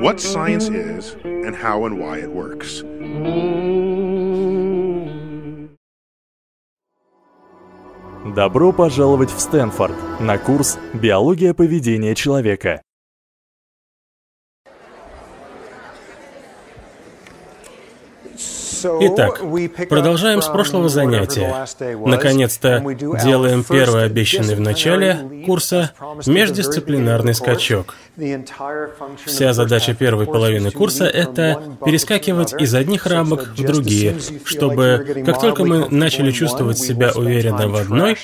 what 0.00 0.18
science 0.18 0.68
is 0.70 1.14
and 1.24 1.54
how 1.54 1.84
and 1.84 1.98
why 1.98 2.18
it 2.18 2.30
works. 2.30 2.82
Добро 8.34 8.72
пожаловать 8.72 9.30
в 9.30 9.40
Стэнфорд 9.40 10.20
на 10.20 10.38
курс 10.38 10.78
«Биология 10.94 11.52
поведения 11.52 12.14
человека». 12.14 12.82
Итак, 18.82 19.40
продолжаем 19.88 20.42
с 20.42 20.46
прошлого 20.46 20.88
занятия. 20.88 21.66
Наконец-то 22.04 22.82
делаем 23.22 23.64
первый 23.64 24.04
обещанный 24.04 24.54
в 24.54 24.60
начале 24.60 25.18
курса 25.46 25.92
междисциплинарный 26.26 27.34
скачок. 27.34 27.94
Вся 29.24 29.52
задача 29.52 29.94
первой 29.94 30.26
половины 30.26 30.70
курса— 30.70 31.04
это 31.06 31.62
перескакивать 31.84 32.54
из 32.60 32.74
одних 32.74 33.06
рамок 33.06 33.48
в 33.56 33.62
другие, 33.62 34.16
чтобы, 34.44 35.22
как 35.24 35.40
только 35.40 35.64
мы 35.64 35.88
начали 35.88 36.30
чувствовать 36.30 36.78
себя 36.78 37.12
уверенно 37.14 37.68
в 37.68 37.76
одной, 37.76 38.16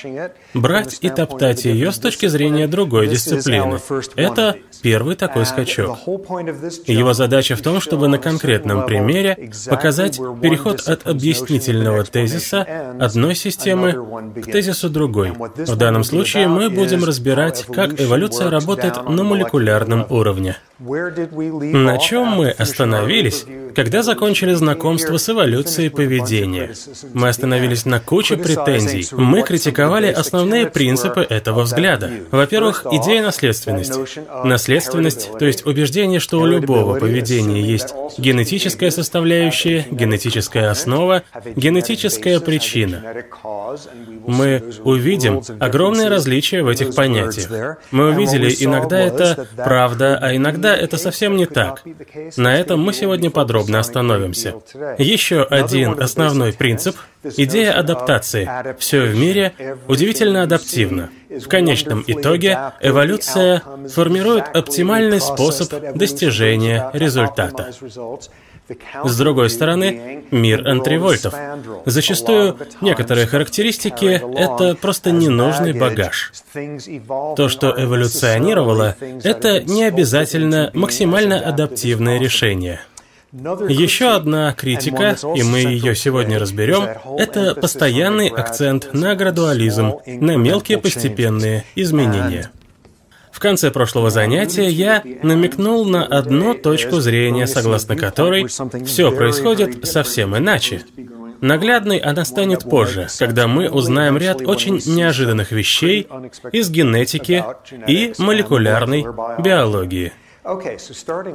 брать 0.55 0.98
и 1.00 1.09
топтать 1.09 1.64
ее 1.64 1.92
с 1.92 1.98
точки 1.98 2.27
зрения 2.27 2.66
другой 2.66 3.09
дисциплины. 3.09 3.78
Это 4.16 4.56
первый 4.83 5.16
такой 5.16 5.47
скачок. 5.47 5.98
Его 6.86 7.12
задача 7.12 7.56
в 7.56 7.62
том, 7.62 7.80
чтобы 7.80 8.09
на 8.09 8.19
конкретном 8.19 8.86
примере 8.86 9.50
показать 9.69 10.19
переход 10.48 10.80
от 10.88 11.06
объяснительного 11.06 12.05
тезиса 12.05 12.66
одной 13.00 13.34
системы 13.34 13.92
к 14.34 14.50
тезису 14.50 14.91
другой. 14.91 15.32
В 15.32 15.77
данном 15.77 16.05
случае 16.05 16.48
мы 16.48 16.70
будем 16.70 17.05
разбирать, 17.05 17.64
как 17.66 18.00
эволюция 18.00 18.50
работает 18.50 19.09
на 19.09 19.22
молекулярном 19.22 20.06
уровне. 20.10 20.56
На 20.78 21.98
чем 21.98 22.28
мы 22.28 22.50
остановились, 22.50 23.46
когда 23.76 24.02
закончили 24.02 24.55
знакомство 24.55 25.19
с 25.19 25.28
эволюцией 25.28 25.91
поведения? 25.91 26.72
Мы 27.12 27.28
остановились 27.28 27.84
на 27.84 28.00
куче 28.00 28.38
претензий. 28.38 29.06
Мы 29.12 29.42
критиковали 29.42 30.06
основные 30.06 30.66
принципы 30.66 31.20
этого 31.20 31.60
взгляда. 31.62 32.10
Во-первых, 32.30 32.86
идея 32.91 33.22
наследственности. 33.22 34.00
Наследственность, 34.46 35.30
то 35.38 35.44
есть 35.44 35.66
убеждение, 35.66 36.20
что 36.20 36.41
у 36.41 36.46
любого 36.46 36.98
поведения 36.98 37.60
есть 37.60 37.94
генетическая 38.16 38.91
составляющая, 38.91 39.86
генетическая 39.90 40.70
основа, 40.70 41.22
генетическая 41.55 42.40
причина. 42.40 43.02
Мы 44.27 44.62
увидим 44.84 45.42
огромные 45.61 46.08
различия 46.08 46.62
в 46.62 46.68
этих 46.68 46.94
понятиях. 46.94 47.77
Мы 47.90 48.08
увидели, 48.08 48.55
иногда 48.58 48.98
это 48.98 49.46
правда, 49.55 50.18
а 50.18 50.34
иногда 50.34 50.74
это 50.74 50.96
совсем 50.96 51.36
не 51.36 51.44
так. 51.44 51.83
На 52.38 52.56
этом 52.58 52.80
мы 52.80 52.94
сегодня 52.94 53.30
подробно 53.30 53.66
остановимся. 53.75 54.55
Еще 54.98 55.42
один 55.42 56.00
основной 56.00 56.53
принцип– 56.53 56.97
идея 57.36 57.73
адаптации. 57.73 58.48
Все 58.78 59.00
в 59.00 59.17
мире 59.17 59.53
удивительно 59.89 60.42
адаптивно. 60.42 61.11
В 61.28 61.48
конечном 61.48 62.05
итоге 62.06 62.58
эволюция 62.81 63.62
формирует 63.92 64.45
оптимальный 64.55 65.20
способ 65.20 65.73
достижения 65.95 66.91
результата. 66.92 67.73
С 69.05 69.17
другой 69.17 69.48
стороны, 69.50 70.25
мир 70.30 70.67
антривольтов. 70.67 71.34
Зачастую 71.84 72.58
некоторые 72.80 73.27
характеристики— 73.27 74.20
это 74.36 74.75
просто 74.75 75.12
ненужный 75.12 75.73
багаж. 75.73 76.33
То, 77.36 77.48
что 77.48 77.75
эволюционировало, 77.77 78.97
это 79.23 79.61
не 79.61 79.84
обязательно 79.84 80.70
максимально 80.75 81.39
адаптивное 81.39 82.19
решение. 82.19 82.80
Еще 83.32 84.08
одна 84.14 84.52
критика, 84.52 85.16
и 85.34 85.42
мы 85.42 85.58
ее 85.58 85.94
сегодня 85.96 86.38
разберем, 86.38 86.88
это 87.19 87.55
постоянный 87.55 88.28
акцент 88.28 88.92
на 88.92 89.14
градуализм, 89.14 89.95
на 90.06 90.36
мелкие 90.36 90.78
постепенные 90.78 91.64
изменения. 91.74 92.51
В 93.33 93.39
конце 93.39 93.70
прошлого 93.70 94.08
занятия 94.08 94.70
я 94.70 95.02
намекнул 95.23 95.84
на 95.84 96.06
одну 96.06 96.55
точку 96.55 97.01
зрения, 97.01 97.46
согласно 97.46 97.95
которой 97.95 98.46
все 98.46 99.12
происходит 99.12 99.86
совсем 99.86 100.34
иначе. 100.36 100.84
Наглядной 101.42 101.98
она 101.98 102.24
станет 102.24 102.62
позже, 102.62 103.08
когда 103.18 103.46
мы 103.46 103.68
узнаем 103.68 104.17
ряд 104.17 104.40
очень 104.40 104.80
неожиданных 104.86 105.52
вещей 105.52 106.08
из 106.52 106.70
генетики 106.70 107.45
и 107.86 108.14
молекулярной 108.17 109.02
биологии. 109.42 110.12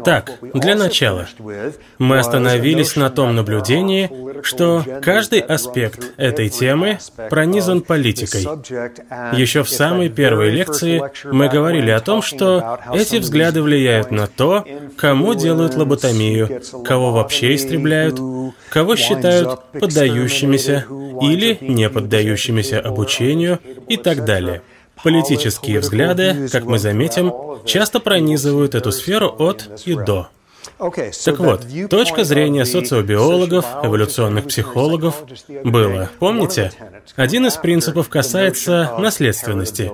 Так, 0.05 0.31
для 0.53 0.75
начала, 0.75 1.27
мы 1.97 2.19
остановились 2.19 2.95
на 2.95 3.09
том 3.09 3.35
наблюдении, 3.35 4.09
что 4.41 4.85
каждый 5.01 5.41
аспект 5.41 6.13
этой 6.17 6.47
темы 6.49 6.97
пронизан 7.29 7.81
политикой. 7.81 8.43
Еще 9.37 9.63
в 9.63 9.69
самой 9.69 10.09
первой 10.09 10.49
лекции 10.49 11.03
мы 11.25 11.49
говорили 11.49 11.91
о 11.91 11.99
том, 11.99 12.21
что 12.21 12.79
эти 12.93 13.17
взгляды 13.17 13.61
влияют 13.61 14.11
на 14.11 14.27
то, 14.27 14.65
кому 14.97 15.33
делают 15.33 15.75
лоботомию, 15.75 16.61
кого 16.85 17.11
вообще 17.11 17.55
истребляют, 17.55 18.17
кого 18.69 18.95
считают 18.95 19.59
поддающимися 19.73 20.85
или 21.21 21.57
не 21.59 21.89
поддающимися 21.89 22.79
обучению 22.79 23.59
и 23.89 23.97
так 23.97 24.23
далее. 24.23 24.61
Политические 25.03 25.79
взгляды, 25.79 26.47
как 26.51 26.65
мы 26.65 26.79
заметим, 26.79 27.33
часто 27.65 27.99
пронизывают 27.99 28.75
эту 28.75 28.91
сферу 28.91 29.33
от 29.37 29.69
и 29.85 29.95
до. 29.95 30.29
Так 31.25 31.39
вот, 31.39 31.65
точка 31.89 32.23
зрения 32.23 32.65
социобиологов, 32.65 33.65
эволюционных 33.83 34.47
психологов 34.47 35.23
было, 35.63 36.09
помните? 36.19 36.71
Один 37.15 37.47
из 37.47 37.55
принципов 37.57 38.09
касается 38.09 38.93
наследственности. 38.97 39.91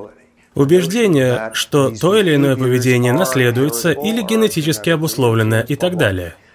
Убеждение, 0.56 1.52
что 1.54 1.92
то 1.92 2.18
или 2.18 2.36
иное 2.36 2.56
поведение 2.56 3.14
наследуется 3.14 3.92
или 3.92 4.24
генетически 4.24 4.90
обусловлено 4.90 5.60
и 5.60 5.76
так 5.76 5.98
далее– 5.98 6.36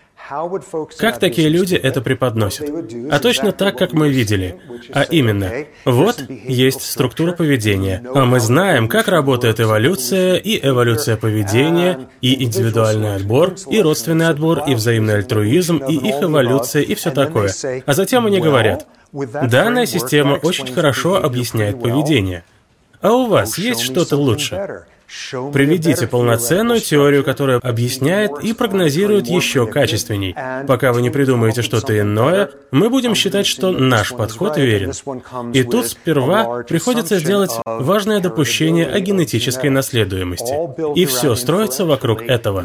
как 0.99 1.19
такие 1.19 1.49
люди 1.49 1.75
это 1.75 2.01
преподносят? 2.01 2.69
А 3.11 3.19
точно 3.19 3.53
так, 3.53 3.77
как 3.79 3.93
мы 3.93 4.09
видели. 4.09 4.61
А 4.93 5.03
именно, 5.03 5.51
вот 5.85 6.23
есть 6.29 6.83
структура 6.83 7.33
поведения, 7.33 8.03
а 8.15 8.25
мы 8.25 8.41
знаем, 8.41 8.89
как 8.89 9.09
работает 9.09 9.61
эволюция, 9.61 10.37
и 10.37 10.59
эволюция 10.67 11.17
поведения, 11.17 12.09
и 12.21 12.45
индивидуальный 12.45 13.17
отбор, 13.17 13.55
и 13.71 13.81
родственный 13.81 14.29
отбор, 14.29 14.65
и 14.67 14.75
взаимный 14.75 15.17
альтруизм, 15.17 15.79
и 15.79 15.95
их 15.95 16.23
эволюция, 16.23 16.83
и 16.83 16.95
все 16.95 17.11
такое. 17.11 17.53
А 17.87 17.93
затем 17.93 18.27
они 18.27 18.41
говорят, 18.41 18.87
данная 19.13 19.87
система 19.87 20.35
очень 20.35 20.73
хорошо 20.73 21.23
объясняет 21.23 21.81
поведение. 21.81 22.45
А 23.01 23.13
у 23.13 23.27
вас 23.27 23.59
есть 23.59 23.81
что-то 23.81 24.17
лучше? 24.17 24.85
Приведите 25.53 26.07
полноценную 26.07 26.81
теорию, 26.81 27.23
которая 27.23 27.59
объясняет 27.59 28.33
и 28.43 28.53
прогнозирует 28.55 29.27
еще 29.27 29.67
качественней. 29.67 30.35
Пока 30.67 30.93
вы 30.93 31.03
не 31.03 31.11
придумаете 31.11 31.63
что-то 31.63 31.99
иное, 31.99 32.51
мы 32.71 32.89
будем 32.89 33.15
считать, 33.15 33.47
что 33.47 33.73
наш 33.73 34.11
подход 34.11 34.57
верен. 34.57 34.93
И 35.53 35.63
тут 35.65 35.89
сперва 35.89 36.63
приходится 36.63 37.19
сделать 37.19 37.51
важное 37.65 38.21
допущение 38.21 38.87
о 38.87 39.01
генетической 39.01 39.69
наследуемости. 39.69 40.55
И 40.99 41.05
все 41.05 41.35
строится 41.35 41.85
вокруг 41.85 42.23
этого. 42.23 42.65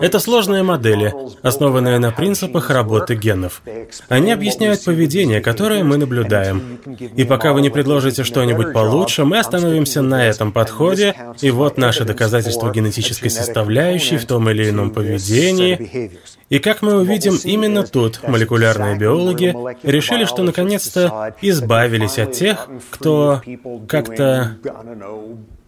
Это 0.00 0.18
сложные 0.18 0.62
модели, 0.62 1.14
основанные 1.42 1.98
на 1.98 2.10
принципах 2.10 2.70
работы 2.70 3.14
генов. 3.14 3.62
Они 4.08 4.32
объясняют 4.32 4.84
поведение, 4.84 5.40
которое 5.40 5.84
мы 5.84 5.96
наблюдаем. 5.96 6.78
И 7.16 7.24
пока 7.24 7.52
вы 7.52 7.60
не 7.60 7.70
предложите 7.70 8.24
что-нибудь 8.24 8.72
получше, 8.72 9.24
мы 9.24 9.38
остановимся 9.38 10.02
на 10.02 10.26
этом 10.26 10.52
подходе, 10.52 11.14
и 11.40 11.50
вот 11.50 11.67
вот 11.68 11.78
наше 11.78 12.04
доказательство 12.04 12.70
генетической 12.72 13.28
составляющей 13.28 14.16
в 14.16 14.24
том 14.26 14.48
или 14.50 14.70
ином 14.70 14.90
поведении. 14.90 16.10
И 16.48 16.58
как 16.58 16.82
мы 16.82 17.00
увидим, 17.00 17.38
именно 17.44 17.86
тут 17.86 18.26
молекулярные 18.26 18.96
биологи 18.96 19.54
решили, 19.82 20.24
что 20.24 20.42
наконец-то 20.42 21.34
избавились 21.42 22.18
от 22.18 22.32
тех, 22.32 22.68
кто 22.90 23.42
как-то 23.86 24.56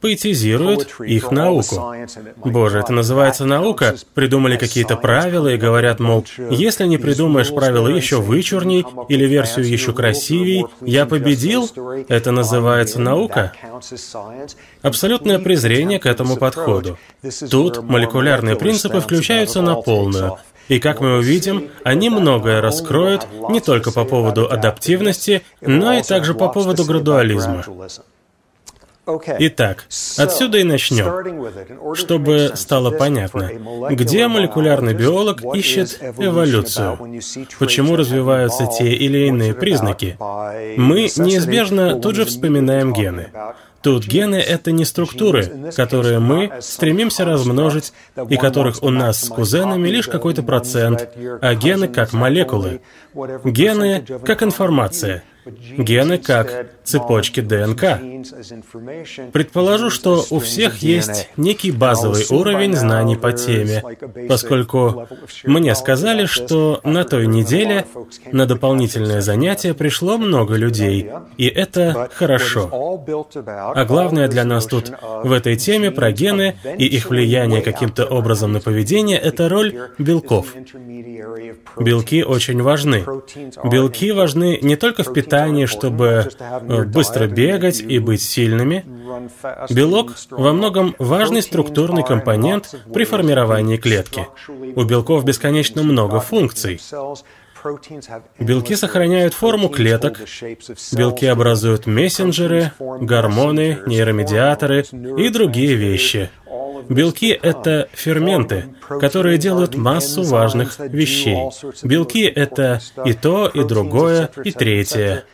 поэтизирует 0.00 0.96
их 1.00 1.30
науку. 1.30 1.94
Боже, 2.36 2.78
это 2.78 2.92
называется 2.92 3.44
наука. 3.44 3.96
Придумали 4.14 4.56
какие-то 4.56 4.96
правила 4.96 5.48
и 5.48 5.56
говорят, 5.56 6.00
мол, 6.00 6.24
если 6.50 6.86
не 6.86 6.98
придумаешь 6.98 7.54
правила 7.54 7.88
еще 7.88 8.20
вычурней 8.20 8.84
или 9.08 9.24
версию 9.24 9.68
еще 9.68 9.92
красивей, 9.92 10.66
я 10.80 11.06
победил, 11.06 11.70
это 12.08 12.30
называется 12.30 13.00
наука. 13.00 13.52
Абсолютное 14.82 15.38
презрение 15.38 15.98
к 15.98 16.06
этому 16.06 16.36
подходу. 16.36 16.98
Тут 17.50 17.82
молекулярные 17.82 18.56
принципы 18.56 19.00
включаются 19.00 19.62
на 19.62 19.76
полную. 19.76 20.38
И 20.68 20.78
как 20.78 21.00
мы 21.00 21.18
увидим, 21.18 21.68
они 21.82 22.10
многое 22.10 22.60
раскроют 22.60 23.26
не 23.48 23.60
только 23.60 23.90
по 23.90 24.04
поводу 24.04 24.48
адаптивности, 24.48 25.42
но 25.60 25.94
и 25.94 26.02
также 26.02 26.32
по 26.32 26.48
поводу 26.48 26.84
градуализма. 26.84 27.64
Итак, 29.38 29.86
отсюда 30.18 30.58
и 30.58 30.64
начнем, 30.64 31.94
чтобы 31.94 32.52
стало 32.54 32.90
понятно, 32.90 33.50
где 33.90 34.28
молекулярный 34.28 34.94
биолог 34.94 35.42
ищет 35.54 35.98
эволюцию, 36.18 36.98
почему 37.58 37.96
развиваются 37.96 38.66
те 38.66 38.92
или 38.92 39.26
иные 39.26 39.54
признаки. 39.54 40.16
Мы 40.76 41.02
неизбежно 41.16 42.00
тут 42.00 42.16
же 42.16 42.24
вспоминаем 42.24 42.92
гены. 42.92 43.30
Тут 43.82 44.06
гены— 44.06 44.34
это 44.36 44.72
не 44.72 44.84
структуры, 44.84 45.72
которые 45.74 46.18
мы 46.18 46.52
стремимся 46.60 47.24
размножить 47.24 47.94
и 48.28 48.36
которых 48.36 48.82
у 48.82 48.90
нас 48.90 49.24
с 49.24 49.28
кузенами 49.28 49.88
лишь 49.88 50.06
какой-то 50.06 50.42
процент, 50.42 51.08
а 51.40 51.54
гены 51.54 51.88
как 51.88 52.12
молекулы. 52.12 52.82
Гены 53.44 54.04
как 54.24 54.42
информация— 54.42 55.24
Гены 55.76 56.18
как 56.18 56.66
цепочки 56.84 57.40
ДНК. 57.40 57.98
Предположу, 59.32 59.90
что 59.90 60.24
у 60.30 60.38
всех 60.40 60.78
есть 60.78 61.28
некий 61.36 61.70
базовый 61.70 62.24
уровень 62.30 62.74
знаний 62.74 63.16
по 63.16 63.32
теме, 63.32 63.82
поскольку 64.28 65.06
мне 65.44 65.74
сказали, 65.74 66.26
что 66.26 66.80
на 66.84 67.04
той 67.04 67.26
неделе 67.26 67.86
на 68.32 68.46
дополнительное 68.46 69.20
занятие 69.20 69.74
пришло 69.74 70.18
много 70.18 70.56
людей, 70.56 71.10
и 71.36 71.46
это 71.46 72.08
хорошо. 72.12 72.68
А 73.48 73.84
главное 73.84 74.28
для 74.28 74.44
нас 74.44 74.66
тут 74.66 74.92
в 75.24 75.32
этой 75.32 75.56
теме 75.56 75.90
про 75.90 76.12
гены 76.12 76.56
и 76.78 76.86
их 76.86 77.10
влияние 77.10 77.62
каким-то 77.62 78.06
образом 78.06 78.52
на 78.52 78.60
поведение— 78.60 79.18
это 79.30 79.48
роль 79.48 79.74
белков. 79.98 80.54
Белки 81.78 82.22
очень 82.22 82.62
важны. 82.62 83.04
Белки 83.64 84.12
важны 84.12 84.58
не 84.62 84.76
только 84.76 85.02
в 85.02 85.12
питании, 85.12 85.39
питании, 85.40 85.66
чтобы 85.66 86.28
э, 86.38 86.84
быстро 86.84 87.26
бегать 87.26 87.80
и 87.80 87.98
быть 87.98 88.22
сильными. 88.22 88.84
Белок 89.70 90.12
во 90.30 90.52
многом 90.52 90.94
важный 90.98 91.42
структурный 91.42 92.04
компонент 92.04 92.74
при 92.92 93.04
формировании 93.04 93.76
клетки. 93.76 94.26
У 94.48 94.84
белков 94.84 95.24
бесконечно 95.24 95.82
много 95.82 96.20
функций. 96.20 96.80
Белки 98.38 98.74
сохраняют 98.74 99.34
форму 99.34 99.68
клеток, 99.68 100.18
белки 100.92 101.26
образуют 101.26 101.86
мессенджеры, 101.86 102.72
гормоны, 102.78 103.80
нейромедиаторы 103.86 104.86
и 105.18 105.28
другие 105.28 105.74
вещи. 105.74 106.30
Белки— 106.88 107.28
это 107.42 107.88
ферменты, 107.92 108.74
которые 109.00 109.38
делают 109.38 109.74
массу 109.74 110.22
важных 110.22 110.78
вещей. 110.78 111.36
Белки— 111.82 112.24
это 112.24 112.80
и 113.04 113.12
то, 113.12 113.48
и 113.48 113.64
другое, 113.64 114.30
и 114.44 114.52
третье. 114.52 115.24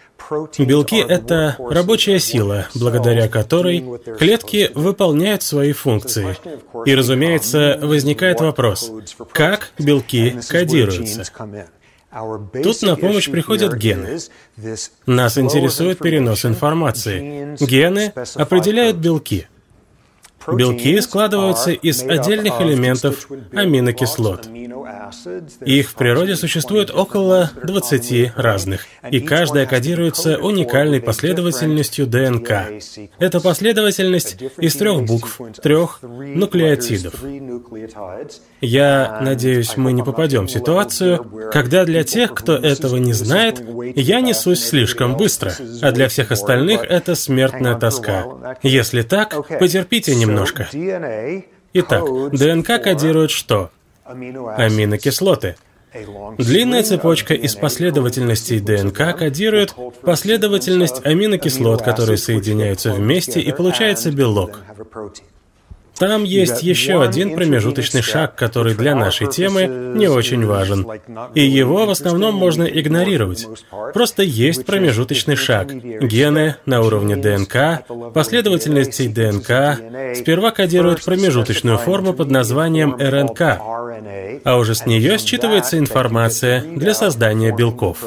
Белки— 0.58 0.96
это 1.08 1.56
рабочая 1.58 2.18
сила, 2.18 2.66
благодаря 2.74 3.28
которой 3.28 3.84
клетки 4.18 4.70
выполняют 4.74 5.42
свои 5.42 5.72
функции. 5.72 6.36
И, 6.84 6.94
разумеется, 6.94 7.78
возникает 7.82 8.40
вопрос, 8.40 8.90
как 9.32 9.70
белки 9.78 10.38
кодируются? 10.48 11.24
Тут 12.62 12.82
на 12.82 12.96
помощь 12.96 13.30
приходят 13.30 13.74
гены. 13.74 14.18
Нас 15.04 15.36
интересует 15.38 15.98
перенос 15.98 16.44
информации. 16.44 17.56
Гены 17.60 18.12
определяют 18.34 18.96
белки. 18.96 19.46
Белки 20.52 21.00
складываются 21.00 21.70
из 21.70 22.02
отдельных 22.02 22.60
элементов 22.60 23.28
аминокислот. 23.52 24.48
Их 25.64 25.90
в 25.90 25.94
природе 25.94 26.36
существует 26.36 26.90
около 26.90 27.50
20 27.62 28.32
разных, 28.36 28.86
и 29.10 29.20
каждая 29.20 29.66
кодируется 29.66 30.38
уникальной 30.38 31.00
последовательностью 31.00 32.06
ДНК. 32.06 32.66
Это 33.18 33.40
последовательность 33.40 34.36
из 34.58 34.74
трех 34.74 35.04
букв, 35.04 35.40
трех 35.62 36.00
нуклеотидов. 36.02 37.14
Я 38.60 39.18
надеюсь, 39.22 39.76
мы 39.76 39.92
не 39.92 40.02
попадем 40.02 40.46
в 40.46 40.50
ситуацию, 40.50 41.50
когда 41.52 41.84
для 41.84 42.04
тех, 42.04 42.34
кто 42.34 42.56
этого 42.56 42.96
не 42.96 43.12
знает, 43.12 43.62
я 43.94 44.20
несусь 44.20 44.64
слишком 44.64 45.16
быстро, 45.16 45.52
а 45.82 45.92
для 45.92 46.08
всех 46.08 46.30
остальных 46.30 46.82
это 46.82 47.14
смертная 47.14 47.76
тоска. 47.76 48.56
Если 48.62 49.02
так, 49.02 49.48
потерпите 49.58 50.14
немножко. 50.36 51.44
Итак, 51.72 52.04
ДНК 52.32 52.82
кодирует 52.82 53.30
что? 53.30 53.70
аминокислоты. 54.04 55.56
Длинная 56.38 56.82
цепочка 56.82 57.34
из 57.34 57.54
последовательностей 57.54 58.60
ДНК 58.60 59.16
кодирует 59.16 59.74
последовательность 60.02 61.04
аминокислот, 61.04 61.82
которые 61.82 62.18
соединяются 62.18 62.92
вместе, 62.92 63.40
и 63.40 63.52
получается 63.52 64.12
белок. 64.12 64.60
Там 65.98 66.24
есть 66.24 66.62
еще 66.62 67.02
один 67.02 67.34
промежуточный 67.34 68.02
шаг, 68.02 68.34
который 68.34 68.74
для 68.74 68.94
нашей 68.94 69.28
темы 69.28 69.66
не 69.66 70.08
очень 70.08 70.44
важен. 70.44 70.86
И 71.34 71.42
его 71.42 71.86
в 71.86 71.90
основном 71.90 72.34
можно 72.34 72.64
игнорировать. 72.64 73.46
Просто 73.94 74.22
есть 74.22 74.66
промежуточный 74.66 75.36
шаг. 75.36 75.72
Гены 75.72 76.56
на 76.66 76.82
уровне 76.82 77.16
ДНК, 77.16 77.84
последовательности 78.12 79.08
ДНК 79.08 80.16
сперва 80.16 80.50
кодируют 80.50 81.04
промежуточную 81.04 81.78
форму 81.78 82.12
под 82.12 82.30
названием 82.30 82.96
РНК, 82.98 83.40
а 84.44 84.56
уже 84.58 84.74
с 84.74 84.86
нее 84.86 85.14
считывается 85.16 85.78
информация 85.78 86.60
для 86.62 86.94
создания 86.94 87.52
белков. 87.52 88.04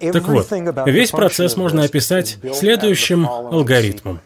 Так 0.00 0.28
вот, 0.28 0.48
весь 0.86 1.10
процесс 1.10 1.56
можно 1.56 1.84
описать 1.84 2.38
следующим 2.54 3.28
алгоритмом. 3.28 4.20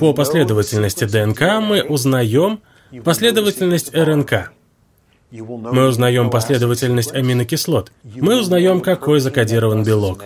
По 0.00 0.12
последовательности 0.12 1.04
ДНК 1.04 1.60
мы 1.60 1.82
узнаем 1.82 2.60
последовательность 3.02 3.94
РНК. 3.94 4.52
Мы 5.30 5.88
узнаем 5.88 6.30
последовательность 6.30 7.12
аминокислот. 7.12 7.90
Мы 8.04 8.38
узнаем, 8.38 8.80
какой 8.80 9.20
закодирован 9.20 9.82
белок. 9.82 10.22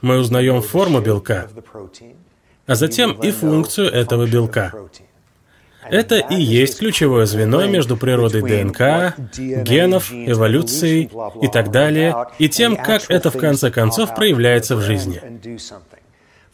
Мы 0.00 0.18
узнаем 0.18 0.60
форму 0.60 1.00
белка, 1.00 1.48
а 2.66 2.74
затем 2.74 3.12
и 3.12 3.30
функцию 3.30 3.90
этого 3.90 4.26
белка. 4.26 4.72
Это 5.88 6.16
и 6.18 6.40
есть 6.40 6.78
ключевое 6.78 7.26
звено 7.26 7.66
между 7.66 7.96
природой 7.96 8.42
ДНК, 8.42 9.16
генов, 9.36 10.12
эволюцией 10.12 11.10
и 11.40 11.48
так 11.48 11.70
далее, 11.70 12.26
и 12.38 12.48
тем, 12.48 12.76
как 12.76 13.10
это 13.10 13.30
в 13.30 13.38
конце 13.38 13.70
концов 13.70 14.14
проявляется 14.14 14.76
в 14.76 14.80
жизни. 14.80 15.20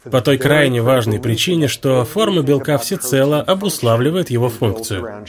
По 0.03 0.21
той 0.21 0.37
крайне 0.37 0.81
важной 0.81 1.19
причине, 1.19 1.67
что 1.67 2.05
форма 2.05 2.41
белка 2.41 2.77
всецело 2.77 3.41
обуславливает 3.41 4.29
его 4.29 4.49
функцию. 4.49 5.25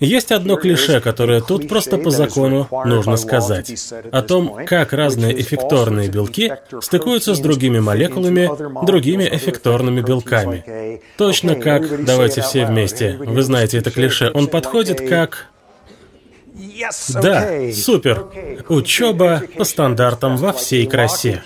Есть 0.00 0.32
одно 0.32 0.56
клише, 0.56 1.00
которое 1.00 1.42
тут 1.42 1.68
просто 1.68 1.98
по 1.98 2.10
закону 2.10 2.66
нужно 2.86 3.16
сказать. 3.16 3.92
О 4.10 4.22
том, 4.22 4.64
как 4.64 4.94
разные 4.94 5.38
эффекторные 5.38 6.08
белки 6.08 6.52
стыкуются 6.80 7.34
с 7.34 7.40
другими 7.40 7.80
молекулами, 7.80 8.50
другими 8.86 9.28
эффекторными 9.30 10.00
белками. 10.00 11.02
Точно 11.18 11.54
как, 11.54 12.04
давайте 12.04 12.40
все 12.40 12.64
вместе, 12.64 13.18
вы 13.18 13.42
знаете 13.42 13.76
это 13.76 13.90
клише, 13.90 14.30
он 14.32 14.48
подходит 14.48 15.06
как 15.06 15.48
да, 17.14 17.72
супер. 17.72 18.26
Учеба 18.68 19.42
по 19.56 19.64
стандартам 19.64 20.36
во 20.36 20.52
всей 20.52 20.86
красе. 20.86 21.42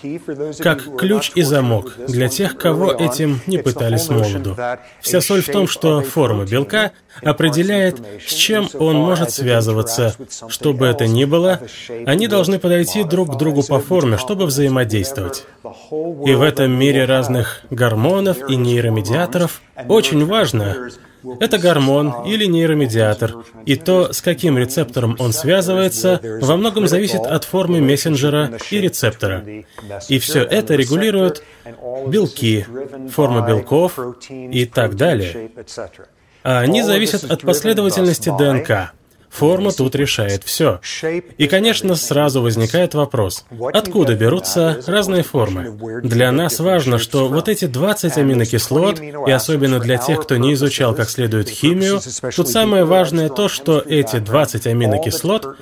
Как 0.61 0.97
ключ 0.97 1.33
и 1.35 1.42
замок 1.42 1.94
для 2.09 2.28
тех, 2.28 2.56
кого 2.56 2.92
этим 2.92 3.40
не 3.47 3.59
пытались 3.59 4.09
молоду. 4.09 4.56
Вся 5.00 5.21
соль 5.21 5.42
в 5.42 5.49
том, 5.49 5.66
что 5.68 6.02
форма 6.02 6.44
белка 6.44 6.92
определяет, 7.23 8.00
с 8.26 8.33
чем 8.33 8.68
он 8.75 8.97
может 8.97 9.30
связываться. 9.30 10.14
Что 10.49 10.73
бы 10.73 10.87
это 10.87 11.06
ни 11.06 11.25
было, 11.25 11.61
они 12.06 12.28
должны 12.28 12.59
подойти 12.59 13.04
друг 13.04 13.35
к 13.35 13.38
другу 13.38 13.62
по 13.62 13.80
форме, 13.80 14.18
чтобы 14.18 14.47
взаимодействовать. 14.47 15.44
И 15.61 16.35
в 16.35 16.42
этом 16.42 16.73
мире 16.73 17.04
разных 17.04 17.62
гормонов 17.71 18.38
и 18.49 18.56
нейромедиаторов 18.56 19.61
очень 19.88 20.25
важно, 20.26 20.90
это 21.40 21.59
гормон 21.59 22.25
или 22.26 22.47
нейромедиатор, 22.47 23.45
и 23.66 23.76
то, 23.76 24.12
с 24.12 24.21
каким 24.21 24.59
рецептором 24.59 25.16
он 25.19 25.33
связывается, 25.33 26.21
во 26.40 26.57
многом 26.57 26.87
зависит 26.87 27.21
от 27.21 27.45
формы 27.45 27.81
мессенджера 27.81 28.59
и 28.71 28.81
рецептора. 28.81 29.45
И 30.09 30.19
все 30.19 30.43
это 30.43 30.75
регулирует 30.75 31.43
белки, 32.07 32.66
форма 33.11 33.47
белков 33.47 33.99
и 34.31 34.66
так 34.66 34.97
далее. 34.97 35.50
А 36.43 36.61
они 36.61 36.83
зависят 36.83 37.25
от 37.25 37.40
последовательности 37.40 38.31
ДНК, 38.37 38.93
Форма 39.35 39.73
тут 39.73 39.97
решает 39.97 40.45
все. 40.45 40.81
И, 41.38 41.49
конечно, 41.49 41.97
сразу 41.97 42.41
возникает 42.41 42.95
вопрос, 42.95 43.45
откуда 43.73 44.14
берутся 44.14 44.81
разные 44.87 45.25
формы? 45.25 45.76
Для 46.05 46.31
нас 46.31 46.61
важно, 46.61 46.99
что 46.99 47.29
вот 47.29 47.49
эти 47.49 47.64
20 47.64 48.17
аминокислот, 48.17 49.00
и 49.00 49.31
особенно 49.33 49.81
для 49.81 49.97
тех, 49.97 50.23
кто 50.23 50.37
не 50.37 50.55
изучал 50.55 50.95
как 50.95 51.11
следует 51.11 51.49
химию, 51.49 52.00
тут 52.37 52.49
самое 52.49 52.85
важное 52.85 53.29
то, 53.29 53.49
что 53.49 53.81
эти 53.81 54.21
20 54.21 54.69
аминокислот 54.69 55.57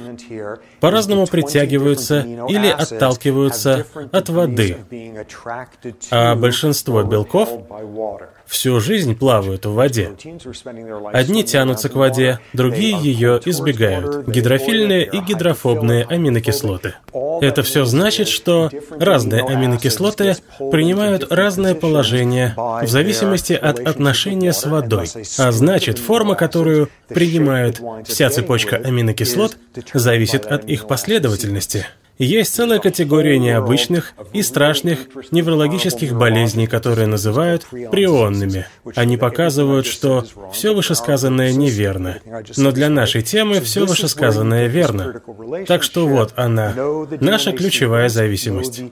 по-разному 0.80 1.26
притягиваются 1.26 2.20
или 2.48 2.68
отталкиваются 2.68 3.86
от 4.12 4.28
воды, 4.28 4.76
а 6.10 6.34
большинство 6.34 7.02
белков 7.04 7.48
всю 8.52 8.78
жизнь 8.80 9.16
плавают 9.16 9.64
в 9.64 9.72
воде. 9.72 10.12
Одни 11.12 11.42
тянутся 11.42 11.88
к 11.88 11.94
воде, 11.94 12.38
другие 12.52 12.98
ее 13.00 13.40
избегают. 13.46 14.28
Гидрофильные 14.28 15.06
и 15.06 15.20
гидрофобные 15.20 16.04
аминокислоты. 16.04 16.94
Это 17.40 17.62
все 17.62 17.86
значит, 17.86 18.28
что 18.28 18.70
разные 18.90 19.42
аминокислоты 19.42 20.36
принимают 20.58 21.32
разное 21.32 21.74
положение 21.74 22.54
в 22.56 22.86
зависимости 22.88 23.54
от 23.54 23.80
отношения 23.80 24.52
с 24.52 24.66
водой. 24.66 25.08
А 25.38 25.50
значит, 25.50 25.98
форма, 25.98 26.34
которую 26.34 26.90
принимает 27.08 27.80
вся 28.04 28.28
цепочка 28.28 28.76
аминокислот, 28.76 29.56
зависит 29.94 30.44
от 30.44 30.66
их 30.66 30.86
последовательности. 30.86 31.86
Есть 32.18 32.54
целая 32.54 32.78
категория 32.78 33.38
необычных 33.38 34.14
и 34.32 34.42
страшных 34.42 35.08
неврологических 35.30 36.14
болезней, 36.14 36.66
которые 36.66 37.06
называют 37.06 37.66
прионными. 37.90 38.66
Они 38.94 39.16
показывают, 39.16 39.86
что 39.86 40.24
все 40.52 40.74
вышесказанное 40.74 41.52
неверно. 41.52 42.18
Но 42.56 42.70
для 42.70 42.88
нашей 42.88 43.22
темы 43.22 43.60
все 43.60 43.86
вышесказанное 43.86 44.66
верно. 44.66 45.22
Так 45.66 45.82
что 45.82 46.06
вот 46.06 46.32
она, 46.36 46.74
наша 47.20 47.52
ключевая 47.52 48.08
зависимость. 48.08 48.82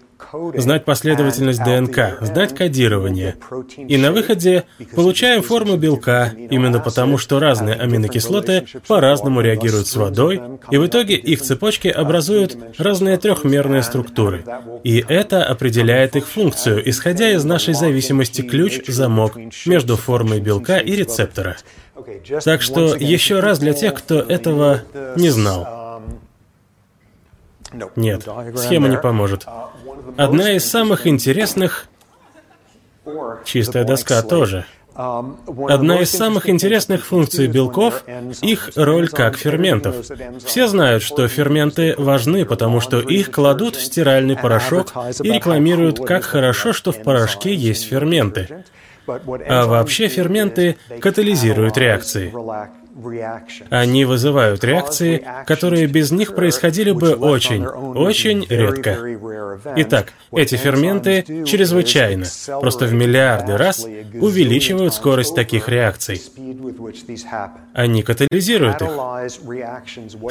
Знать 0.55 0.85
последовательность 0.85 1.63
ДНК, 1.63 2.19
знать 2.21 2.55
кодирование. 2.55 3.37
И 3.77 3.97
на 3.97 4.13
выходе 4.13 4.65
получаем 4.95 5.43
форму 5.43 5.77
белка, 5.77 6.33
именно 6.37 6.79
потому 6.79 7.19
что 7.19 7.39
разные 7.39 7.75
аминокислоты 7.77 8.67
по-разному 8.87 9.41
реагируют 9.41 9.87
с 9.87 9.97
водой, 9.97 10.41
и 10.71 10.77
в 10.77 10.87
итоге 10.87 11.15
их 11.17 11.43
цепочки 11.43 11.89
образуют 11.89 12.57
разные 12.79 13.17
трехмерные 13.17 13.83
структуры, 13.83 14.45
и 14.85 15.05
это 15.09 15.45
определяет 15.45 16.17
их 16.17 16.27
функцию, 16.27 16.89
исходя 16.89 17.31
из 17.31 17.45
нашей 17.45 17.75
зависимости 17.75 18.43
ключ-замок 18.43 19.37
между 19.67 19.97
формой 19.97 20.41
белка 20.41 20.79
и 20.79 20.93
рецептора. 20.93 21.57
Так 22.45 22.63
что 22.63 22.95
еще 22.95 23.41
раз 23.41 23.59
для 23.59 23.73
тех, 23.73 23.95
кто 23.95 24.21
этого 24.21 24.83
не 25.17 25.31
знал. 25.31 25.81
Нет, 27.97 28.27
схема 28.57 28.89
не 28.89 28.99
поможет. 28.99 29.47
Одна 30.17 30.53
из 30.53 30.65
самых 30.69 31.07
интересных... 31.07 31.87
Чистая 33.45 33.85
доска 33.85 34.23
тоже— 34.23 34.67
Одна 34.95 36.01
из 36.01 36.11
самых 36.11 36.49
интересных 36.49 37.07
функций 37.07 37.47
белков— 37.47 38.05
их 38.43 38.71
роль 38.77 39.09
как 39.09 39.37
ферментов. 39.39 39.97
Все 40.45 40.67
знают, 40.67 41.03
что 41.03 41.27
ферменты 41.27 41.95
важны, 41.97 42.45
потому 42.45 42.81
что 42.81 43.01
их 43.01 43.31
кладут 43.31 43.77
в 43.77 43.83
стиральный 43.83 44.37
порошок 44.37 44.93
и 45.23 45.33
рекламируют, 45.33 46.05
как 46.05 46.25
хорошо, 46.25 46.73
что 46.73 46.93
в 46.93 47.03
порошке 47.03 47.55
есть 47.55 47.87
ферменты. 47.89 48.65
А 49.07 49.67
вообще 49.67 50.09
ферменты 50.09 50.77
катализируют 51.01 51.79
реакции. 51.79 52.33
Они 53.71 54.05
вызывают 54.05 54.65
реакции, 54.65 55.25
которые 55.47 55.87
без 55.87 56.11
них 56.11 56.35
происходили 56.35 56.91
бы 56.91 57.15
очень, 57.15 57.65
очень 57.67 58.47
редко. 58.49 58.99
Итак, 59.77 60.13
эти 60.33 60.57
ферменты 60.57 61.23
чрезвычайно, 61.45 62.27
просто 62.61 62.87
в 62.87 62.93
миллиарды 62.93 63.57
раз, 63.57 63.85
увеличивают 64.15 64.95
скорость 64.95 65.35
таких 65.35 65.69
реакций. 65.69 66.23
Они 67.73 68.03
катализируют 68.03 68.83
их. 68.83 68.91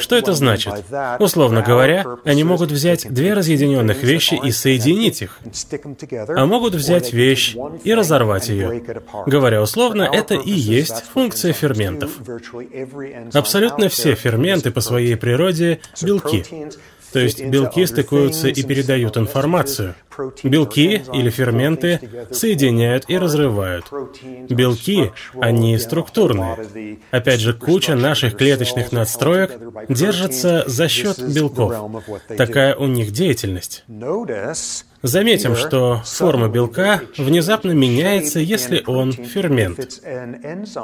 Что 0.00 0.16
это 0.16 0.32
значит? 0.32 0.74
Условно 1.18 1.62
говоря, 1.62 2.04
они 2.24 2.44
могут 2.44 2.70
взять 2.70 3.12
две 3.12 3.34
разъединенных 3.34 4.02
вещи 4.02 4.38
и 4.42 4.50
соединить 4.50 5.22
их, 5.22 5.40
а 6.28 6.46
могут 6.46 6.74
взять 6.74 7.12
вещь 7.12 7.56
и 7.84 7.94
разорвать 7.94 8.48
ее. 8.48 8.82
Говоря 9.26 9.62
условно, 9.62 10.08
это 10.12 10.34
и 10.34 10.52
есть 10.52 11.04
функция 11.12 11.52
ферментов. 11.52 12.10
Абсолютно 13.32 13.88
все 13.88 14.14
ферменты 14.14 14.70
по 14.70 14.80
своей 14.80 15.16
природе– 15.16 15.80
белки. 16.02 16.44
То 17.12 17.18
есть 17.18 17.44
белки 17.44 17.86
стыкуются 17.86 18.48
и 18.48 18.62
передают 18.62 19.16
информацию. 19.16 19.94
Белки 20.44 21.02
или 21.12 21.30
ферменты 21.30 22.00
соединяют 22.30 23.04
и 23.08 23.18
разрывают. 23.18 23.86
Белки, 24.48 25.12
они 25.40 25.78
структурные. 25.78 26.98
Опять 27.10 27.40
же, 27.40 27.54
куча 27.54 27.94
наших 27.94 28.36
клеточных 28.36 28.92
надстроек 28.92 29.58
держится 29.88 30.64
за 30.66 30.88
счет 30.88 31.18
белков. 31.20 31.74
Такая 32.36 32.76
у 32.76 32.86
них 32.86 33.12
деятельность. 33.12 33.84
Заметим, 35.02 35.56
что 35.56 36.02
форма 36.04 36.48
белка 36.48 37.00
внезапно 37.16 37.72
меняется, 37.72 38.38
если 38.38 38.82
он 38.86 39.12
фермент. 39.12 40.00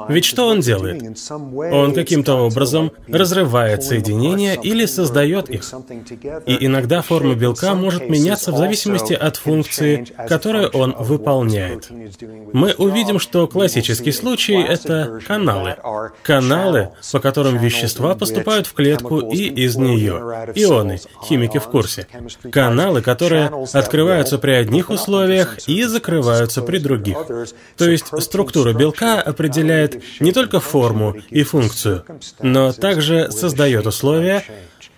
Ведь 0.08 0.24
что 0.24 0.48
он 0.48 0.60
делает? 0.60 1.02
Он 1.30 1.92
каким-то 1.92 2.36
образом 2.36 2.92
разрывает 3.08 3.84
соединения 3.84 4.54
или 4.54 4.86
создает 4.86 5.50
их. 5.50 5.62
И 6.46 6.66
иногда 6.66 7.02
форма 7.02 7.34
белка 7.34 7.74
может 7.74 8.08
меняться 8.08 8.52
в 8.52 8.56
зависимости 8.56 9.12
от 9.12 9.36
функции, 9.36 10.06
которую 10.28 10.68
он 10.70 10.94
выполняет. 10.98 11.88
Мы 12.52 12.72
увидим, 12.72 13.18
что 13.18 13.46
классический 13.46 14.12
случай— 14.12 14.62
это 14.68 15.20
каналы. 15.26 15.76
Каналы, 16.22 16.90
по 17.12 17.20
которым 17.20 17.58
вещества 17.58 18.14
поступают 18.14 18.66
в 18.66 18.72
клетку 18.72 19.20
и 19.20 19.46
из 19.46 19.76
нее. 19.76 20.14
Ионы, 20.54 21.00
химики 21.28 21.58
в 21.58 21.64
курсе. 21.64 22.06
Каналы, 22.50 23.02
которые 23.02 23.50
открываются 24.06 24.38
при 24.38 24.52
одних 24.52 24.90
условиях 24.90 25.58
и 25.66 25.84
закрываются 25.84 26.62
при 26.62 26.78
других. 26.78 27.18
То 27.76 27.90
есть 27.90 28.06
структура 28.22 28.72
белка 28.72 29.20
определяет 29.20 30.02
не 30.20 30.32
только 30.32 30.60
форму 30.60 31.16
и 31.30 31.42
функцию, 31.42 32.04
но 32.40 32.72
также 32.72 33.30
создает 33.30 33.86
условия, 33.86 34.44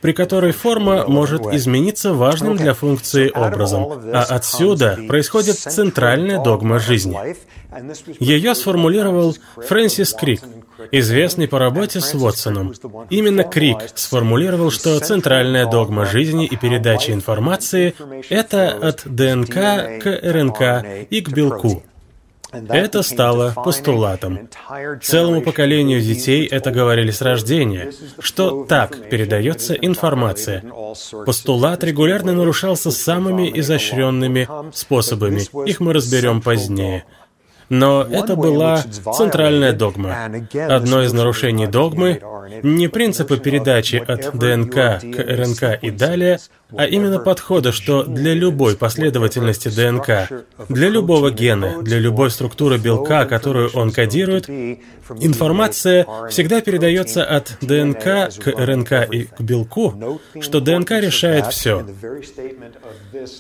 при 0.01 0.13
которой 0.13 0.53
форма 0.53 1.05
может 1.09 1.43
измениться 1.53 2.13
важным 2.13 2.57
для 2.57 2.75
функции 2.75 3.31
образом. 3.35 3.87
А 4.13 4.25
отсюда 4.29 4.99
происходит 5.09 5.59
центральная 5.59 6.43
догма 6.43 6.79
жизни. 6.79 7.19
Ее 8.21 8.55
сформулировал 8.55 9.37
Фрэнсис 9.57 10.13
Крик, 10.15 10.41
известный 10.93 11.49
по 11.49 11.59
работе 11.59 12.01
с 12.01 12.15
Вотсоном. 12.15 12.75
Именно 13.11 13.45
Крик 13.45 13.79
сформулировал, 13.95 14.71
что 14.71 14.99
центральная 15.01 15.67
догма 15.67 16.07
жизни 16.07 16.47
и 16.47 16.57
передачи 16.57 17.11
информации— 17.11 17.95
это 18.29 18.71
от 18.71 19.03
ДНК 19.05 19.55
к 20.03 20.21
РНК 20.23 21.07
и 21.11 21.21
к 21.21 21.31
белку. 21.31 21.83
Это 22.51 23.03
стало 23.03 23.53
постулатом. 23.55 24.49
Целому 25.03 25.43
поколению 25.43 26.01
детей 26.01 26.47
это 26.47 26.71
говорили 26.71 27.11
с 27.11 27.21
рождения, 27.21 27.93
что 28.19 28.65
так 28.65 29.11
передается 29.11 29.75
информация. 29.75 30.65
Постулат 31.27 31.85
регулярно 31.85 32.33
нарушался 32.33 32.91
самыми 32.91 33.51
изощренными 33.59 34.49
способами. 34.73 35.43
Их 35.69 35.81
мы 35.81 35.93
разберем 35.93 36.41
позднее. 36.41 37.05
Но 37.69 38.03
это 38.03 38.37
была 38.37 38.83
центральная 39.17 39.73
догма. 39.73 40.31
Одно 40.69 41.03
из 41.03 41.13
нарушений 41.13 41.67
догмы— 41.67 42.21
не 42.63 42.89
принципы 42.89 43.39
передачи 43.39 43.97
от 43.97 44.37
ДНК 44.37 45.01
к 45.01 45.19
РНК 45.19 45.83
и 45.83 45.91
далее, 45.91 46.39
а 46.77 46.85
именно 46.85 47.19
подхода, 47.19 47.73
что 47.73 48.03
для 48.03 48.35
любой 48.35 48.77
последовательности 48.77 49.69
ДНК, 49.69 50.45
для 50.69 50.89
любого 50.89 51.31
гена, 51.31 51.83
для 51.83 51.99
любой 51.99 52.31
структуры 52.31 52.79
белка, 52.79 53.25
которую 53.25 53.71
он 53.75 53.91
кодирует, 53.91 54.49
информация 54.49 56.07
всегда 56.29 56.61
передается 56.61 57.25
от 57.25 57.57
ДНК 57.63 58.31
к 58.39 58.47
РНК 58.47 58.93
и 59.11 59.25
к 59.25 59.41
белку, 59.41 60.21
что 60.41 60.61
ДНК 60.61 60.93
решает 60.93 61.47
все. 61.47 61.87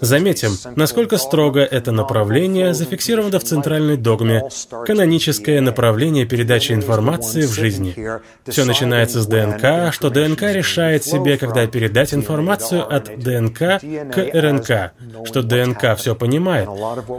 Заметим, 0.00 0.52
насколько 0.76 1.18
строго 1.18 1.60
это 1.60 1.92
направление 1.92 2.72
зафиксировано 2.72 3.38
в 3.38 3.44
центральной 3.44 3.96
догме, 3.96 4.42
каноническое 4.86 5.60
направление 5.60 6.24
передачи 6.24 6.72
информации 6.72 7.42
в 7.42 7.52
жизни. 7.52 7.94
Все 8.46 8.64
начинается 8.64 9.20
с 9.20 9.26
ДНК, 9.26 9.92
что 9.92 10.08
ДНК 10.08 10.42
решает 10.42 11.04
себе, 11.04 11.36
когда 11.36 11.66
передать 11.66 12.14
информацию 12.14 12.86
от 12.90 13.17
ДНК 13.18 13.58
к 13.58 14.30
РНК, 14.32 14.92
что 15.26 15.42
ДНК 15.42 15.96
все 15.96 16.14
понимает. 16.14 16.68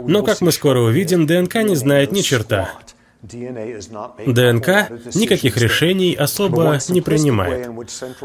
Но, 0.06 0.22
как 0.22 0.40
мы 0.40 0.52
скоро 0.52 0.80
увидим, 0.80 1.26
ДНК 1.26 1.56
не 1.56 1.76
знает 1.76 2.12
ни 2.12 2.20
черта. 2.20 2.70
ДНК 3.22 4.90
никаких 5.14 5.56
решений 5.58 6.14
особо 6.14 6.78
не 6.88 7.00
принимает. 7.00 7.68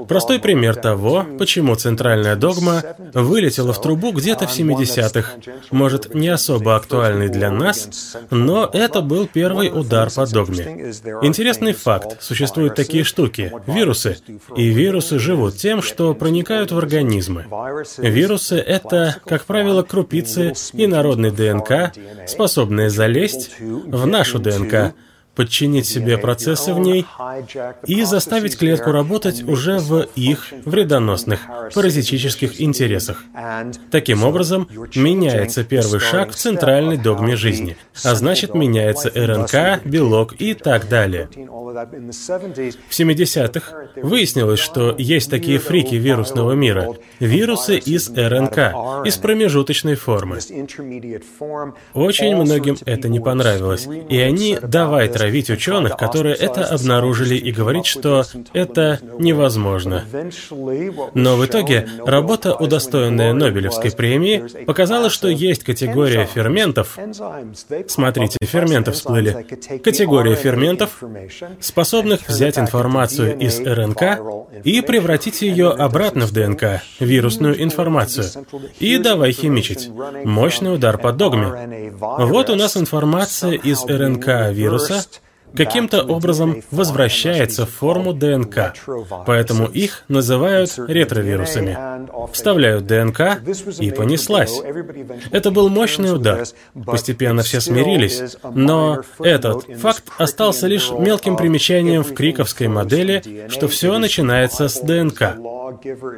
Простой 0.07 0.39
пример 0.39 0.75
того, 0.75 1.25
почему 1.37 1.75
центральная 1.75 2.35
догма 2.35 2.81
вылетела 3.13 3.73
в 3.73 3.81
трубу 3.81 4.11
где-то 4.11 4.47
в 4.47 4.57
70-х. 4.57 5.33
Может, 5.71 6.15
не 6.15 6.29
особо 6.29 6.75
актуальный 6.75 7.29
для 7.29 7.51
нас, 7.51 8.15
но 8.31 8.69
это 8.71 9.01
был 9.01 9.27
первый 9.27 9.69
удар 9.69 10.09
по 10.11 10.25
догме. 10.25 10.93
Интересный 11.21 11.73
факт. 11.73 12.21
Существуют 12.21 12.75
такие 12.75 13.03
штуки— 13.03 13.51
вирусы. 13.67 14.17
И 14.55 14.69
вирусы 14.69 15.19
живут 15.19 15.57
тем, 15.57 15.81
что 15.81 16.13
проникают 16.13 16.71
в 16.71 16.77
организмы. 16.77 17.45
Вирусы— 17.97 18.55
это, 18.57 19.17
как 19.25 19.45
правило, 19.45 19.83
крупицы 19.83 20.53
инородной 20.73 21.31
ДНК, 21.31 21.91
способные 22.27 22.89
залезть 22.89 23.59
в 23.59 24.05
нашу 24.05 24.39
ДНК, 24.39 24.84
подчинить 25.35 25.85
себе 25.85 26.17
процессы 26.17 26.73
в 26.73 26.79
ней 26.79 27.05
и 27.85 28.03
заставить 28.03 28.57
клетку 28.57 28.91
работать 28.91 29.43
уже 29.43 29.79
в 29.79 30.07
их 30.15 30.53
вредоносных 30.65 31.41
паразитических 31.73 32.61
интересах. 32.61 33.23
Таким 33.91 34.23
образом, 34.23 34.67
меняется 34.95 35.63
первый 35.63 35.99
шаг 35.99 36.31
в 36.31 36.35
центральной 36.35 36.97
догме 36.97 37.35
жизни, 37.35 37.77
а 38.03 38.15
значит 38.15 38.53
меняется 38.53 39.11
РНК, 39.13 39.85
белок 39.85 40.35
и 40.39 40.53
так 40.53 40.87
далее. 40.87 41.29
В 41.35 42.91
70-х 42.91 43.73
выяснилось, 43.97 44.59
что 44.59 44.95
есть 44.97 45.29
такие 45.29 45.59
фрики 45.59 45.95
вирусного 45.95 46.53
мира, 46.53 46.89
вирусы 47.19 47.77
из 47.77 48.09
РНК, 48.09 49.05
из 49.05 49.17
промежуточной 49.17 49.95
формы. 49.95 50.39
Очень 51.93 52.35
многим 52.35 52.77
это 52.85 53.09
не 53.09 53.19
понравилось, 53.19 53.87
и 54.09 54.19
они 54.19 54.57
давай 54.61 55.09
травить 55.25 55.49
ученых, 55.49 55.97
которые 55.97 56.35
это 56.35 56.65
обнаружили 56.65 57.35
и 57.35 57.51
говорить, 57.51 57.87
что 57.87 58.23
это 58.53 58.99
невозможно. 59.17 60.03
Но 61.15 61.35
в 61.35 61.45
итоге 61.45 61.87
работа, 62.05 62.53
удостоенная 62.53 63.33
Нобелевской 63.33 63.91
премии, 63.91 64.65
показала, 64.65 65.09
что 65.09 65.27
есть 65.27 65.63
категория 65.63 66.25
ферментов. 66.25 66.99
Смотрите, 67.87 68.37
ферменты 68.43 68.91
всплыли. 68.91 69.47
Категория 69.83 70.35
ферментов, 70.35 71.01
способных 71.59 72.27
взять 72.27 72.59
информацию 72.59 73.35
из 73.39 73.59
РНК 73.59 74.03
и 74.63 74.81
превратить 74.81 75.41
ее 75.41 75.71
обратно 75.71 76.27
в 76.27 76.33
ДНК, 76.33 76.83
вирусную 76.99 77.63
информацию, 77.63 78.25
и 78.79 78.97
давай 78.99 79.31
химичить. 79.31 79.89
Мощный 80.23 80.75
удар 80.75 80.99
по 80.99 81.11
догме. 81.11 81.91
Вот 81.95 82.49
у 82.51 82.55
нас 82.55 82.77
информация 82.77 83.53
из 83.53 83.83
РНК 83.85 84.51
вируса, 84.51 85.03
каким-то 85.55 86.03
образом 86.03 86.61
возвращается 86.71 87.65
в 87.65 87.69
форму 87.69 88.13
ДНК, 88.13 88.73
поэтому 89.25 89.67
их 89.67 90.03
называют 90.07 90.73
ретровирусами. 90.77 91.77
Вставляют 92.31 92.85
ДНК 92.85 93.41
и 93.79 93.91
понеслась. 93.91 94.61
Это 95.31 95.51
был 95.51 95.69
мощный 95.69 96.13
удар. 96.13 96.45
Постепенно 96.85 97.43
все 97.43 97.61
смирились, 97.61 98.37
но 98.43 99.01
этот 99.19 99.65
факт 99.79 100.03
остался 100.17 100.67
лишь 100.67 100.91
мелким 100.91 101.35
примечанием 101.35 102.03
в 102.03 102.13
криковской 102.13 102.67
модели, 102.67 103.47
что 103.49 103.67
все 103.67 103.97
начинается 103.97 104.67
с 104.67 104.79
ДНК. 104.79 105.37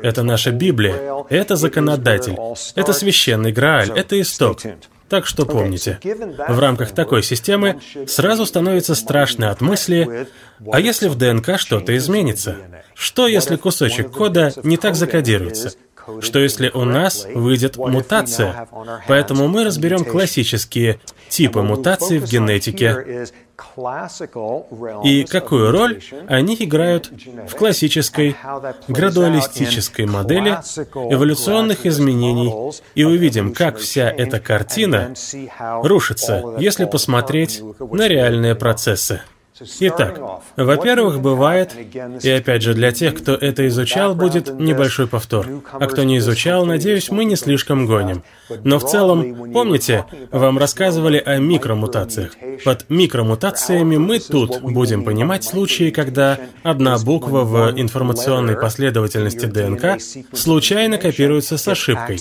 Это 0.03 0.23
наша 0.23 0.51
Библия, 0.51 1.25
это 1.29 1.55
законодатель, 1.55 2.37
это 2.75 2.93
священный 2.93 3.51
Грааль, 3.51 3.91
это 3.91 4.19
исток. 4.19 4.61
Так 5.09 5.25
что 5.25 5.45
помните, 5.45 5.99
в 6.03 6.59
рамках 6.59 6.91
такой 6.91 7.23
системы 7.23 7.79
сразу 8.07 8.45
становится 8.45 8.95
страшно 8.95 9.51
от 9.51 9.61
мысли, 9.61 10.27
а 10.71 10.79
если 10.79 11.07
в 11.07 11.15
ДНК 11.15 11.57
что-то 11.57 11.95
изменится? 11.95 12.57
Что 12.93 13.27
если 13.27 13.55
кусочек 13.55 14.11
кода 14.11 14.51
не 14.63 14.77
так 14.77 14.95
закодируется? 14.95 15.73
Что 16.21 16.39
если 16.39 16.69
у 16.73 16.83
нас 16.83 17.25
выйдет 17.33 17.77
мутация? 17.77 18.67
Поэтому 19.07 19.47
мы 19.47 19.63
разберем 19.63 20.05
классические 20.05 20.99
типы 21.29 21.61
мутаций 21.61 22.19
в 22.19 22.25
генетике 22.25 23.27
и 25.03 25.23
какую 25.23 25.71
роль 25.71 26.01
они 26.27 26.55
играют 26.59 27.11
в 27.47 27.55
классической 27.55 28.35
градуалистической 28.87 30.05
модели 30.05 30.51
эволюционных 30.93 31.85
изменений, 31.85 32.53
и 32.93 33.03
увидим, 33.03 33.53
как 33.53 33.77
вся 33.77 34.11
эта 34.11 34.39
картина 34.39 35.13
рушится, 35.81 36.55
если 36.59 36.85
посмотреть 36.85 37.61
на 37.79 38.07
реальные 38.07 38.55
процессы. 38.55 39.21
Итак, 39.79 40.19
во-первых, 40.55 41.21
бывает, 41.21 41.73
и 42.21 42.29
опять 42.29 42.61
же 42.61 42.73
для 42.73 42.91
тех, 42.91 43.15
кто 43.15 43.33
это 43.33 43.67
изучал, 43.67 44.15
будет 44.15 44.59
небольшой 44.59 45.07
повтор. 45.07 45.47
А 45.71 45.85
кто 45.87 46.03
не 46.03 46.17
изучал, 46.19 46.65
надеюсь, 46.65 47.09
мы 47.09 47.25
не 47.25 47.35
слишком 47.35 47.85
гоним. 47.85 48.23
Но 48.63 48.79
в 48.79 48.85
целом, 48.85 49.51
помните, 49.51 50.05
вам 50.31 50.57
рассказывали 50.57 51.21
о 51.23 51.37
микромутациях. 51.37 52.33
Под 52.63 52.89
микромутациями 52.89 53.97
мы 53.97 54.19
тут 54.19 54.61
будем 54.61 55.03
понимать 55.03 55.43
случаи, 55.43 55.89
когда 55.89 56.39
одна 56.63 56.97
буква 56.97 57.43
в 57.43 57.79
информационной 57.79 58.55
последовательности 58.55 59.45
ДНК 59.45 60.01
случайно 60.33 60.97
копируется 60.97 61.57
с 61.57 61.67
ошибкой. 61.67 62.19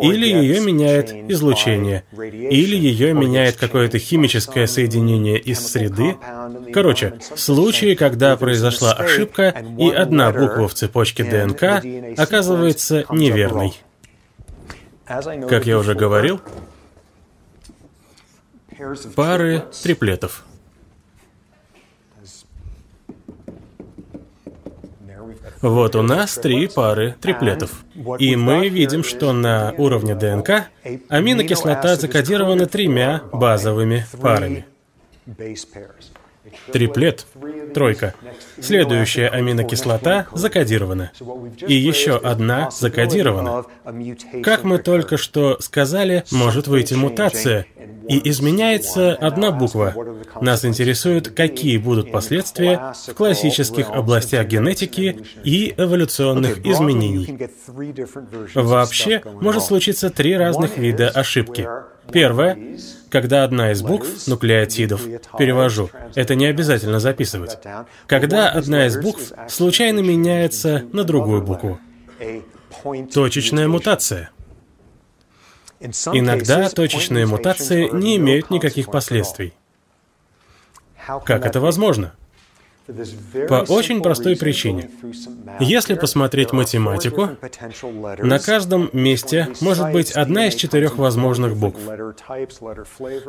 Или 0.00 0.26
ее 0.26 0.60
меняет 0.60 1.12
излучение, 1.30 2.04
или 2.12 2.76
ее 2.76 3.12
меняет 3.12 3.56
какое-то 3.56 3.98
химическое 3.98 4.66
соединение 4.66 5.38
из 5.38 5.60
среды. 5.66 6.16
Короче, 6.72 7.18
случаи, 7.36 7.94
когда 7.94 8.36
произошла 8.36 8.92
ошибка, 8.92 9.54
и 9.78 9.90
одна 9.90 10.32
буква 10.32 10.68
в 10.68 10.74
цепочке 10.74 11.24
ДНК 11.24 11.84
оказывается 12.18 13.04
неверной. 13.10 13.74
Как 15.06 15.66
я 15.66 15.78
уже 15.78 15.94
говорил, 15.94 16.40
пары 19.14 19.64
триплетов. 19.82 20.44
Вот 25.62 25.94
у 25.94 26.02
нас 26.02 26.36
три 26.38 26.66
пары 26.66 27.14
триплетов. 27.20 27.84
И 28.18 28.34
мы 28.34 28.68
видим, 28.68 29.04
что 29.04 29.32
на 29.32 29.72
уровне 29.78 30.16
ДНК 30.16 30.66
аминокислота 31.08 31.94
закодирована 31.94 32.66
тремя 32.66 33.22
базовыми 33.32 34.04
парами. 34.20 34.66
Триплет, 36.72 37.26
тройка. 37.74 38.14
Следующая 38.60 39.28
аминокислота 39.28 40.26
закодирована. 40.32 41.12
И 41.66 41.74
еще 41.74 42.16
одна 42.16 42.70
закодирована. 42.70 43.64
Как 44.42 44.64
мы 44.64 44.78
только 44.78 45.16
что 45.16 45.58
сказали, 45.60 46.24
может 46.30 46.66
выйти 46.66 46.94
мутация, 46.94 47.66
и 48.08 48.28
изменяется 48.30 49.14
одна 49.14 49.50
буква. 49.50 49.94
Нас 50.40 50.64
интересует, 50.64 51.30
какие 51.30 51.78
будут 51.78 52.10
последствия 52.10 52.94
в 53.08 53.14
классических 53.14 53.90
областях 53.90 54.46
генетики 54.46 55.24
и 55.44 55.74
эволюционных 55.76 56.64
изменений. 56.66 57.48
Вообще, 58.54 59.22
может 59.40 59.62
случиться 59.62 60.10
три 60.10 60.36
разных 60.36 60.76
вида 60.78 61.08
ошибки. 61.08 61.68
Первое, 62.12 62.78
когда 63.10 63.44
одна 63.44 63.72
из 63.72 63.82
букв 63.82 64.26
нуклеотидов, 64.26 65.02
перевожу, 65.38 65.90
это 66.14 66.34
не 66.34 66.46
обязательно 66.46 67.00
записывать, 67.00 67.58
когда 68.06 68.48
одна 68.50 68.86
из 68.86 68.96
букв 68.98 69.32
случайно 69.48 70.00
меняется 70.00 70.84
на 70.92 71.04
другую 71.04 71.42
букву. 71.42 71.78
Точечная 73.12 73.68
мутация. 73.68 74.30
Иногда 75.80 76.68
точечные 76.68 77.26
мутации 77.26 77.88
не 77.92 78.16
имеют 78.16 78.50
никаких 78.50 78.90
последствий. 78.90 79.54
Как 81.24 81.46
это 81.46 81.60
возможно? 81.60 82.14
По 83.48 83.64
очень 83.68 84.02
простой 84.02 84.36
причине. 84.36 84.90
Если 85.60 85.94
посмотреть 85.94 86.52
математику, 86.52 87.30
на 88.18 88.38
каждом 88.38 88.90
месте 88.92 89.48
может 89.60 89.92
быть 89.92 90.10
одна 90.12 90.48
из 90.48 90.54
четырех 90.54 90.98
возможных 90.98 91.56
букв. 91.56 91.80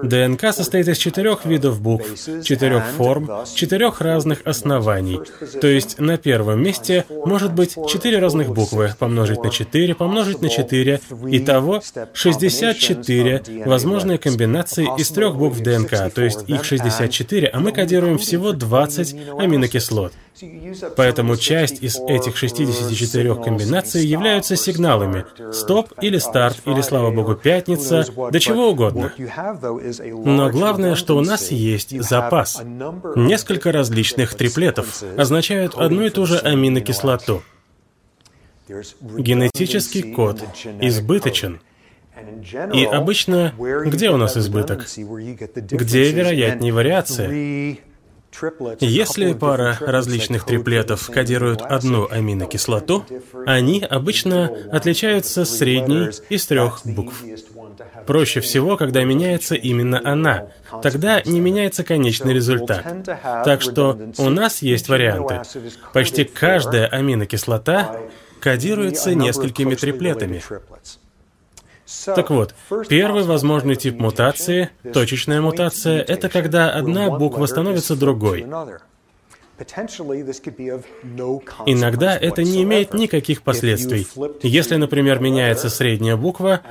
ДНК 0.02 0.54
состоит 0.54 0.88
из 0.88 0.98
четырех 0.98 1.46
видов 1.46 1.82
букв, 1.82 2.08
четырех 2.44 2.84
форм, 2.98 3.30
четырех 3.54 4.02
разных 4.02 4.42
оснований. 4.46 5.20
То 5.62 5.68
есть 5.68 6.00
на 6.00 6.18
первом 6.18 6.64
месте 6.64 7.06
может 7.10 7.54
быть 7.54 7.76
четыре 7.88 8.20
разных 8.20 8.54
буквы, 8.54 8.94
помножить 8.98 9.44
на 9.44 9.52
4, 9.52 9.96
помножить 9.96 10.42
на 10.42 10.50
4, 10.50 11.00
итого 11.28 11.82
64 12.14 13.66
возможные 13.66 14.18
комбинации 14.18 14.88
из 14.98 15.10
трех 15.10 15.36
букв 15.36 15.60
ДНК, 15.60 16.12
то 16.14 16.24
есть 16.24 16.50
их 16.50 16.64
64, 16.64 17.48
а 17.48 17.60
мы 17.60 17.72
кодируем 17.72 18.18
всего 18.18 18.52
20 18.54 19.16
аминокислот 19.38 19.53
аминокислот. 19.54 20.14
Поэтому 20.96 21.38
часть 21.38 21.84
из 21.84 22.00
этих 22.08 22.38
64 22.38 23.36
комбинаций 23.36 24.06
являются 24.06 24.56
сигналами 24.56 25.26
«стоп» 25.52 25.94
или 26.02 26.18
«старт» 26.18 26.58
или, 26.66 26.82
слава 26.82 27.12
богу, 27.12 27.36
«пятница», 27.36 28.06
да 28.32 28.40
чего 28.40 28.70
угодно. 28.70 29.14
Но 30.26 30.50
главное, 30.50 30.96
что 30.96 31.18
у 31.18 31.22
нас 31.22 31.52
есть 31.52 32.00
запас. 32.02 32.62
Несколько 33.16 33.72
различных 33.72 34.36
триплетов 34.36 35.04
означают 35.18 35.76
одну 35.76 36.04
и 36.04 36.10
ту 36.10 36.26
же 36.26 36.40
аминокислоту. 36.40 37.44
Генетический 38.68 40.14
код 40.14 40.42
избыточен. 40.82 41.60
И 42.74 42.86
обычно 42.86 43.54
где 43.86 44.10
у 44.10 44.18
нас 44.18 44.38
избыток? 44.38 44.88
Где 44.98 46.12
вероятнее 46.12 46.74
вариация? 46.74 47.78
Если 48.80 49.34
пара 49.34 49.78
различных 49.80 50.46
триплетов 50.46 51.10
кодирует 51.10 51.62
одну 51.62 52.08
аминокислоту, 52.10 53.06
они 53.46 53.82
обычно 53.82 54.52
отличаются 54.72 55.46
средней 55.46 56.10
из 56.30 56.46
трех 56.46 56.82
букв. 56.86 57.24
Проще 58.06 58.42
всего, 58.42 58.78
когда 58.78 59.04
меняется 59.04 59.56
именно 59.56 60.02
она. 60.04 60.48
Тогда 60.82 61.22
не 61.24 61.40
меняется 61.40 61.84
конечный 61.84 62.34
результат. 62.34 62.86
Так 63.46 63.62
что 63.62 64.00
у 64.18 64.30
нас 64.30 64.62
есть 64.62 64.90
варианты. 64.90 65.42
Почти 65.94 66.24
каждая 66.24 66.88
аминокислота 66.88 68.00
кодируется 68.40 69.16
несколькими 69.16 69.76
триплетами. 69.76 70.44
Так 72.06 72.30
вот, 72.30 72.56
первый 72.90 73.24
возможный 73.24 73.76
тип 73.76 74.00
мутации, 74.00 74.70
точечная 74.94 75.42
мутация, 75.42 76.02
это 76.02 76.30
когда 76.30 76.72
одна 76.72 77.10
буква 77.10 77.46
становится 77.46 77.96
другой. 77.96 78.46
Иногда 81.66 82.18
это 82.18 82.44
не 82.44 82.64
имеет 82.64 82.94
никаких 82.94 83.44
последствий. 83.44 84.08
Если, 84.42 84.76
например, 84.76 85.20
меняется 85.20 85.70
средняя 85.70 86.18
буква, 86.18 86.62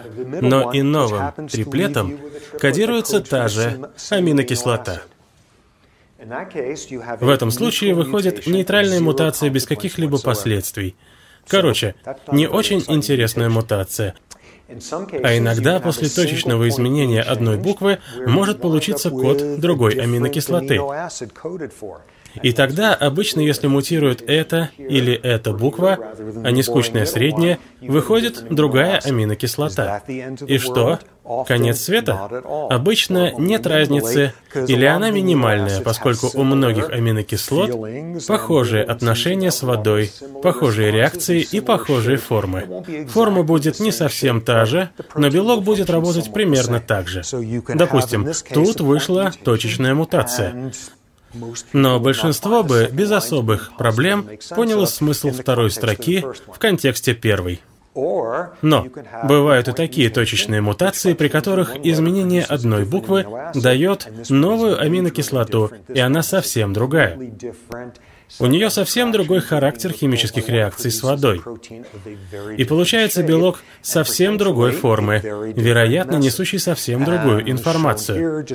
но 0.41 0.73
и 0.73 0.83
новым 0.83 1.33
триплетом 1.49 2.19
кодируется 2.59 3.21
та 3.21 3.49
же 3.49 3.91
аминокислота. 4.11 5.03
В 7.21 7.29
этом 7.29 7.51
случае 7.51 7.95
выходит 7.95 8.47
нейтральная 8.47 9.01
мутация 9.01 9.51
без 9.51 9.65
каких-либо 9.67 10.19
последствий. 10.19 10.97
Короче, 11.47 11.95
не 12.31 12.47
очень 12.49 12.85
интересная 12.89 13.49
мутация. 13.49 14.15
А 15.23 15.37
иногда 15.37 15.81
после 15.81 16.09
точечного 16.09 16.69
изменения 16.69 17.23
одной 17.23 17.57
буквы 17.57 17.99
может 18.27 18.61
получиться 18.61 19.11
код 19.11 19.59
другой 19.59 19.95
аминокислоты. 19.95 20.81
И 22.41 22.53
тогда 22.53 22.95
обычно, 22.95 23.41
если 23.41 23.67
мутирует 23.67 24.23
эта 24.27 24.71
или 24.79 25.13
эта 25.13 25.53
буква, 25.53 25.99
а 26.45 26.51
не 26.51 26.63
скучная 26.63 27.07
средняя, 27.07 27.59
выходит 27.81 28.47
другая 28.51 28.99
аминокислота. 28.99 30.03
И 30.07 30.59
что? 30.59 30.99
Конец 31.47 31.81
света? 31.83 32.43
Обычно 32.69 33.33
нет 33.39 33.67
разницы, 33.67 34.35
или 34.55 34.85
она 34.85 35.11
минимальная, 35.11 35.81
поскольку 35.81 36.31
у 36.35 36.43
многих 36.43 36.91
аминокислот 36.91 38.27
похожие 38.27 38.83
отношения 38.83 39.51
с 39.51 39.63
водой, 39.63 40.11
похожие 40.43 40.91
реакции 40.91 41.41
и 41.41 41.61
похожие 41.61 42.17
формы. 42.17 42.85
Форма 43.09 43.45
будет 43.45 43.79
не 43.79 43.93
совсем 43.93 44.41
та 44.41 44.65
же, 44.65 44.91
но 45.15 45.31
белок 45.31 45.63
будет 45.63 45.91
работать 45.91 46.33
примерно 46.33 46.81
так 46.81 47.09
же. 47.09 47.23
Допустим, 47.75 48.29
тут 48.53 48.81
вышла 48.81 49.33
точечная 49.45 49.95
мутация. 49.95 50.73
Но 51.73 52.01
большинство 52.01 52.63
бы 52.63 52.89
без 52.93 53.11
особых 53.11 53.73
проблем 53.77 54.29
поняло 54.51 54.87
смысл 54.87 55.31
второй 55.31 55.71
строки 55.71 56.25
в 56.47 56.59
контексте 56.59 57.15
первой. 57.15 57.61
Но 57.95 58.87
бывают 59.25 59.69
и 59.69 59.73
такие 59.73 60.09
точечные 60.09 60.63
мутации, 60.63 61.13
при 61.13 61.29
которых 61.29 61.77
изменение 61.85 62.43
одной 62.43 62.85
буквы 62.85 63.27
дает 63.55 64.09
новую 64.31 64.81
аминокислоту, 64.81 65.71
и 65.89 66.01
она 66.01 66.23
совсем 66.23 66.73
другая. 66.73 67.19
У 68.39 68.47
нее 68.47 68.71
совсем 68.71 69.13
другой 69.13 69.41
характер 69.41 69.93
химических 69.93 70.49
реакций 70.49 70.91
с 70.91 71.03
водой. 71.03 71.43
И 72.57 72.65
получается 72.65 73.23
белок 73.23 73.63
совсем 73.83 74.39
другой 74.39 74.73
формы, 74.73 75.21
вероятно, 75.55 76.17
несущий 76.17 76.59
совсем 76.59 77.05
другую 77.05 77.51
информацию. 77.51 78.47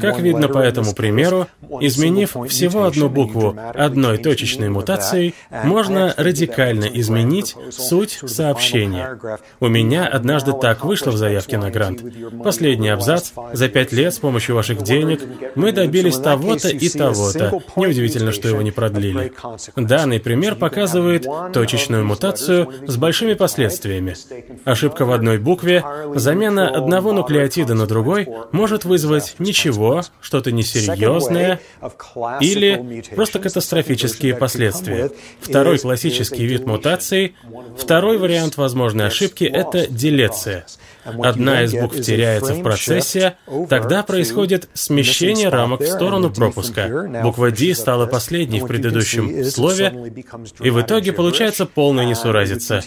Как 0.00 0.20
видно 0.20 0.48
по 0.48 0.58
этому 0.58 0.94
примеру, 0.94 1.48
изменив 1.80 2.36
всего 2.48 2.84
одну 2.84 3.08
букву 3.08 3.56
одной 3.74 4.18
точечной 4.18 4.68
мутацией, 4.68 5.34
можно 5.50 6.14
радикально 6.16 6.84
изменить 6.84 7.56
суть 7.70 8.20
сообщения. 8.26 9.18
У 9.60 9.68
меня 9.68 10.06
однажды 10.06 10.52
так 10.52 10.84
вышло 10.84 11.10
в 11.10 11.16
заявке 11.16 11.58
на 11.58 11.70
грант. 11.70 12.02
Последний 12.42 12.88
абзац. 12.88 13.32
За 13.52 13.68
пять 13.68 13.92
лет 13.92 14.14
с 14.14 14.18
помощью 14.18 14.54
ваших 14.54 14.82
денег 14.82 15.22
мы 15.54 15.72
добились 15.72 16.16
того-то 16.16 16.68
и 16.68 16.88
того-то. 16.88 17.60
Неудивительно, 17.76 18.32
что 18.32 18.48
его 18.48 18.62
не 18.62 18.70
продлили 18.70 19.15
продлили. 19.24 19.86
Данный 19.88 20.20
пример 20.20 20.54
показывает 20.54 21.26
точечную 21.52 22.04
мутацию 22.04 22.72
с 22.86 22.96
большими 22.96 23.34
последствиями. 23.34 24.14
Ошибка 24.64 25.04
в 25.04 25.12
одной 25.12 25.38
букве, 25.38 25.84
замена 26.14 26.68
одного 26.68 27.12
нуклеотида 27.12 27.74
на 27.74 27.86
другой 27.86 28.28
может 28.52 28.84
вызвать 28.84 29.36
ничего, 29.38 30.02
что-то 30.20 30.52
несерьезное 30.52 31.60
или 32.40 33.04
просто 33.14 33.38
катастрофические 33.38 34.34
последствия. 34.34 35.10
Второй 35.40 35.78
классический 35.78 36.46
вид 36.46 36.66
мутации, 36.66 37.34
второй 37.78 38.18
вариант 38.18 38.56
возможной 38.56 39.06
ошибки– 39.06 39.44
это 39.44 39.86
делеция. 39.86 40.66
Одна 41.22 41.62
из 41.62 41.72
букв 41.72 42.00
теряется 42.00 42.54
в 42.54 42.62
процессе, 42.62 43.36
тогда 43.68 44.02
происходит 44.02 44.68
смещение 44.74 45.48
рамок 45.48 45.80
в 45.80 45.86
сторону 45.86 46.30
пропуска. 46.30 47.20
Буква 47.22 47.50
D 47.50 47.74
стала 47.74 48.06
последней 48.06 48.60
в 48.60 48.66
предыдущем 48.66 49.44
слове, 49.44 50.12
и 50.60 50.70
в 50.70 50.80
итоге 50.80 51.12
получается 51.12 51.66
полная 51.66 52.04
несуразица. 52.04 52.82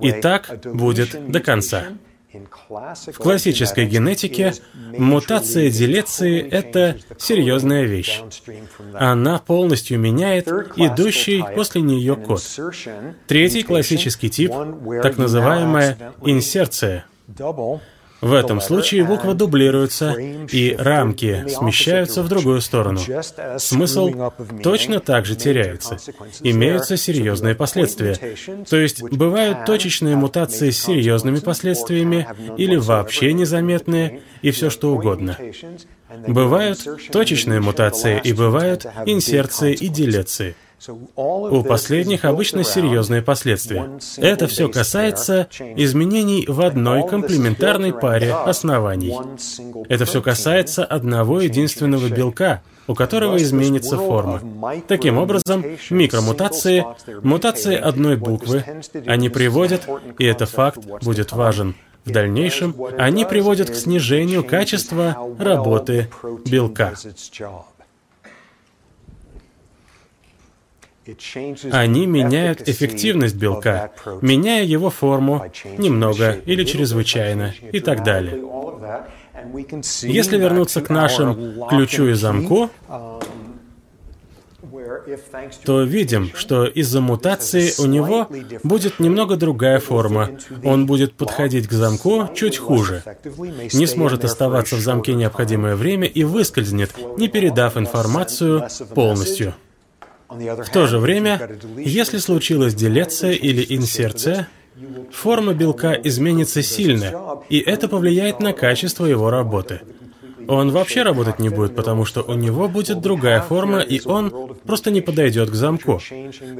И 0.00 0.12
так 0.12 0.58
будет 0.64 1.30
до 1.30 1.40
конца. 1.40 1.84
В 2.32 3.18
классической 3.18 3.84
генетике 3.84 4.54
мутация 4.96 5.70
делеции— 5.70 6.40
это 6.50 6.96
серьезная 7.18 7.84
вещь. 7.84 8.22
Она 8.94 9.38
полностью 9.38 9.98
меняет 9.98 10.48
идущий 10.48 11.44
после 11.54 11.82
нее 11.82 12.16
код. 12.16 12.42
Третий 13.26 13.62
классический 13.62 14.30
тип— 14.30 14.52
так 15.02 15.18
называемая 15.18 16.14
инсерция— 16.24 17.04
в 18.22 18.32
этом 18.34 18.60
случае 18.60 19.04
буква 19.04 19.34
дублируется, 19.34 20.12
и 20.12 20.76
рамки 20.78 21.44
смещаются 21.48 22.22
в 22.22 22.28
другую 22.28 22.60
сторону. 22.60 23.00
Смысл 23.58 24.30
точно 24.62 25.00
так 25.00 25.26
же 25.26 25.34
теряется. 25.34 25.98
Имеются 26.40 26.96
серьезные 26.96 27.56
последствия. 27.56 28.16
То 28.70 28.76
есть 28.76 29.02
бывают 29.02 29.64
точечные 29.64 30.14
мутации 30.14 30.70
с 30.70 30.80
серьезными 30.80 31.40
последствиями 31.40 32.28
или 32.56 32.76
вообще 32.76 33.32
незаметные, 33.32 34.20
и 34.40 34.52
все 34.52 34.70
что 34.70 34.94
угодно. 34.94 35.36
Бывают 36.28 36.86
точечные 37.10 37.60
мутации, 37.60 38.20
и 38.22 38.32
бывают 38.32 38.86
инсерции 39.04 39.74
и 39.74 39.88
делеции. 39.88 40.54
У 40.88 41.62
последних 41.62 42.24
обычно 42.24 42.64
серьезные 42.64 43.22
последствия. 43.22 43.98
Это 44.16 44.46
все 44.46 44.68
касается 44.68 45.48
изменений 45.76 46.44
в 46.48 46.60
одной 46.60 47.06
комплементарной 47.06 47.92
паре 47.92 48.32
оснований. 48.32 49.14
Это 49.88 50.04
все 50.04 50.20
касается 50.22 50.84
одного 50.84 51.40
единственного 51.40 52.08
белка, 52.08 52.62
у 52.88 52.94
которого 52.94 53.36
изменится 53.36 53.96
форма. 53.96 54.42
Таким 54.88 55.18
образом, 55.18 55.64
микромутации, 55.90 56.84
мутации 57.22 57.76
одной 57.76 58.16
буквы, 58.16 58.64
они 59.06 59.28
приводят, 59.28 59.88
и 60.18 60.24
это 60.24 60.46
факт 60.46 60.84
будет 61.02 61.32
важен, 61.32 61.76
в 62.04 62.10
дальнейшем 62.10 62.74
они 62.98 63.24
приводят 63.24 63.70
к 63.70 63.74
снижению 63.74 64.44
качества 64.44 65.16
работы 65.38 66.10
белка. 66.44 66.94
Они 71.72 72.06
меняют 72.06 72.68
эффективность 72.68 73.34
белка, 73.34 73.90
меняя 74.20 74.64
его 74.64 74.90
форму 74.90 75.44
немного 75.78 76.32
или 76.46 76.64
чрезвычайно 76.64 77.54
и 77.72 77.80
так 77.80 78.04
далее. 78.04 78.40
Если 80.02 80.36
вернуться 80.36 80.80
к 80.80 80.90
нашим 80.90 81.66
ключу 81.68 82.06
и 82.06 82.12
замку, 82.12 82.70
то 85.64 85.82
видим, 85.82 86.30
что 86.34 86.66
из-за 86.66 87.00
мутации 87.00 87.72
у 87.78 87.86
него 87.86 88.28
будет 88.62 89.00
немного 89.00 89.36
другая 89.36 89.80
форма. 89.80 90.30
Он 90.64 90.86
будет 90.86 91.14
подходить 91.14 91.66
к 91.68 91.72
замку 91.72 92.28
чуть 92.34 92.58
хуже. 92.58 93.02
Не 93.72 93.86
сможет 93.86 94.24
оставаться 94.24 94.76
в 94.76 94.80
замке 94.80 95.14
необходимое 95.14 95.76
время 95.76 96.06
и 96.06 96.24
выскользнет, 96.24 96.92
не 97.18 97.28
передав 97.28 97.76
информацию 97.76 98.68
полностью. 98.94 99.54
В 100.32 100.70
то 100.70 100.86
же 100.86 100.98
время, 100.98 101.40
если 101.76 102.18
случилась 102.18 102.74
делеция 102.74 103.32
или 103.32 103.64
инсерция, 103.68 104.48
форма 105.12 105.54
белка 105.54 105.92
изменится 105.92 106.62
сильно, 106.62 107.42
и 107.48 107.58
это 107.58 107.88
повлияет 107.88 108.40
на 108.40 108.52
качество 108.52 109.04
его 109.04 109.30
работы. 109.30 109.82
Он 110.48 110.70
вообще 110.70 111.02
работать 111.02 111.38
не 111.38 111.50
будет, 111.50 111.76
потому 111.76 112.04
что 112.04 112.22
у 112.22 112.34
него 112.34 112.68
будет 112.68 113.00
другая 113.00 113.40
форма, 113.40 113.80
и 113.80 114.00
он 114.04 114.56
просто 114.64 114.90
не 114.90 115.00
подойдет 115.00 115.50
к 115.50 115.54
замку. 115.54 116.00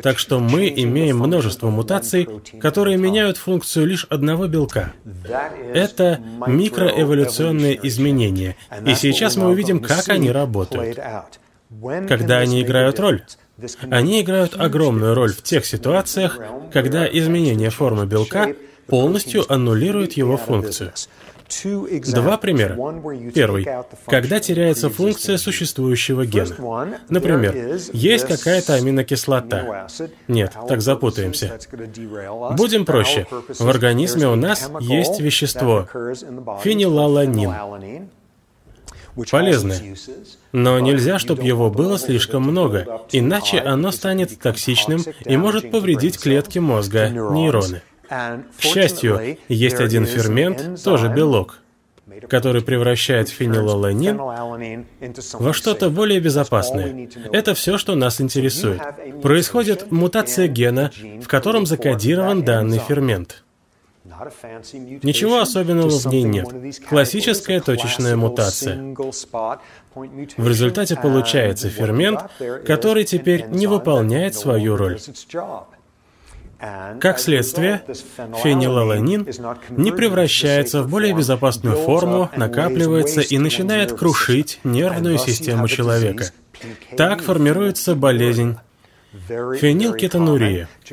Так 0.02 0.18
что 0.18 0.38
мы 0.38 0.72
имеем 0.74 1.18
множество 1.18 1.70
мутаций, 1.70 2.28
которые 2.60 2.96
меняют 2.96 3.38
функцию 3.38 3.86
лишь 3.86 4.04
одного 4.04 4.46
белка. 4.46 4.92
Это 5.74 6.20
микроэволюционные 6.46 7.78
изменения, 7.88 8.56
и 8.86 8.94
сейчас 8.94 9.36
мы 9.36 9.48
увидим, 9.48 9.80
как 9.80 10.08
они 10.08 10.30
работают. 10.30 10.98
Когда 12.08 12.38
они 12.38 12.62
играют 12.62 13.00
роль? 13.00 13.22
Они 13.90 14.20
играют 14.20 14.54
огромную 14.58 15.14
роль 15.14 15.32
в 15.32 15.42
тех 15.42 15.64
ситуациях, 15.66 16.38
когда 16.72 17.06
изменение 17.06 17.70
формы 17.70 18.06
белка 18.06 18.54
полностью 18.86 19.50
аннулирует 19.52 20.14
его 20.14 20.36
функцию. 20.36 20.92
Два 22.12 22.38
примера. 22.38 22.74
Первый. 23.32 23.68
Когда 24.06 24.40
теряется 24.40 24.88
функция 24.88 25.36
существующего 25.36 26.24
гена. 26.24 26.98
Например, 27.08 27.54
есть 27.92 28.26
какая-то 28.26 28.74
аминокислота. 28.74 29.86
Нет, 30.28 30.52
так 30.68 30.80
запутаемся. 30.80 31.58
Будем 32.56 32.84
проще. 32.84 33.26
В 33.30 33.68
организме 33.68 34.28
у 34.28 34.34
нас 34.34 34.70
есть 34.80 35.20
вещество 35.20 35.86
фенилаланин. 36.62 38.08
Полезное. 39.30 39.96
Но 40.52 40.78
нельзя, 40.80 41.18
чтобы 41.18 41.42
его 41.42 41.70
было 41.70 41.98
слишком 41.98 42.42
много, 42.42 43.02
иначе 43.12 43.58
оно 43.58 43.90
станет 43.90 44.38
токсичным 44.38 45.04
и 45.24 45.36
может 45.36 45.70
повредить 45.70 46.18
клетки 46.18 46.58
мозга, 46.58 47.08
нейроны. 47.08 47.82
К 48.08 48.60
счастью, 48.60 49.38
есть 49.48 49.80
один 49.80 50.06
фермент, 50.06 50.82
тоже 50.82 51.08
белок, 51.08 51.60
который 52.28 52.62
превращает 52.62 53.28
фенилаланин 53.28 54.20
во 55.34 55.52
что-то 55.52 55.88
более 55.88 56.20
безопасное. 56.20 57.08
Это 57.32 57.54
все, 57.54 57.78
что 57.78 57.94
нас 57.94 58.20
интересует. 58.20 58.82
Происходит 59.22 59.90
мутация 59.90 60.46
гена, 60.46 60.90
в 61.22 61.26
котором 61.26 61.64
закодирован 61.66 62.44
данный 62.44 62.78
фермент. 62.78 63.44
Ничего 65.02 65.40
особенного 65.40 65.90
в 65.90 66.06
ней 66.06 66.22
нет. 66.22 66.48
Классическая 66.88 67.60
точечная 67.60 68.16
мутация. 68.16 68.94
В 69.94 70.48
результате 70.48 70.96
получается 70.96 71.68
фермент, 71.68 72.20
который 72.66 73.04
теперь 73.04 73.46
не 73.48 73.66
выполняет 73.66 74.34
свою 74.34 74.76
роль. 74.76 74.98
Как 77.00 77.18
следствие, 77.18 77.82
фенилаланин 78.16 79.26
не 79.70 79.90
превращается 79.90 80.82
в 80.82 80.88
более 80.88 81.12
безопасную 81.12 81.76
форму, 81.76 82.30
накапливается 82.36 83.20
и 83.20 83.38
начинает 83.38 83.92
крушить 83.92 84.60
нервную 84.62 85.18
систему 85.18 85.66
человека. 85.66 86.26
Так 86.96 87.22
формируется 87.22 87.96
болезнь 87.96 88.58
Фенилкетонурия– 89.12 90.70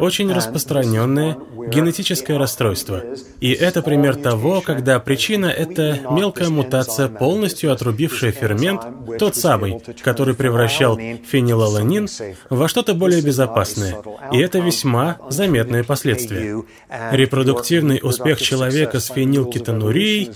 очень 0.00 0.32
распространенное 0.32 1.36
генетическое 1.68 2.38
расстройство. 2.38 3.04
И 3.40 3.52
это 3.52 3.82
пример 3.82 4.16
того, 4.16 4.62
когда 4.62 4.98
причина– 4.98 5.46
это 5.46 6.00
мелкая 6.10 6.48
мутация, 6.48 7.08
полностью 7.08 7.70
отрубившая 7.70 8.32
фермент, 8.32 8.80
тот 9.18 9.36
самый, 9.36 9.78
который 10.02 10.34
превращал 10.34 10.96
фенилаланин 10.96 12.08
во 12.48 12.66
что-то 12.66 12.94
более 12.94 13.20
безопасное. 13.20 13.96
И 14.32 14.38
это 14.38 14.60
весьма 14.60 15.18
заметные 15.28 15.84
последствия. 15.84 16.64
Репродуктивный 17.12 18.00
успех 18.02 18.40
человека 18.40 19.00
с 19.00 19.08
фенилкетонурией, 19.08 20.30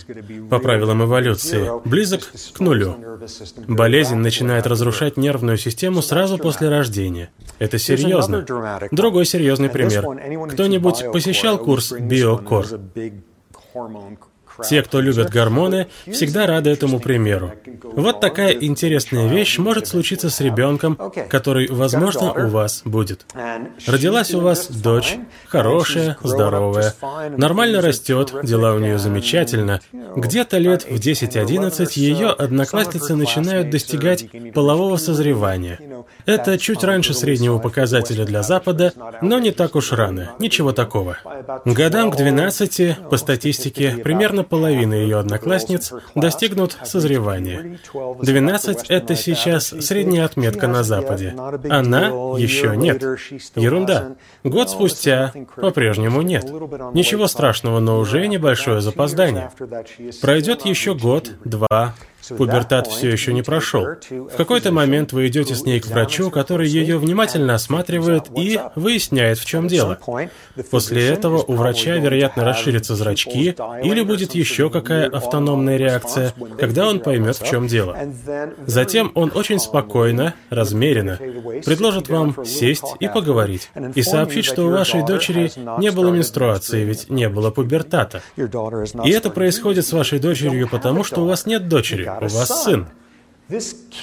по 0.51 0.59
правилам 0.59 1.05
эволюции, 1.05 1.71
близок 1.89 2.21
к 2.53 2.61
нулю. 2.61 2.97
Болезнь 3.67 4.17
начинает 4.17 4.67
разрушать 4.67 5.17
нервную 5.17 5.57
систему 5.57 6.03
сразу 6.03 6.37
после 6.37 6.69
рождения 6.69 6.82
рождения. 6.83 7.31
Это 7.59 7.79
серьезно. 7.79 8.45
Другой 8.91 9.25
серьезный 9.25 9.69
пример. 9.69 10.03
Кто-нибудь 10.51 11.13
посещал 11.13 11.59
курс 11.59 11.93
BioCore? 11.93 12.89
Те, 14.69 14.83
кто 14.83 15.01
любят 15.01 15.31
гормоны, 15.31 15.89
всегда 16.11 16.47
рады 16.47 16.71
этому 16.71 17.01
примеру. 17.01 17.53
Вот 17.83 18.21
такая 18.21 18.53
интересная 18.53 19.29
вещь 19.29 19.59
может 19.59 19.87
случиться 19.87 20.31
с 20.31 20.41
ребенком, 20.41 20.99
который, 21.29 21.69
возможно, 21.69 22.33
у 22.33 22.49
вас 22.49 22.83
будет. 22.85 23.27
Родилась 23.87 24.35
у 24.35 24.41
вас 24.41 24.69
дочь, 24.71 25.17
хорошая, 25.49 26.17
здоровая, 26.23 26.95
нормально 27.37 27.81
растет, 27.81 28.33
дела 28.43 28.75
у 28.75 28.79
нее 28.79 28.99
замечательно. 28.99 29.81
Где-то 30.17 30.59
лет 30.59 30.85
в 30.85 30.95
10-11 30.95 31.91
ее 31.97 32.29
одноклассницы 32.29 33.17
начинают 33.17 33.71
достигать 33.71 34.27
полового 34.53 34.97
созревания. 34.97 35.79
Это 36.27 36.59
чуть 36.59 36.85
раньше 36.85 37.15
среднего 37.15 37.59
показателя 37.59 38.25
для 38.25 38.43
Запада, 38.43 38.93
но 39.21 39.39
не 39.39 39.51
так 39.51 39.75
уж 39.75 39.93
рано, 39.93 40.33
ничего 40.39 40.73
такого. 40.73 41.19
Годам 41.65 42.11
к 42.11 42.17
12, 42.17 43.09
по 43.11 43.17
статистике, 43.17 43.97
примерно 44.03 44.42
половина 44.45 44.95
ее 44.95 45.19
одноклассниц 45.19 45.93
достигнут 46.15 46.77
созревания. 46.85 47.79
12— 48.21 48.87
это 48.89 49.17
сейчас 49.17 49.67
средняя 49.67 50.25
отметка 50.25 50.69
на 50.69 50.83
Западе. 50.83 51.35
Она 51.69 52.09
еще 52.39 52.77
нет. 52.77 53.03
Ерунда. 53.57 54.17
Год 54.45 54.71
спустя 54.71 55.33
по-прежнему 55.57 56.23
нет. 56.23 56.45
Ничего 56.95 57.27
страшного, 57.27 57.81
но 57.81 57.99
уже 57.99 58.27
небольшое 58.27 58.81
запоздание. 58.81 59.51
Пройдет 60.21 60.65
еще 60.65 60.95
год, 60.95 61.31
два, 61.45 61.95
Пубертат 62.29 62.87
все 62.87 63.11
еще 63.11 63.33
не 63.33 63.43
прошел. 63.43 63.87
В 64.11 64.37
какой-то 64.37 64.73
момент 64.73 65.13
вы 65.13 65.27
идете 65.29 65.55
с 65.55 65.65
ней 65.65 65.81
к 65.81 65.87
врачу, 65.87 66.31
который 66.31 66.69
ее 66.69 66.99
внимательно 66.99 67.55
осматривает 67.55 68.25
и 68.37 68.61
выясняет, 68.75 69.39
в 69.39 69.45
чем 69.45 69.69
дело. 69.69 69.99
После 70.71 71.09
этого 71.09 71.39
у 71.43 71.55
врача, 71.55 71.97
вероятно, 71.97 72.45
расширятся 72.45 72.95
зрачки 72.95 73.55
или 73.83 74.03
будет 74.03 74.35
еще 74.35 74.71
какая 74.71 75.09
автономная 75.09 75.77
реакция, 75.77 76.33
когда 76.59 76.89
он 76.89 77.01
поймет, 77.01 77.37
в 77.37 77.47
чем 77.47 77.67
дело. 77.67 77.97
Затем 78.67 79.13
он 79.15 79.33
очень 79.35 79.59
спокойно, 79.59 80.35
размеренно 80.51 81.19
предложит 81.65 82.09
вам 82.09 82.45
сесть 82.45 82.85
и 83.01 83.09
поговорить, 83.09 83.71
и 83.95 84.03
сообщить, 84.03 84.45
что 84.45 84.67
у 84.67 84.71
вашей 84.71 85.05
дочери 85.05 85.51
не 85.79 85.91
было 85.91 86.11
менструации, 86.11 86.85
ведь 86.85 87.11
не 87.11 87.29
было 87.29 87.51
пубертата. 87.51 88.23
И 88.37 89.11
это 89.11 89.31
происходит 89.31 89.87
с 89.87 89.93
вашей 89.93 90.19
дочерью 90.19 90.69
потому, 90.69 91.05
что 91.05 91.23
у 91.23 91.27
вас 91.27 91.47
нет 91.47 91.69
дочери 91.69 92.12
у 92.21 92.29
вас 92.29 92.65
сын. 92.65 92.89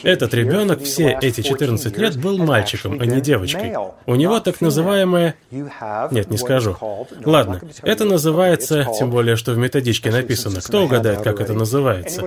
Этот 0.03 0.33
ребенок 0.33 0.83
все 0.83 1.17
эти 1.21 1.41
14 1.41 1.97
лет 1.97 2.17
был 2.17 2.37
мальчиком, 2.37 2.99
а 2.99 3.05
не 3.05 3.21
девочкой. 3.21 3.73
У 4.05 4.15
него 4.15 4.39
так 4.39 4.61
называемое... 4.61 5.35
Нет, 5.51 6.29
не 6.29 6.37
скажу. 6.37 6.77
Ладно, 7.25 7.61
это 7.81 8.05
называется, 8.05 8.87
тем 8.97 9.09
более, 9.09 9.35
что 9.35 9.53
в 9.53 9.57
методичке 9.57 10.11
написано. 10.11 10.61
Кто 10.61 10.83
угадает, 10.83 11.21
как 11.21 11.39
это 11.39 11.53
называется? 11.53 12.21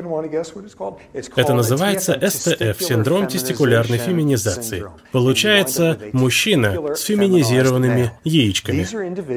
Это 1.37 1.55
называется 1.55 2.19
СТФ, 2.21 2.83
синдром 2.83 3.29
тестикулярной 3.29 3.99
феминизации. 3.99 4.85
Получается, 5.13 5.99
мужчина 6.13 6.95
с 6.95 7.03
феминизированными 7.03 8.13
яичками. 8.25 8.83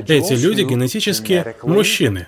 Эти 0.07 0.33
люди 0.33 0.61
генетически 0.63 1.55
мужчины. 1.63 2.27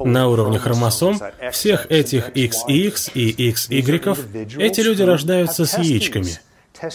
На 0.00 0.28
уровне 0.28 0.58
хромосом 0.58 1.20
всех 1.52 1.90
этих 1.90 2.30
XX 2.30 3.12
и 3.14 3.50
XY 3.50 4.60
эти 4.60 4.80
люди 4.80 5.02
рождаются 5.02 5.64
с 5.64 5.78
яичками. 5.78 6.38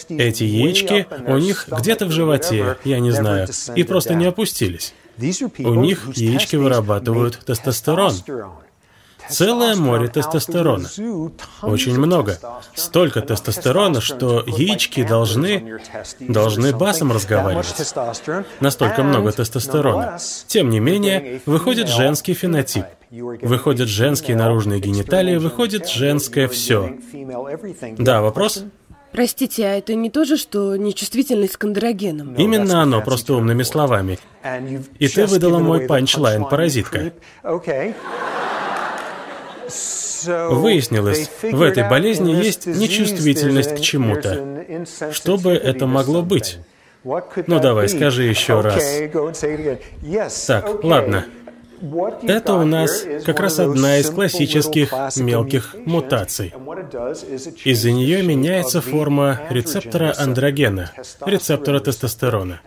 Эти 0.08 0.44
яички 0.44 1.06
у 1.26 1.38
них 1.38 1.68
где-то 1.70 2.06
в 2.06 2.10
животе, 2.10 2.76
я 2.84 3.00
не 3.00 3.10
знаю, 3.12 3.48
и 3.74 3.82
просто 3.82 4.14
не 4.14 4.26
опустились. 4.26 4.94
У 5.58 5.74
них 5.74 6.08
яички 6.14 6.56
вырабатывают 6.56 7.38
тестостерон. 7.44 8.14
Целое 9.30 9.76
море 9.76 10.08
тестостерона. 10.08 10.88
Очень 11.62 11.98
много. 11.98 12.38
Столько 12.74 13.20
тестостерона, 13.20 14.00
что 14.00 14.42
яички 14.46 15.02
должны, 15.02 15.80
должны 16.20 16.72
басом 16.74 17.12
разговаривать. 17.12 17.74
Настолько 18.60 19.02
много 19.02 19.32
тестостерона. 19.32 20.18
Тем 20.46 20.70
не 20.70 20.80
менее, 20.80 21.40
выходит 21.46 21.88
женский 21.88 22.34
фенотип. 22.34 22.84
Выходят 23.10 23.88
женские 23.88 24.36
наружные 24.36 24.80
гениталии, 24.80 25.36
выходит 25.36 25.88
женское 25.88 26.46
все. 26.48 26.96
Да, 27.98 28.22
вопрос? 28.22 28.64
Простите, 29.12 29.66
а 29.66 29.76
это 29.76 29.94
не 29.94 30.08
то 30.08 30.24
же, 30.24 30.36
что 30.36 30.76
нечувствительность 30.76 31.56
к 31.56 31.64
андрогенам? 31.64 32.34
Именно 32.34 32.82
оно, 32.82 33.02
просто 33.02 33.34
умными 33.34 33.64
словами. 33.64 34.18
И 34.98 35.08
ты 35.08 35.26
выдала 35.26 35.58
мой 35.58 35.86
панчлайн, 35.86 36.44
паразитка. 36.44 37.12
Выяснилось, 40.26 41.30
в 41.42 41.62
этой 41.62 41.88
болезни 41.88 42.32
есть 42.32 42.66
нечувствительность 42.66 43.76
к 43.76 43.80
чему-то. 43.80 44.64
Что 45.12 45.36
бы 45.36 45.52
это 45.52 45.86
могло 45.86 46.22
быть? 46.22 46.58
Ну 47.04 47.60
давай, 47.60 47.88
скажи 47.88 48.24
еще 48.24 48.60
раз. 48.60 48.84
Так, 50.46 50.84
ладно. 50.84 51.24
Это 52.22 52.54
у 52.54 52.64
нас 52.66 53.04
как 53.24 53.40
раз 53.40 53.58
одна 53.58 53.98
из 53.98 54.10
классических 54.10 54.92
мелких 55.16 55.74
мутаций. 55.86 56.52
Из-за 57.64 57.90
нее 57.90 58.22
меняется 58.22 58.82
форма 58.82 59.40
рецептора 59.48 60.14
андрогена, 60.16 60.92
рецептора 61.24 61.80
тестостерона. 61.80 62.60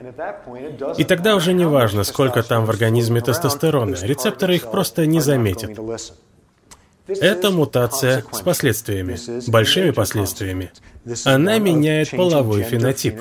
И 0.98 1.04
тогда 1.04 1.36
уже 1.36 1.54
не 1.54 1.66
важно, 1.66 2.04
сколько 2.04 2.42
там 2.42 2.66
в 2.66 2.72
организме 2.72 3.22
тестостерона, 3.22 3.96
рецепторы 4.02 4.56
их 4.56 4.72
просто 4.72 5.06
не 5.06 5.20
заметят. 5.20 5.78
Это 7.08 7.52
мутация 7.52 8.24
с 8.32 8.40
последствиями, 8.40 9.18
большими 9.50 9.92
последствиями. 9.92 10.72
Она 11.26 11.58
меняет 11.58 12.12
половой 12.12 12.64
фенотип. 12.64 13.16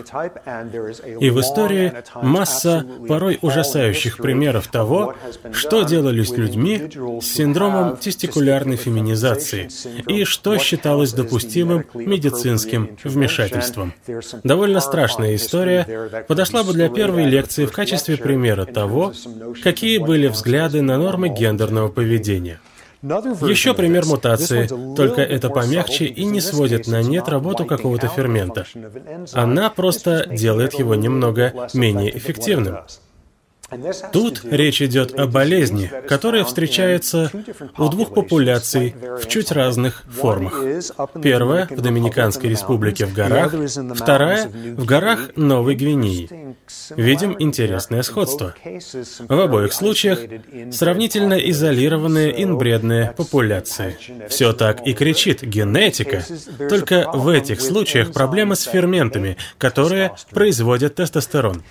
И 1.20 1.30
в 1.30 1.40
истории 1.40 1.92
масса 2.22 2.86
порой 3.08 3.40
ужасающих 3.42 4.18
примеров 4.18 4.68
того, 4.68 5.16
что 5.52 5.82
делали 5.82 6.22
с 6.22 6.30
людьми 6.30 6.90
с 7.20 7.26
синдромом 7.26 7.96
тестикулярной 7.96 8.76
феминизации 8.76 9.68
и 10.06 10.24
что 10.24 10.58
считалось 10.58 11.12
допустимым 11.12 11.84
медицинским 11.94 12.96
вмешательством. 13.02 13.94
Довольно 14.44 14.78
страшная 14.78 15.34
история 15.34 16.24
подошла 16.28 16.62
бы 16.62 16.72
для 16.72 16.88
первой 16.88 17.24
лекции 17.24 17.66
в 17.66 17.72
качестве 17.72 18.16
примера 18.16 18.64
того, 18.64 19.12
какие 19.64 19.98
были 19.98 20.28
взгляды 20.28 20.82
на 20.82 20.98
нормы 20.98 21.30
гендерного 21.30 21.88
поведения. 21.88 22.60
Еще 23.02 23.74
пример 23.74 24.06
мутации, 24.06 24.68
только 24.94 25.22
это 25.22 25.50
помягче 25.50 26.06
и 26.06 26.24
не 26.24 26.40
сводит 26.40 26.86
на 26.86 27.02
нет 27.02 27.28
работу 27.28 27.64
какого-то 27.64 28.06
фермента. 28.08 28.64
Она 29.32 29.70
просто 29.70 30.26
делает 30.26 30.74
его 30.74 30.94
немного 30.94 31.68
менее 31.74 32.16
эффективным. 32.16 32.78
Тут 34.12 34.42
речь 34.44 34.82
идет 34.82 35.18
о 35.18 35.26
болезни, 35.26 35.90
которая 36.08 36.44
встречается 36.44 37.30
у 37.78 37.88
двух 37.88 38.12
популяций 38.14 38.94
в 39.20 39.26
чуть 39.28 39.50
разных 39.52 40.04
формах. 40.10 40.60
Первая 41.22 41.66
в 41.70 41.80
Доминиканской 41.80 42.50
республике 42.50 43.06
в 43.06 43.14
горах, 43.14 43.54
вторая 43.94 44.48
в 44.48 44.84
горах 44.84 45.30
Новой 45.36 45.74
Гвинеи. 45.74 46.56
Видим 46.96 47.36
интересное 47.38 48.02
сходство. 48.02 48.54
В 49.28 49.40
обоих 49.40 49.72
случаях 49.72 50.18
сравнительно 50.70 51.34
изолированные 51.34 52.42
инбредные 52.42 53.14
популяции. 53.16 53.96
Все 54.28 54.52
так 54.52 54.86
и 54.86 54.92
кричит 54.92 55.42
генетика, 55.42 56.24
только 56.68 57.10
в 57.12 57.28
этих 57.28 57.60
случаях 57.60 58.12
проблемы 58.12 58.56
с 58.56 58.62
ферментами, 58.62 59.36
которые 59.58 60.12
производят 60.30 60.96
тестостерон. 60.96 61.62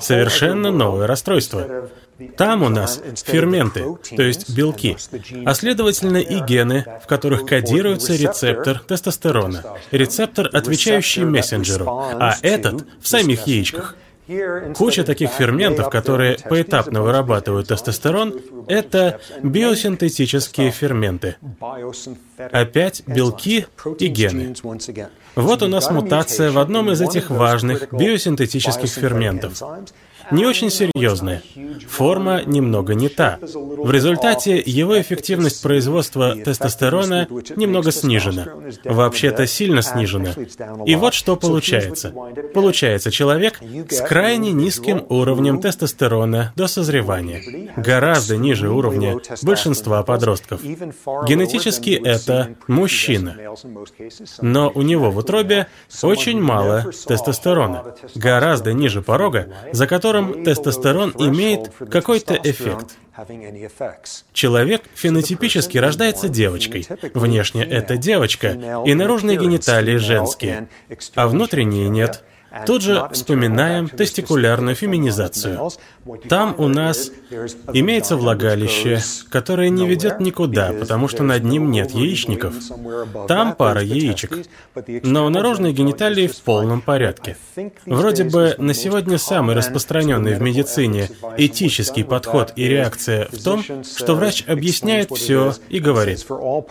Совершенно 0.00 0.70
новое 0.70 1.06
расстройство 1.06 1.33
устройство. 1.34 1.90
Там 2.36 2.62
у 2.62 2.68
нас 2.68 3.02
ферменты, 3.24 3.84
то 4.16 4.22
есть 4.22 4.54
белки, 4.54 4.96
а 5.44 5.54
следовательно 5.54 6.18
и 6.18 6.40
гены, 6.40 6.84
в 7.02 7.06
которых 7.06 7.44
кодируется 7.44 8.14
рецептор 8.14 8.78
тестостерона, 8.78 9.64
рецептор, 9.90 10.48
отвечающий 10.52 11.24
мессенджеру, 11.24 11.86
а 11.88 12.36
этот 12.42 12.86
в 13.00 13.08
самих 13.08 13.46
яичках. 13.46 13.96
Куча 14.76 15.04
таких 15.04 15.30
ферментов, 15.32 15.90
которые 15.90 16.38
поэтапно 16.48 17.02
вырабатывают 17.02 17.68
тестостерон, 17.68 18.40
это 18.68 19.20
биосинтетические 19.42 20.70
ферменты. 20.70 21.36
Опять 22.38 23.02
белки 23.06 23.66
и 23.98 24.06
гены. 24.06 24.54
Вот 25.34 25.62
у 25.62 25.66
нас 25.68 25.90
мутация 25.90 26.50
в 26.52 26.58
одном 26.58 26.90
из 26.90 27.02
этих 27.02 27.28
важных 27.28 27.92
биосинтетических 27.92 28.88
ферментов 28.88 29.62
не 30.30 30.46
очень 30.46 30.70
серьезное. 30.70 31.42
Форма 31.88 32.42
немного 32.44 32.94
не 32.94 33.08
та. 33.08 33.38
В 33.40 33.90
результате 33.90 34.62
его 34.64 35.00
эффективность 35.00 35.62
производства 35.62 36.34
тестостерона 36.36 37.28
немного 37.56 37.92
снижена. 37.92 38.46
Вообще-то 38.84 39.46
сильно 39.46 39.82
снижена. 39.82 40.34
И 40.86 40.94
вот 40.94 41.14
что 41.14 41.36
получается. 41.36 42.12
Получается 42.54 43.10
человек 43.10 43.60
с 43.90 44.00
крайне 44.00 44.52
низким 44.52 45.04
уровнем 45.08 45.60
тестостерона 45.60 46.52
до 46.56 46.66
созревания. 46.66 47.42
Гораздо 47.76 48.36
ниже 48.36 48.70
уровня 48.70 49.18
большинства 49.42 50.02
подростков. 50.02 50.62
Генетически 50.62 51.90
это 51.90 52.56
мужчина. 52.66 53.36
Но 54.40 54.70
у 54.74 54.82
него 54.82 55.10
в 55.10 55.18
утробе 55.18 55.66
очень 56.02 56.40
мало 56.40 56.90
тестостерона. 57.06 57.94
Гораздо 58.14 58.72
ниже 58.72 59.02
порога, 59.02 59.48
за 59.72 59.86
которым 59.86 60.13
котором 60.14 60.44
тестостерон 60.44 61.14
имеет 61.18 61.72
какой-то 61.90 62.34
эффект. 62.42 62.96
Человек 64.32 64.82
фенотипически 64.94 65.78
рождается 65.78 66.28
девочкой. 66.28 66.86
Внешне 67.14 67.64
это 67.64 67.96
девочка, 67.96 68.82
и 68.84 68.94
наружные 68.94 69.36
гениталии 69.36 69.96
женские, 69.96 70.68
а 71.14 71.28
внутренние 71.28 71.88
нет. 71.88 72.24
Тут 72.66 72.82
же 72.82 73.08
вспоминаем 73.12 73.88
тестикулярную 73.88 74.76
феминизацию. 74.76 75.70
Там 76.28 76.54
у 76.58 76.68
нас 76.68 77.10
имеется 77.72 78.16
влагалище, 78.16 79.00
которое 79.30 79.70
не 79.70 79.86
ведет 79.86 80.20
никуда, 80.20 80.72
потому 80.72 81.08
что 81.08 81.22
над 81.22 81.44
ним 81.44 81.70
нет 81.70 81.90
яичников. 81.92 82.54
Там 83.28 83.54
пара 83.54 83.82
яичек. 83.82 84.38
Но 85.02 85.28
наружные 85.30 85.72
гениталии 85.72 86.26
в 86.26 86.36
полном 86.42 86.80
порядке. 86.80 87.36
Вроде 87.86 88.24
бы 88.24 88.54
на 88.58 88.74
сегодня 88.74 89.18
самый 89.18 89.54
распространенный 89.54 90.34
в 90.34 90.42
медицине 90.42 91.08
этический 91.38 92.04
подход 92.04 92.52
и 92.56 92.68
реакция 92.68 93.28
в 93.30 93.42
том, 93.42 93.62
что 93.62 94.14
врач 94.14 94.44
объясняет 94.46 95.10
все 95.10 95.54
и 95.68 95.78
говорит, 95.78 96.26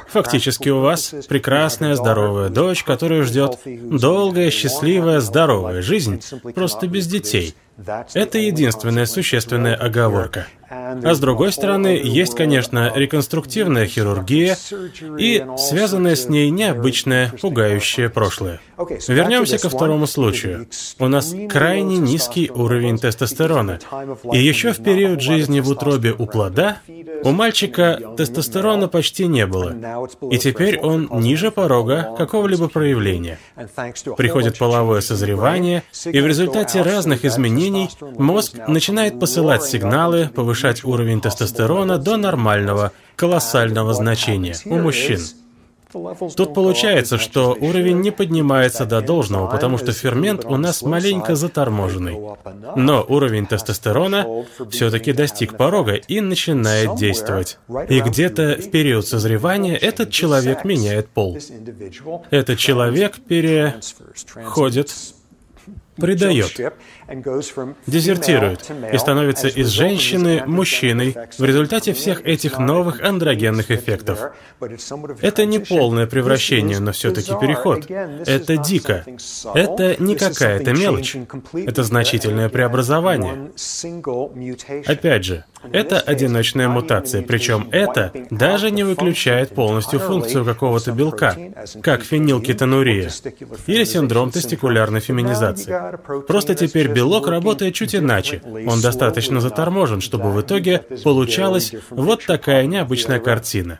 фактически 0.10 0.69
у 0.69 0.82
вас 0.82 1.13
прекрасная 1.28 1.96
здоровая 1.96 2.50
дочь, 2.50 2.84
которую 2.84 3.24
ждет 3.24 3.60
долгая, 3.65 4.52
счастливая, 4.52 5.19
здоровая 5.22 5.82
жизнь, 5.82 6.22
просто 6.54 6.88
без 6.88 7.08
детей. 7.08 7.56
Это 8.13 8.38
единственная 8.38 9.05
существенная 9.05 9.75
оговорка. 9.75 10.47
А 11.03 11.13
с 11.13 11.19
другой 11.19 11.51
стороны, 11.51 11.99
есть, 12.03 12.36
конечно, 12.36 12.91
реконструктивная 12.95 13.86
хирургия 13.86 14.57
и 15.17 15.45
связанное 15.57 16.15
с 16.15 16.29
ней 16.29 16.49
необычное, 16.49 17.31
пугающее 17.41 18.09
прошлое. 18.09 18.59
Вернемся 19.07 19.57
ко 19.57 19.69
второму 19.69 20.07
случаю. 20.07 20.67
У 20.99 21.07
нас 21.07 21.36
крайне 21.49 21.97
низкий 21.97 22.49
уровень 22.49 22.97
тестостерона. 22.97 23.79
И 24.31 24.39
еще 24.39 24.73
в 24.73 24.83
период 24.83 25.21
жизни 25.21 25.59
в 25.59 25.69
утробе 25.69 26.13
у 26.17 26.25
плода 26.25 26.77
у 27.23 27.31
мальчика 27.31 27.99
тестостерона 28.17 28.88
почти 28.88 29.27
не 29.27 29.45
было. 29.45 29.75
И 30.31 30.38
теперь 30.38 30.79
он 30.79 31.09
ниже 31.19 31.51
порога 31.51 32.15
какого-либо 32.17 32.67
проявления. 32.67 33.39
Приходит 34.17 34.57
половое 34.57 35.01
созревание, 35.01 35.83
и 36.05 36.19
в 36.19 36.27
результате 36.27 36.81
разных 36.81 37.25
изменений 37.25 37.89
мозг 38.17 38.55
начинает 38.67 39.19
посылать 39.19 39.63
сигналы, 39.63 40.29
повышать 40.33 40.62
повышать 40.63 40.84
уровень 40.86 41.21
тестостерона 41.21 41.97
до 41.97 42.17
нормального, 42.17 42.91
колоссального 43.15 43.93
значения 43.93 44.56
у 44.65 44.76
мужчин. 44.76 45.19
Тут 46.36 46.56
получается, 46.56 47.19
что 47.19 47.56
уровень 47.60 48.02
не 48.02 48.12
поднимается 48.12 48.86
до 48.86 49.02
должного, 49.02 49.47
потому 49.47 49.78
что 49.78 49.91
фермент 49.91 50.43
у 50.45 50.58
нас 50.58 50.82
маленько 50.82 51.36
заторможенный. 51.36 52.17
Но 52.76 53.06
уровень 53.08 53.45
тестостерона 53.45 54.26
все-таки 54.71 55.13
достиг 55.13 55.56
порога 55.56 55.93
и 55.93 56.19
начинает 56.21 56.95
действовать. 56.95 57.60
И 57.89 57.99
где-то 57.99 58.58
в 58.60 58.71
период 58.71 59.06
созревания 59.06 59.76
этот 59.76 60.10
человек 60.10 60.65
меняет 60.65 61.10
пол. 61.10 61.38
Этот 62.32 62.58
человек 62.58 63.19
переходит 63.28 64.89
предает, 65.95 66.60
дезертирует 67.88 68.71
и 68.91 68.97
становится 68.97 69.47
из 69.47 69.67
женщины 69.67 70.43
мужчиной 70.45 71.15
в 71.38 71.43
результате 71.43 71.93
всех 71.93 72.26
этих 72.26 72.60
новых 72.60 73.02
андрогенных 73.02 73.71
эффектов. 73.71 74.19
Это 75.21 75.45
не 75.45 75.60
полное 75.60 76.08
превращение, 76.08 76.80
но 76.80 76.91
все-таки 76.91 77.32
переход. 77.39 77.89
Это 77.89 78.58
дико. 78.58 79.06
Это 79.54 79.95
не 80.02 80.15
какая-то 80.15 80.73
мелочь. 80.73 81.15
Это 81.54 81.84
значительное 81.84 82.49
преобразование. 82.49 83.52
Опять 84.86 85.26
же, 85.26 85.45
это 85.71 85.99
одиночная 85.99 86.67
мутация, 86.67 87.21
причем 87.21 87.69
это 87.71 88.12
даже 88.30 88.71
не 88.71 88.84
выключает 88.84 89.56
полностью 89.56 89.99
функцию 89.99 90.45
какого-то 90.45 90.91
белка, 90.91 91.36
как 91.82 92.04
фенилкетонурия 92.04 93.10
или 93.67 93.84
синдром 93.84 94.32
тестикулярной 94.32 94.99
феминизации. 94.99 95.73
Просто 96.28 96.56
теперь 96.56 96.89
белок 96.89 97.28
работает 97.28 97.73
чуть 97.73 97.95
иначе. 97.95 98.41
Он 98.67 98.82
достаточно 98.82 99.39
заторможен, 99.41 100.02
чтобы 100.02 100.32
в 100.32 100.41
итоге 100.41 100.80
получалась 101.04 101.73
вот 101.89 102.25
такая 102.25 102.65
необычная 102.65 103.19
картина. 103.19 103.79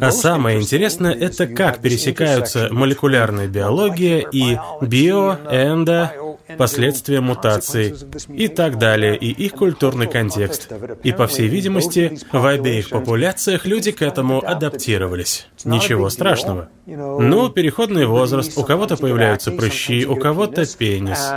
А 0.00 0.10
самое 0.10 0.60
интересное— 0.60 1.12
это 1.20 1.46
как 1.46 1.80
пересекаются 1.80 2.68
молекулярная 2.72 3.46
биология 3.46 4.26
и 4.32 4.58
био, 4.80 5.38
эндо, 5.50 6.12
последствия 6.58 7.20
мутаций 7.20 7.94
и 8.28 8.48
так 8.48 8.78
далее, 8.78 9.16
и 9.16 9.30
их 9.30 9.52
культурный 9.52 10.06
контекст. 10.06 10.70
И, 11.02 11.12
по 11.12 11.26
всей 11.26 11.48
видимости, 11.48 12.18
в 12.32 12.46
обеих 12.46 12.90
популяциях 12.90 13.66
люди 13.66 13.92
к 13.92 14.02
этому 14.02 14.42
адаптировались. 14.44 15.48
Ничего 15.64 16.10
страшного. 16.10 16.68
Ну, 16.86 17.48
переходный 17.48 18.06
возраст, 18.06 18.56
у 18.58 18.64
кого-то 18.64 18.96
появляются 18.96 19.50
прыщи, 19.52 20.06
у 20.06 20.16
кого-то 20.16 20.64
пенис. 20.76 21.30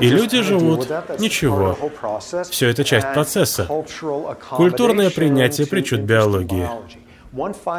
И 0.00 0.08
люди 0.08 0.42
живут. 0.42 0.88
Ничего. 1.18 1.78
Все 2.50 2.68
это 2.68 2.84
часть 2.84 3.12
процесса. 3.12 3.68
Культурное 4.50 5.10
принятие 5.10 5.66
причуд 5.66 6.00
биологии. 6.00 6.68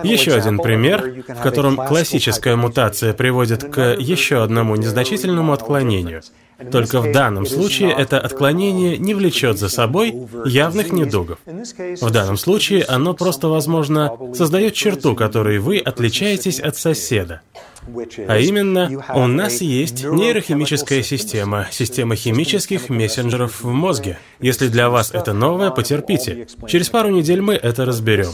Еще 0.03 0.33
один 0.33 0.59
пример, 0.59 1.23
в 1.27 1.41
котором 1.41 1.75
классическая 1.77 2.55
мутация 2.55 3.13
приводит 3.13 3.63
к 3.63 3.95
еще 3.97 4.43
одному 4.43 4.75
незначительному 4.75 5.53
отклонению. 5.53 6.21
Только 6.71 7.01
в 7.01 7.11
данном 7.11 7.45
случае 7.45 7.91
это 7.91 8.19
отклонение 8.19 8.97
не 8.97 9.13
влечет 9.13 9.57
за 9.57 9.69
собой 9.69 10.13
явных 10.45 10.91
недугов. 10.91 11.39
В 11.45 12.11
данном 12.11 12.37
случае 12.37 12.83
оно 12.83 13.13
просто, 13.13 13.47
возможно, 13.47 14.11
создает 14.33 14.73
черту, 14.73 15.15
которой 15.15 15.59
вы 15.59 15.77
отличаетесь 15.79 16.59
от 16.59 16.77
соседа. 16.77 17.41
А 18.27 18.37
именно, 18.37 19.03
у 19.13 19.27
нас 19.27 19.61
есть 19.61 20.03
нейрохимическая 20.03 21.03
система, 21.03 21.67
система 21.71 22.15
химических 22.15 22.89
мессенджеров 22.89 23.63
в 23.63 23.69
мозге. 23.69 24.19
Если 24.39 24.67
для 24.67 24.89
вас 24.89 25.11
это 25.13 25.33
новое, 25.33 25.71
потерпите. 25.71 26.47
Через 26.67 26.89
пару 26.89 27.09
недель 27.09 27.41
мы 27.41 27.53
это 27.53 27.85
разберем. 27.85 28.27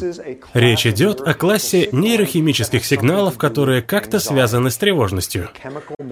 Речь 0.53 0.88
идет 0.88 1.21
о 1.21 1.34
классе 1.34 1.89
нейрохимических 1.91 2.84
сигналов, 2.86 3.38
которые 3.38 3.82
как-то 3.82 4.19
связаны 4.19 4.71
с 4.71 4.78
тревожностью. 4.78 5.49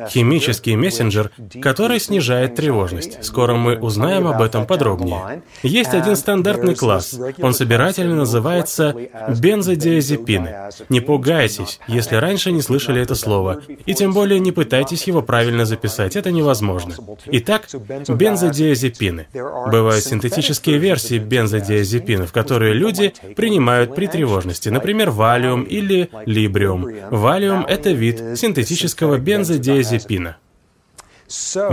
Химический 0.09 0.75
мессенджер, 0.75 1.31
который 1.61 1.99
снижает 2.03 2.55
тревожность. 2.55 3.23
Скоро 3.23 3.55
мы 3.55 3.77
узнаем 3.77 4.27
об 4.27 4.41
этом 4.41 4.65
подробнее. 4.65 5.43
Есть 5.63 5.93
один 5.93 6.15
стандартный 6.15 6.75
класс. 6.75 7.19
Он 7.41 7.53
собирательно 7.53 8.15
называется 8.15 8.95
бензодиазепины. 9.29 10.55
Не 10.89 11.01
пугайтесь, 11.01 11.79
если 11.87 12.15
раньше 12.15 12.51
не 12.51 12.61
слышали 12.61 13.01
это 13.01 13.15
слово. 13.15 13.61
И 13.85 13.93
тем 13.93 14.13
более 14.13 14.39
не 14.39 14.51
пытайтесь 14.51 15.03
его 15.03 15.21
правильно 15.21 15.65
записать, 15.65 16.15
это 16.15 16.31
невозможно. 16.31 16.95
Итак, 17.27 17.67
бензодиазепины. 18.07 19.27
Бывают 19.33 20.03
синтетические 20.03 20.77
версии 20.77 21.19
бензодиазепинов, 21.19 22.31
которые 22.31 22.73
люди 22.73 23.13
принимают 23.35 23.95
при 23.95 24.07
тревожности, 24.07 24.69
например, 24.69 25.11
валиум 25.11 25.63
или 25.63 26.09
либриум. 26.25 26.87
Валиум– 27.09 27.65
это 27.67 27.91
вид 27.91 28.21
синтетического 28.35 29.17
бензодиазепина. 29.17 30.37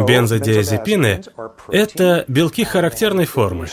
Бензодиазепины– 0.07 1.23
это 1.69 2.25
белки 2.29 2.65
характерной 2.65 3.27
формы. 3.27 3.67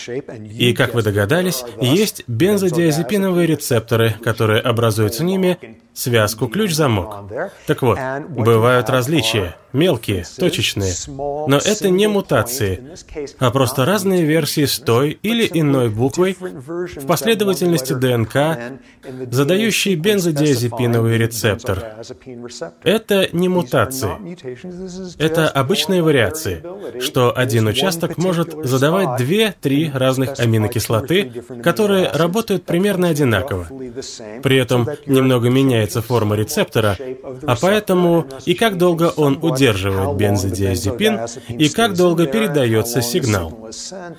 И, 0.50 0.74
как 0.74 0.94
вы 0.94 1.04
догадались, 1.04 1.64
есть 1.80 2.24
бензодиазепиновые 2.28 3.48
рецепторы, 3.48 4.16
которые 4.24 4.62
образуют 4.62 5.16
с 5.16 5.20
ними 5.20 5.80
связку 5.94 6.48
ключ-замок. 6.48 7.32
Так 7.68 7.82
вот, 7.82 7.98
бывают 8.30 8.90
различия, 8.90 9.56
мелкие, 9.72 10.26
точечные, 10.38 10.94
но 11.08 11.58
это 11.58 11.90
не 11.90 12.08
мутации, 12.08 12.82
а 13.40 13.52
просто 13.52 13.86
разные 13.86 14.24
версии 14.24 14.66
с 14.66 14.80
той 14.80 15.18
или 15.22 15.50
иной 15.54 15.90
буквой 15.90 16.36
в 16.40 17.06
последовательности 17.06 17.94
ДНК, 17.94 18.80
задающие 19.32 19.96
бензодиазепиновый 19.96 21.18
рецептор. 21.18 21.96
Это 22.84 23.30
не 23.32 23.48
мутации. 23.48 24.10
Это 25.18 25.50
обычные 25.50 25.75
вариации, 25.84 26.64
что 27.02 27.36
один 27.36 27.68
участок 27.68 28.18
может 28.18 28.56
задавать 28.64 29.18
две-три 29.18 29.92
разных 29.94 30.40
аминокислоты, 30.40 31.44
которые 31.64 32.10
работают 32.12 32.66
примерно 32.66 33.10
одинаково. 33.10 33.68
При 34.42 34.58
этом 34.58 34.88
немного 35.06 35.50
меняется 35.50 36.02
форма 36.02 36.36
рецептора, 36.36 36.98
а 37.46 37.56
поэтому 37.60 38.26
и 38.46 38.54
как 38.54 38.78
долго 38.78 39.12
он 39.16 39.40
удерживает 39.42 40.18
бензодиазепин, 40.18 41.20
и 41.50 41.70
как 41.70 41.96
долго 41.96 42.26
передается 42.28 43.02
сигнал. 43.02 43.70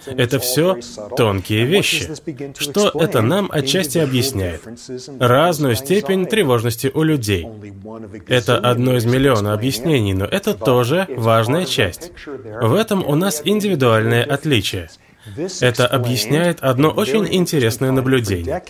Это 0.06 0.38
все 0.38 0.76
тонкие 1.16 1.64
вещи. 1.64 2.08
Что 2.58 2.90
это 2.94 3.22
нам 3.22 3.48
отчасти 3.52 3.98
объясняет? 3.98 4.62
Разную 5.18 5.76
степень 5.76 6.26
тревожности 6.26 6.90
у 6.92 7.02
людей. 7.02 7.46
Это 8.26 8.58
одно 8.58 8.96
из 8.96 9.04
миллиона 9.04 9.52
объяснений, 9.52 10.14
но 10.14 10.24
это 10.24 10.54
тоже 10.54 11.06
важная 11.46 11.66
часть. 11.66 12.12
В 12.60 12.74
этом 12.74 13.04
у 13.06 13.14
нас 13.14 13.42
индивидуальное 13.44 14.24
отличие. 14.24 14.88
Это 15.60 15.86
объясняет 15.88 16.60
одно 16.60 16.90
очень 16.90 17.26
интересное 17.34 17.90
наблюдение. 17.90 18.62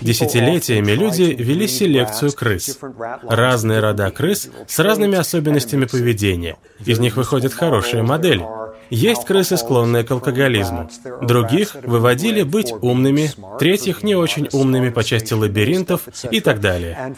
Десятилетиями 0.00 0.92
люди 0.92 1.22
вели 1.36 1.66
селекцию 1.66 2.32
крыс. 2.32 2.78
Разные 3.22 3.80
рода 3.80 4.10
крыс 4.10 4.48
с 4.66 4.78
разными 4.78 5.16
особенностями 5.16 5.86
поведения. 5.86 6.56
Из 6.84 7.00
них 7.00 7.16
выходят 7.16 7.52
хорошие 7.52 8.02
модели. 8.02 8.44
Есть 8.90 9.24
крысы, 9.24 9.56
склонные 9.56 10.04
к 10.04 10.10
алкоголизму. 10.10 10.88
Других 11.22 11.74
выводили 11.82 12.42
быть 12.42 12.72
умными, 12.72 13.30
третьих 13.58 14.02
не 14.02 14.14
очень 14.14 14.48
умными 14.52 14.90
по 14.90 15.02
части 15.02 15.34
лабиринтов 15.34 16.02
и 16.30 16.40
так 16.40 16.60
далее. 16.60 17.14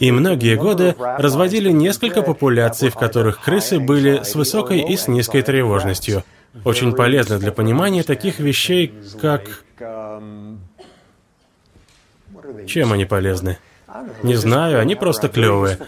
И 0.00 0.10
многие 0.10 0.56
годы 0.56 0.94
разводили 0.98 1.70
несколько 1.70 2.22
популяций, 2.22 2.90
в 2.90 2.94
которых 2.94 3.40
крысы 3.40 3.78
были 3.80 4.22
с 4.22 4.34
высокой 4.34 4.80
и 4.80 4.96
с 4.96 5.08
низкой 5.08 5.42
тревожностью, 5.42 6.24
очень 6.64 6.92
полезно 6.94 7.38
для 7.38 7.52
понимания 7.52 8.02
таких 8.02 8.38
вещей, 8.38 8.94
как... 9.20 9.64
Чем 12.66 12.92
они 12.92 13.04
полезны? 13.04 13.58
Не 14.22 14.34
знаю, 14.34 14.80
они 14.80 14.94
просто 14.94 15.28
клевые. 15.28 15.78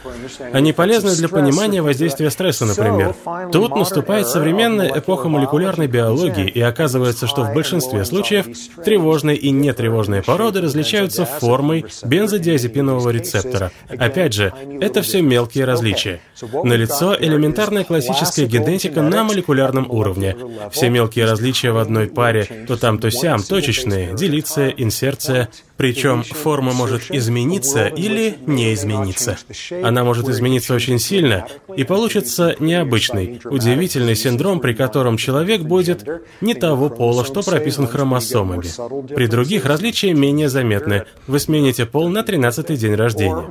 Они 0.52 0.72
полезны 0.72 1.14
для 1.16 1.28
понимания 1.28 1.82
воздействия 1.82 2.30
стресса, 2.30 2.64
например. 2.64 3.14
Тут 3.50 3.74
наступает 3.74 4.28
современная 4.28 4.98
эпоха 4.98 5.28
молекулярной 5.28 5.88
биологии, 5.88 6.48
и 6.48 6.61
оказывается, 6.61 7.26
что 7.26 7.42
в 7.42 7.52
большинстве 7.52 8.04
случаев 8.04 8.46
тревожные 8.84 9.36
и 9.36 9.50
нетревожные 9.50 10.22
породы 10.22 10.61
различаются 10.61 11.24
формой 11.24 11.84
бензодиазепинового 12.04 13.11
рецептора. 13.11 13.72
Опять 13.88 14.34
же, 14.34 14.52
это 14.80 15.02
все 15.02 15.20
мелкие 15.20 15.64
различия. 15.64 16.20
Налицо 16.62 17.16
элементарная 17.18 17.84
классическая 17.84 18.46
генетика 18.46 19.02
на 19.02 19.24
молекулярном 19.24 19.90
уровне. 19.90 20.36
Все 20.70 20.90
мелкие 20.90 21.24
различия 21.24 21.72
в 21.72 21.78
одной 21.78 22.07
паре, 22.07 22.66
то 22.68 22.76
там, 22.76 22.98
то 22.98 23.11
сям, 23.11 23.42
точечные, 23.42 24.14
делиция, 24.14 24.68
инсерция, 24.76 25.48
причем 25.77 26.22
форма 26.22 26.72
может 26.72 27.11
измениться 27.11 27.87
или 27.87 28.39
не 28.47 28.72
измениться. 28.74 29.39
Она 29.83 30.05
может 30.05 30.29
измениться 30.29 30.74
очень 30.74 30.99
сильно, 30.99 31.47
и 31.77 31.85
получится 31.85 32.57
необычный, 32.59 33.41
удивительный 33.45 34.16
синдром, 34.16 34.61
при 34.61 34.72
котором 34.72 35.16
человек 35.16 35.62
будет 35.62 36.07
не 36.41 36.55
того 36.55 36.89
пола, 36.89 37.24
что 37.24 37.43
прописан 37.43 37.87
хромосомами. 37.87 38.66
При 39.14 39.27
других 39.27 39.64
различия 39.64 40.12
менее 40.14 40.49
заметны. 40.49 41.05
Вы 41.27 41.39
смените 41.39 41.87
пол 41.87 42.09
на 42.09 42.20
13-й 42.20 42.77
день 42.77 42.95
рождения. 42.95 43.47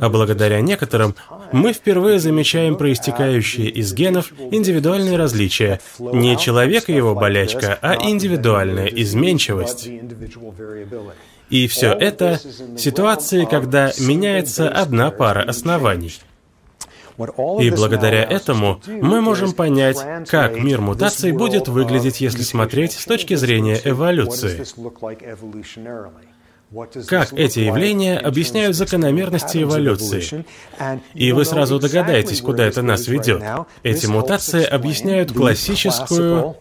А 0.00 0.08
благодаря 0.08 0.60
некоторым 0.60 1.14
мы 1.52 1.72
впервые 1.72 2.18
замечаем 2.18 2.76
проистекающие 2.76 3.68
из 3.68 3.92
генов 3.92 4.32
индивидуальные 4.50 5.16
различия. 5.16 5.80
Не 5.98 6.36
человек 6.36 6.88
и 6.88 6.94
его 6.94 7.14
болячка, 7.14 7.78
а 7.80 7.96
индивидуальная 8.08 8.86
изменчивость. 8.86 9.88
И 11.50 11.66
все 11.66 11.92
это 11.92 12.40
ситуации, 12.76 13.44
когда 13.44 13.92
меняется 13.98 14.68
одна 14.68 15.10
пара 15.10 15.42
оснований. 15.42 16.20
И 17.60 17.70
благодаря 17.70 18.22
этому 18.22 18.80
мы 18.86 19.20
можем 19.20 19.52
понять, 19.52 19.98
как 20.28 20.56
мир 20.56 20.80
мутаций 20.80 21.32
будет 21.32 21.66
выглядеть, 21.66 22.20
если 22.20 22.42
смотреть 22.42 22.92
с 22.92 23.04
точки 23.04 23.34
зрения 23.34 23.80
эволюции. 23.84 24.64
Как 27.06 27.32
эти 27.32 27.60
явления 27.60 28.18
объясняют 28.18 28.76
закономерности 28.76 29.62
эволюции? 29.62 30.44
И 31.14 31.32
вы 31.32 31.44
сразу 31.44 31.78
догадаетесь, 31.78 32.42
куда 32.42 32.66
это 32.66 32.82
нас 32.82 33.08
ведет. 33.08 33.42
Эти 33.82 34.06
мутации 34.06 34.64
объясняют 34.64 35.32
классическую 35.32 36.56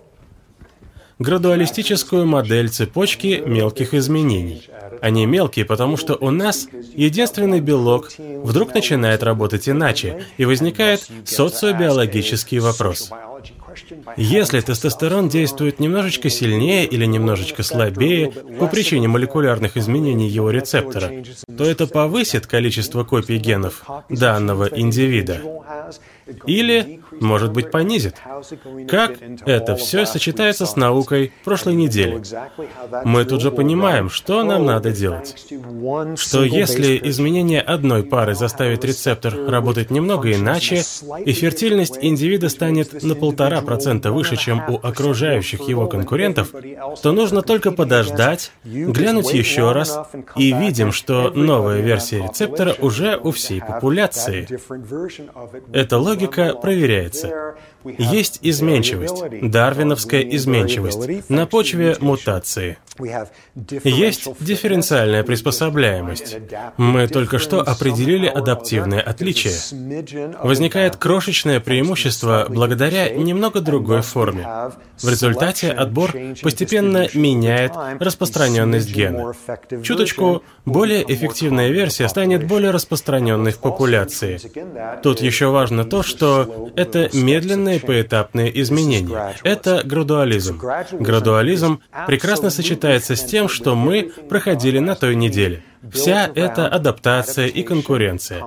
градуалистическую 1.20 2.26
модель 2.26 2.70
цепочки 2.70 3.42
мелких 3.46 3.94
изменений. 3.94 4.70
Они 5.02 5.26
мелкие, 5.26 5.66
потому 5.66 5.98
что 5.98 6.16
у 6.16 6.32
нас 6.32 6.68
единственный 6.96 7.60
белок 7.60 8.12
вдруг 8.18 8.74
начинает 8.74 9.24
работать 9.24 9.70
иначе, 9.70 10.26
и 10.38 10.46
возникает 10.46 11.08
социобиологический 11.26 12.60
вопрос. 12.60 13.12
Если 14.16 14.60
тестостерон 14.62 15.30
действует 15.30 15.80
немножечко 15.80 16.30
сильнее 16.30 16.86
или 16.86 17.06
немножечко 17.06 17.62
слабее 17.62 18.32
по 18.60 18.68
причине 18.68 19.08
молекулярных 19.08 19.78
изменений 19.78 20.28
его 20.28 20.50
рецептора, 20.50 21.12
то 21.58 21.64
это 21.64 21.86
повысит 21.86 22.48
количество 22.48 23.04
копий 23.04 23.38
генов 23.38 23.84
данного 24.10 24.66
индивида. 24.66 25.42
Или, 26.46 27.02
может 27.20 27.54
быть, 27.54 27.72
понизит. 27.72 28.16
Как 28.90 29.18
это 29.46 29.76
все 29.76 30.06
сочетается 30.06 30.66
с 30.66 30.76
наукой 30.76 31.32
прошлой 31.44 31.76
недели? 31.76 32.22
Мы 33.04 33.26
тут 33.26 33.42
же 33.42 33.52
понимаем, 33.52 34.10
что 34.10 34.44
нам 34.44 34.66
надо 34.66 34.92
делать. 34.92 35.36
Что 36.16 36.44
если 36.44 37.00
изменение 37.04 37.62
одной 37.62 38.04
пары 38.04 38.36
заставит 38.36 38.84
рецептор 38.86 39.36
работать 39.48 39.92
немного 39.92 40.34
иначе, 40.34 40.84
и 41.26 41.32
фертильность 41.34 41.98
индивида 42.02 42.50
станет 42.50 43.04
на 43.04 43.16
полтора 43.16 43.62
процента 43.62 44.12
выше, 44.12 44.36
чем 44.36 44.64
у 44.68 44.76
окружающих 44.76 45.62
его 45.68 45.88
конкурентов, 45.88 46.54
то 47.02 47.12
нужно 47.12 47.42
только 47.42 47.72
подождать, 47.72 48.52
глянуть 48.64 49.34
еще 49.34 49.72
раз, 49.72 50.00
и 50.36 50.52
видим, 50.52 50.92
что 50.92 51.32
новая 51.32 51.82
версия 51.82 52.24
рецептора 52.24 52.76
уже 52.80 53.18
у 53.18 53.32
всей 53.32 53.62
популяции. 53.62 54.48
Это 55.74 55.98
логика 55.98 56.17
логика 56.26 56.54
проверяется. 56.56 57.56
Есть 57.98 58.40
изменчивость, 58.42 59.24
дарвиновская 59.42 60.22
изменчивость 60.22 61.30
на 61.30 61.46
почве 61.46 61.98
мутации. 62.00 62.78
Есть 63.84 64.28
дифференциальная 64.40 65.24
приспособляемость. 65.24 66.38
Мы 66.78 67.08
только 67.08 67.40
что 67.40 67.62
определили 67.62 68.28
адаптивное 68.28 69.02
отличие. 69.02 69.54
Возникает 70.42 70.96
крошечное 70.96 71.60
преимущество 71.60 72.48
благодаря 72.50 73.10
немного 73.10 73.62
другой 73.62 74.02
форме. 74.02 74.48
В 75.02 75.10
результате 75.10 75.72
отбор 75.72 76.16
постепенно 76.42 77.08
меняет 77.14 77.74
распространенность 78.00 78.92
гена. 78.92 79.34
Чуточку 79.84 80.44
более 80.66 81.04
эффективная 81.14 81.70
версия 81.70 82.08
станет 82.08 82.48
более 82.48 82.72
распространенной 82.72 83.52
в 83.52 83.60
популяции. 83.60 84.40
Тут 85.04 85.22
еще 85.22 85.48
важно 85.48 85.86
то, 85.86 86.04
что 86.04 86.72
это 86.76 87.10
медленные 87.78 87.98
поэтапные 87.98 88.62
изменения. 88.62 89.36
Это 89.44 89.82
градуализм. 89.84 90.62
Градуализм 90.92 91.82
прекрасно 92.08 92.50
сочетается 92.50 93.16
с 93.16 93.24
тем, 93.24 93.50
что 93.50 93.76
мы 93.76 94.12
проходили 94.30 94.80
на 94.80 94.96
той 94.96 95.16
неделе. 95.16 95.64
Вся 95.92 96.30
эта 96.34 96.68
адаптация 96.68 97.48
и 97.48 97.64
конкуренция. 97.64 98.44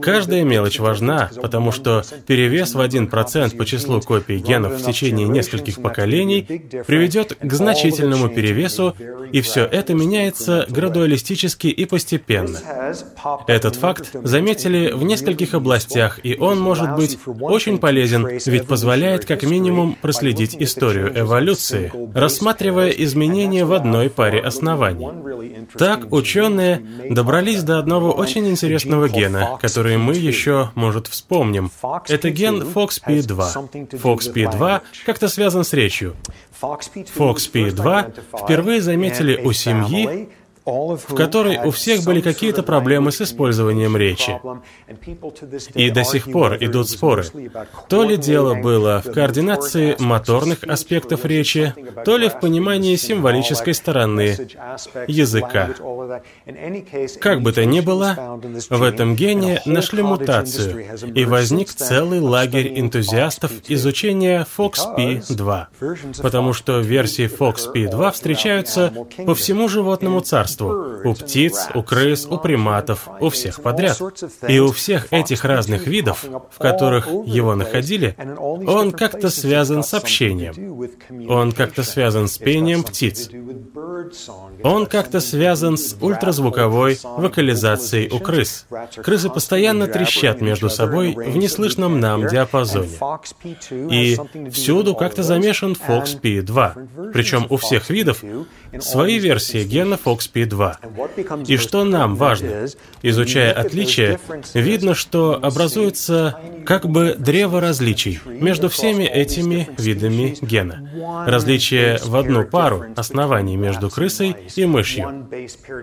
Каждая 0.00 0.44
мелочь 0.44 0.78
важна, 0.78 1.30
потому 1.40 1.72
что 1.72 2.02
перевес 2.26 2.74
в 2.74 2.80
1% 2.80 3.56
по 3.56 3.64
числу 3.64 4.00
копий 4.00 4.38
генов 4.38 4.80
в 4.80 4.84
течение 4.84 5.28
нескольких 5.28 5.82
поколений 5.82 6.42
приведет 6.86 7.36
к 7.40 7.52
значительному 7.52 8.28
перевесу, 8.28 8.94
и 9.32 9.40
все 9.40 9.64
это 9.64 9.94
меняется 9.94 10.66
градуалистически 10.68 11.66
и 11.66 11.84
постепенно. 11.84 12.58
Этот 13.46 13.76
факт 13.76 14.10
заметили 14.22 14.92
в 14.92 15.02
нескольких 15.02 15.54
областях, 15.54 16.20
и 16.22 16.36
он 16.36 16.60
может 16.60 16.94
быть 16.94 17.18
очень 17.40 17.78
полезен, 17.78 18.26
ведь 18.46 18.66
позволяет 18.66 19.24
как 19.24 19.42
минимум 19.42 19.96
проследить 20.00 20.56
историю 20.58 21.12
эволюции, 21.18 21.92
рассматривая 22.14 22.90
изменения 22.90 23.64
в 23.64 23.72
одной 23.72 24.10
паре 24.10 24.40
оснований. 24.40 25.08
Так 25.88 26.12
ученые 26.12 26.82
добрались 27.08 27.62
до 27.62 27.78
одного 27.78 28.12
очень 28.12 28.46
интересного 28.46 29.08
гена, 29.08 29.58
который 29.58 29.96
мы 29.96 30.14
еще, 30.14 30.70
может, 30.74 31.06
вспомним. 31.06 31.70
Это 32.08 32.28
ген 32.28 32.60
FOXP2. 32.62 33.88
FOXP2 33.92 34.82
как-то 35.06 35.28
связан 35.28 35.64
с 35.64 35.72
речью. 35.72 36.14
FOXP2 36.60 38.12
впервые 38.44 38.82
заметили 38.82 39.40
у 39.42 39.52
семьи, 39.52 40.28
в 40.68 41.14
которой 41.14 41.58
у 41.64 41.70
всех 41.70 42.04
были 42.04 42.20
какие-то 42.20 42.62
проблемы 42.62 43.12
с 43.12 43.20
использованием 43.20 43.96
речи. 43.96 44.40
И 45.74 45.90
до 45.90 46.04
сих 46.04 46.30
пор 46.30 46.56
идут 46.60 46.88
споры. 46.88 47.24
То 47.88 48.04
ли 48.04 48.16
дело 48.16 48.54
было 48.54 49.02
в 49.04 49.12
координации 49.12 49.96
моторных 49.98 50.64
аспектов 50.64 51.24
речи, 51.24 51.74
то 52.04 52.16
ли 52.16 52.28
в 52.28 52.40
понимании 52.40 52.96
символической 52.96 53.74
стороны 53.74 54.36
языка. 55.06 55.70
Как 57.20 57.42
бы 57.42 57.52
то 57.52 57.64
ни 57.64 57.80
было, 57.80 58.40
в 58.70 58.82
этом 58.82 59.14
гене 59.14 59.62
нашли 59.64 60.02
мутацию, 60.02 60.84
и 61.14 61.24
возник 61.24 61.68
целый 61.68 62.20
лагерь 62.20 62.78
энтузиастов 62.78 63.52
изучения 63.68 64.46
FOXP2, 64.56 65.66
потому 66.22 66.52
что 66.52 66.80
версии 66.80 67.26
FOXP2 67.26 68.12
встречаются 68.12 68.92
по 69.24 69.34
всему 69.34 69.68
животному 69.68 70.20
царству, 70.20 70.57
царству. 70.58 71.08
У 71.08 71.14
птиц, 71.14 71.68
у 71.74 71.82
крыс, 71.82 72.26
у 72.28 72.38
приматов, 72.38 73.08
у 73.20 73.28
всех 73.30 73.62
подряд. 73.62 74.00
И 74.48 74.58
у 74.58 74.72
всех 74.72 75.12
этих 75.12 75.44
разных 75.44 75.86
видов, 75.86 76.24
в 76.24 76.58
которых 76.58 77.08
его 77.08 77.54
находили, 77.54 78.16
он 78.66 78.92
как-то 78.92 79.30
связан 79.30 79.82
с 79.82 79.94
общением. 79.94 80.88
Он 81.28 81.52
как-то 81.52 81.82
связан 81.82 82.28
с 82.28 82.38
пением 82.38 82.82
птиц. 82.82 83.30
Он 84.62 84.86
как-то 84.86 85.20
связан 85.20 85.76
с 85.76 85.96
ультразвуковой 86.00 86.98
вокализацией 87.02 88.10
у 88.10 88.18
крыс. 88.18 88.66
Крысы 88.96 89.30
постоянно 89.30 89.86
трещат 89.86 90.40
между 90.40 90.70
собой 90.70 91.14
в 91.14 91.36
неслышном 91.36 92.00
нам 92.00 92.26
диапазоне. 92.26 92.98
И 93.90 94.18
всюду 94.50 94.94
как-то 94.94 95.22
замешан 95.22 95.72
FOXP2. 95.72 97.12
Причем 97.12 97.46
у 97.48 97.56
всех 97.56 97.90
видов 97.90 98.22
свои 98.80 99.18
версии 99.18 99.64
гена 99.64 99.98
FOXP2. 100.02 100.47
И 101.46 101.56
что 101.56 101.84
нам 101.84 102.14
важно? 102.14 102.66
Изучая 103.02 103.52
отличия, 103.52 104.18
видно, 104.54 104.94
что 104.94 105.38
образуется 105.40 106.38
как 106.64 106.86
бы 106.88 107.14
древо 107.18 107.60
различий 107.60 108.20
между 108.26 108.68
всеми 108.68 109.04
этими 109.04 109.68
видами 109.78 110.36
гена. 110.40 110.88
Различие 111.26 111.98
в 112.04 112.14
одну 112.16 112.44
пару 112.44 112.84
оснований 112.96 113.56
между 113.56 113.90
крысой 113.90 114.36
и 114.54 114.66
мышью. 114.66 115.28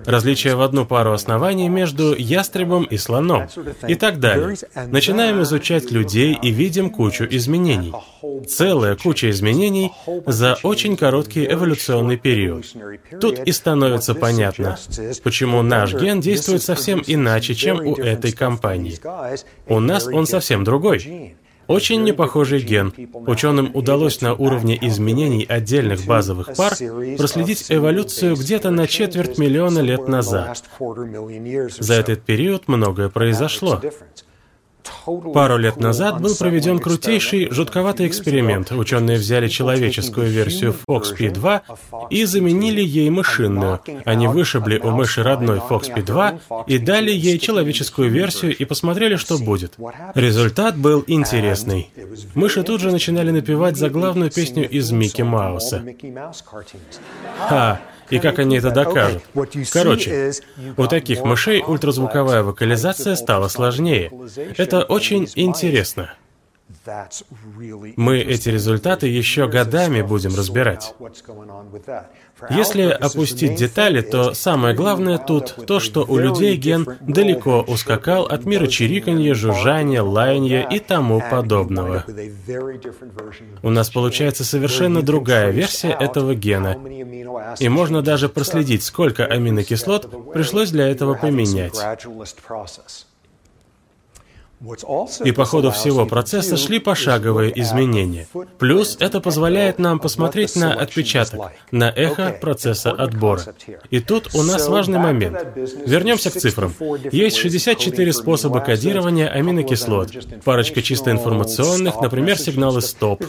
Различие 0.05 0.55
в 0.55 0.61
одну 0.61 0.85
пару 0.85 1.11
оснований 1.13 1.69
между 1.69 2.15
ястребом 2.15 2.83
и 2.83 2.97
слоном. 2.97 3.47
И 3.87 3.95
так 3.95 4.19
далее. 4.19 4.55
Начинаем 4.87 5.41
изучать 5.41 5.91
людей 5.91 6.37
и 6.41 6.51
видим 6.51 6.89
кучу 6.89 7.25
изменений. 7.29 7.93
Целая 8.47 8.95
куча 8.95 9.29
изменений 9.29 9.91
за 10.25 10.57
очень 10.63 10.97
короткий 10.97 11.45
эволюционный 11.45 12.17
период. 12.17 12.65
Тут 13.19 13.39
и 13.39 13.51
становится 13.51 14.15
понятно, 14.15 14.54
почему 15.23 15.61
наш 15.61 15.93
ген 15.93 16.19
действует 16.19 16.63
совсем 16.63 17.03
иначе, 17.05 17.55
чем 17.55 17.79
у 17.79 17.95
этой 17.95 18.31
компании. 18.31 18.97
У 19.67 19.79
нас 19.79 20.07
он 20.07 20.25
совсем 20.25 20.63
другой. 20.63 21.35
Очень 21.67 22.03
непохожий 22.03 22.61
ген. 22.61 22.93
Ученым 23.13 23.71
удалось 23.73 24.21
на 24.21 24.33
уровне 24.33 24.77
изменений 24.81 25.45
отдельных 25.47 26.05
базовых 26.05 26.55
пар 26.55 26.73
проследить 27.17 27.65
эволюцию 27.69 28.35
где-то 28.35 28.69
на 28.69 28.87
четверть 28.87 29.37
миллиона 29.37 29.79
лет 29.79 30.07
назад. 30.07 30.63
За 31.79 31.93
этот 31.95 32.21
период 32.21 32.67
многое 32.67 33.09
произошло. 33.09 33.81
Пару 35.33 35.57
лет 35.57 35.77
назад 35.77 36.21
был 36.21 36.35
проведен 36.35 36.79
крутейший, 36.79 37.49
жутковатый 37.51 38.07
эксперимент. 38.07 38.71
Ученые 38.71 39.17
взяли 39.17 39.47
человеческую 39.47 40.27
версию 40.29 40.75
FOXP2 40.87 41.61
и 42.09 42.25
заменили 42.25 42.81
ей 42.81 43.09
мышинную. 43.09 43.81
Они 44.05 44.27
вышибли 44.27 44.79
у 44.79 44.91
мыши 44.91 45.23
родной 45.23 45.59
FOXP2 45.59 46.65
и 46.67 46.77
дали 46.77 47.11
ей 47.11 47.39
человеческую 47.39 48.09
версию 48.09 48.55
и 48.55 48.65
посмотрели, 48.65 49.15
что 49.15 49.37
будет. 49.37 49.75
Результат 50.15 50.77
был 50.77 51.03
интересный. 51.07 51.89
Мыши 52.33 52.63
тут 52.63 52.81
же 52.81 52.91
начинали 52.91 53.31
напевать 53.31 53.77
заглавную 53.77 54.31
песню 54.31 54.67
из 54.69 54.91
Микки 54.91 55.21
Мауса. 55.21 55.83
Ха! 57.47 57.79
И 58.09 58.19
как 58.19 58.39
они 58.39 58.57
это 58.57 58.71
докажут? 58.71 59.23
Короче, 59.71 60.31
у 60.77 60.87
таких 60.87 61.23
мышей 61.23 61.63
ультразвуковая 61.65 62.43
вокализация 62.43 63.15
стала 63.15 63.47
сложнее. 63.47 64.11
Это 64.57 64.83
очень 64.83 65.27
интересно. 65.35 66.13
Мы 67.95 68.19
эти 68.19 68.49
результаты 68.49 69.07
еще 69.07 69.47
годами 69.47 70.01
будем 70.01 70.35
разбирать. 70.35 70.93
Если 72.49 72.83
опустить 72.83 73.55
детали, 73.55 74.01
то 74.01 74.33
самое 74.33 74.75
главное 74.75 75.17
тут 75.17 75.55
то, 75.65 75.79
что 75.79 76.03
у 76.03 76.17
людей 76.17 76.55
ген 76.57 76.85
далеко 77.01 77.61
ускакал 77.61 78.25
от 78.25 78.45
мира 78.45 78.67
чириканья, 78.67 79.33
жужжания, 79.33 80.03
лаяния 80.03 80.67
и 80.67 80.79
тому 80.79 81.21
подобного. 81.31 82.03
У 83.63 83.69
нас 83.69 83.89
получается 83.89 84.43
совершенно 84.43 85.01
другая 85.01 85.51
версия 85.51 85.91
этого 85.91 86.35
гена. 86.35 86.77
И 87.59 87.69
можно 87.69 88.01
даже 88.01 88.29
проследить, 88.29 88.83
сколько 88.83 89.25
аминокислот 89.25 90.33
пришлось 90.33 90.71
для 90.71 90.87
этого 90.87 91.15
поменять. 91.15 91.75
И 95.23 95.31
по 95.31 95.45
ходу 95.45 95.71
всего 95.71 96.05
процесса 96.05 96.57
шли 96.57 96.79
пошаговые 96.79 97.59
изменения. 97.61 98.27
Плюс 98.57 98.97
это 98.99 99.19
позволяет 99.19 99.79
нам 99.79 99.99
посмотреть 99.99 100.55
на 100.55 100.73
отпечаток, 100.73 101.51
на 101.71 101.89
эхо 101.89 102.37
процесса 102.39 102.91
отбора. 102.91 103.41
И 103.89 103.99
тут 103.99 104.33
у 104.33 104.43
нас 104.43 104.67
важный 104.67 104.99
момент. 104.99 105.37
Вернемся 105.85 106.31
к 106.31 106.33
цифрам. 106.33 106.73
Есть 107.11 107.37
64 107.37 108.13
способа 108.13 108.59
кодирования 108.61 109.27
аминокислот. 109.27 110.11
Парочка 110.43 110.81
чисто 110.81 111.11
информационных, 111.11 111.99
например, 112.01 112.37
сигналы 112.37 112.81
стоп. 112.81 113.23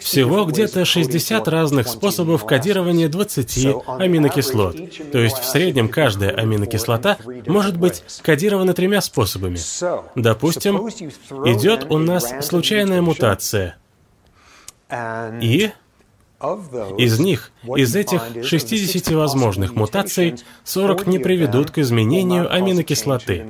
Всего 0.00 0.44
где-то 0.44 0.84
60 0.84 1.46
разных 1.48 1.88
способов 1.88 2.44
кодирования 2.44 3.08
20 3.08 3.66
аминокислот. 3.98 4.76
То 5.12 5.18
есть 5.18 5.38
в 5.38 5.44
среднем 5.44 5.88
каждая 5.88 6.30
аминокислота 6.30 7.18
может 7.46 7.76
быть 7.76 8.02
кодирована 8.22 8.74
тремя 8.74 9.00
способами. 9.00 9.58
Допустим, 10.16 10.71
идет 10.76 11.90
у 11.90 11.98
нас 11.98 12.32
случайная 12.46 13.02
мутация. 13.02 13.76
И 15.40 15.70
из 16.98 17.20
них, 17.20 17.52
из 17.76 17.94
этих 17.94 18.22
60 18.44 19.14
возможных 19.14 19.74
мутаций, 19.74 20.36
40 20.64 21.06
не 21.06 21.18
приведут 21.18 21.70
к 21.70 21.78
изменению 21.78 22.52
аминокислоты. 22.52 23.46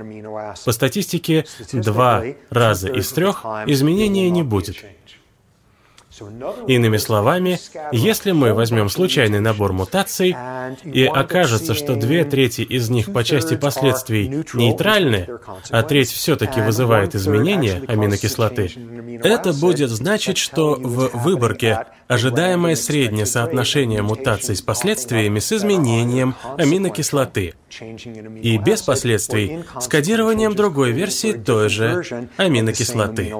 По 0.65 0.73
статистике, 0.73 1.47
два 1.73 2.23
раза 2.51 2.89
из 2.93 3.11
трех 3.13 3.45
изменения 3.67 4.29
не 4.31 4.43
будет. 4.43 4.77
Иными 6.67 6.99
словами, 6.99 7.59
если 7.91 8.33
мы 8.33 8.53
возьмем 8.53 8.89
случайный 8.89 9.41
набор 9.41 9.73
мутаций, 9.73 10.37
и 10.85 11.05
окажется, 11.05 11.75
что 11.75 11.97
две 11.97 12.25
трети 12.25 12.61
из 12.61 12.91
них 12.91 13.13
по 13.13 13.25
части 13.25 13.57
последствий 13.57 14.29
нейтральны, 14.53 15.29
а 15.71 15.83
треть 15.83 16.11
все-таки 16.11 16.61
вызывает 16.61 17.15
изменения 17.15 17.83
аминокислоты, 17.89 18.71
это 19.23 19.53
будет 19.53 19.91
значить, 19.91 20.39
что 20.39 20.75
в 20.75 21.23
выборке 21.25 21.87
ожидаемое 22.09 22.77
среднее 22.77 23.27
соотношение 23.27 24.03
мутаций 24.03 24.55
с 24.55 24.63
последствиями 24.63 25.39
с 25.39 25.53
изменением 25.53 26.35
аминокислоты 26.59 27.55
и 28.43 28.59
без 28.59 28.83
последствий 28.83 29.65
с 29.81 29.89
кодированием 29.89 30.55
другой 30.55 30.93
версии 30.93 31.33
той 31.33 31.69
же 31.69 32.29
аминокислоты. 32.37 33.33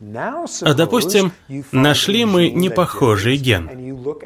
А 0.00 0.74
допустим, 0.74 1.32
нашли 1.70 2.24
мы 2.24 2.50
непохожий 2.50 3.36
ген. 3.36 3.70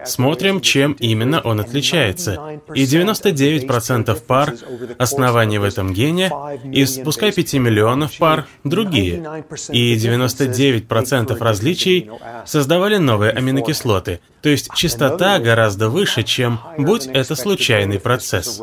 Смотрим, 0.04 0.60
чем 0.60 0.92
именно 0.92 1.40
он 1.40 1.60
отличается. 1.60 2.60
И 2.74 2.84
99% 2.84 4.20
пар 4.26 4.54
оснований 4.98 5.58
в 5.58 5.64
этом 5.64 5.92
гене, 5.92 6.32
из 6.72 6.98
пускай 6.98 7.32
5 7.32 7.54
миллионов 7.54 8.16
пар 8.18 8.46
другие. 8.64 9.44
И 9.68 9.94
99% 9.94 11.38
различий 11.38 12.10
создавали 12.46 12.96
новые 12.96 13.32
аминокислоты. 13.32 14.20
То 14.40 14.48
есть 14.48 14.72
частота 14.74 15.38
гораздо 15.38 15.90
выше, 15.90 16.22
чем 16.22 16.60
будь 16.78 17.06
это 17.06 17.34
случайный 17.34 18.00
процесс. 18.00 18.60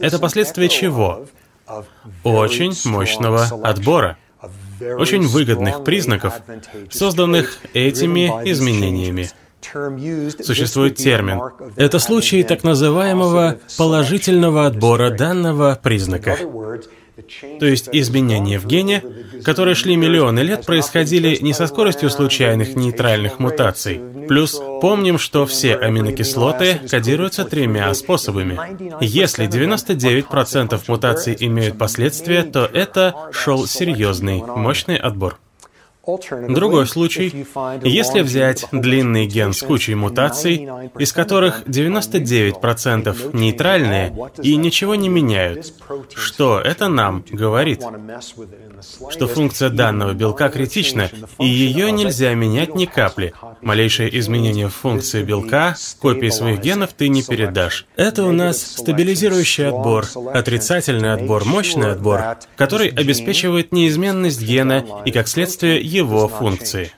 Это 0.00 0.18
последствие 0.18 0.68
чего? 0.68 1.26
Очень 2.24 2.74
мощного 2.90 3.44
отбора 3.62 4.18
очень 4.98 5.26
выгодных 5.26 5.84
признаков, 5.84 6.34
созданных 6.90 7.58
этими 7.74 8.26
изменениями. 8.50 9.30
Существует 10.42 10.96
термин. 10.96 11.40
Это 11.76 11.98
случай 11.98 12.42
так 12.42 12.64
называемого 12.64 13.58
положительного 13.78 14.66
отбора 14.66 15.10
данного 15.10 15.78
признака. 15.80 16.36
То 17.60 17.66
есть 17.66 17.88
изменения 17.92 18.58
в 18.58 18.66
гене, 18.66 19.02
которые 19.44 19.74
шли 19.74 19.96
миллионы 19.96 20.40
лет, 20.40 20.64
происходили 20.64 21.36
не 21.40 21.52
со 21.52 21.66
скоростью 21.66 22.10
случайных 22.10 22.74
нейтральных 22.74 23.38
мутаций. 23.38 24.00
Плюс 24.28 24.60
помним, 24.80 25.18
что 25.18 25.46
все 25.46 25.76
аминокислоты 25.76 26.80
кодируются 26.90 27.44
тремя 27.44 27.92
способами. 27.94 28.58
Если 29.00 29.46
99% 29.46 30.80
мутаций 30.88 31.36
имеют 31.38 31.78
последствия, 31.78 32.42
то 32.42 32.64
это 32.72 33.14
шел 33.32 33.66
серьезный, 33.66 34.42
мощный 34.42 34.96
отбор. 34.96 35.38
Другой 36.04 36.88
случай, 36.88 37.46
если 37.84 38.22
взять 38.22 38.64
длинный 38.72 39.26
ген 39.26 39.52
с 39.52 39.62
кучей 39.62 39.94
мутаций, 39.94 40.68
из 40.98 41.12
которых 41.12 41.62
99% 41.66 43.36
нейтральные 43.36 44.12
и 44.42 44.56
ничего 44.56 44.96
не 44.96 45.08
меняют, 45.08 45.72
что 46.14 46.58
это 46.58 46.88
нам 46.88 47.24
говорит? 47.30 47.82
Что 49.10 49.28
функция 49.28 49.70
данного 49.70 50.12
белка 50.12 50.48
критична, 50.48 51.08
и 51.38 51.46
ее 51.46 51.92
нельзя 51.92 52.34
менять 52.34 52.74
ни 52.74 52.86
капли. 52.86 53.32
Малейшее 53.60 54.18
изменение 54.18 54.68
в 54.68 54.74
функции 54.74 55.22
белка, 55.22 55.76
копии 56.00 56.30
своих 56.30 56.60
генов 56.60 56.94
ты 56.94 57.08
не 57.08 57.22
передашь. 57.22 57.86
Это 57.94 58.24
у 58.24 58.32
нас 58.32 58.60
стабилизирующий 58.60 59.68
отбор, 59.68 60.06
отрицательный 60.34 61.12
отбор, 61.12 61.44
мощный 61.44 61.92
отбор, 61.92 62.38
который 62.56 62.88
обеспечивает 62.88 63.70
неизменность 63.70 64.42
гена 64.42 64.84
и, 65.04 65.12
как 65.12 65.28
следствие, 65.28 65.91
его 65.92 66.28
функции. 66.28 66.92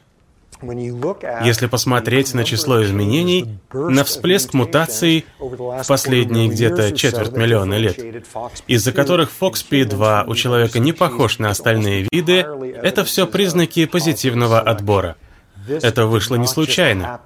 Если 1.43 1.67
посмотреть 1.67 2.33
на 2.33 2.45
число 2.45 2.83
изменений, 2.85 3.59
на 3.73 4.05
всплеск 4.05 4.55
мутаций 4.55 5.27
в 5.39 5.85
последние 5.87 6.49
где-то 6.49 6.93
четверть 6.93 7.33
миллиона 7.33 7.75
лет, 7.75 7.99
из-за 8.67 8.93
которых 8.93 9.31
FOXP2 9.39 10.25
у 10.27 10.35
человека 10.35 10.79
не 10.79 10.93
похож 10.93 11.39
на 11.39 11.51
остальные 11.51 12.09
виды, 12.11 12.47
это 12.83 13.05
все 13.05 13.27
признаки 13.27 13.85
позитивного 13.87 14.61
отбора. 14.61 15.17
Это 15.69 16.07
вышло 16.07 16.37
не 16.37 16.47
случайно. 16.47 17.21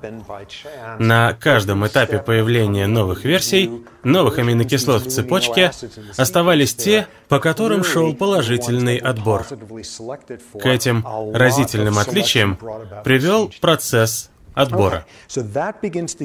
На 0.98 1.32
каждом 1.34 1.86
этапе 1.86 2.18
появления 2.18 2.86
новых 2.86 3.24
версий, 3.24 3.70
новых 4.04 4.38
аминокислот 4.38 5.06
в 5.06 5.10
цепочке, 5.10 5.72
оставались 6.16 6.74
те, 6.74 7.06
по 7.28 7.38
которым 7.40 7.84
шел 7.84 8.14
положительный 8.14 8.96
отбор. 8.96 9.44
К 9.44 10.66
этим 10.66 11.04
разительным 11.34 11.98
отличиям 11.98 12.58
привел 13.04 13.52
процесс 13.60 14.30
отбора. 14.58 15.06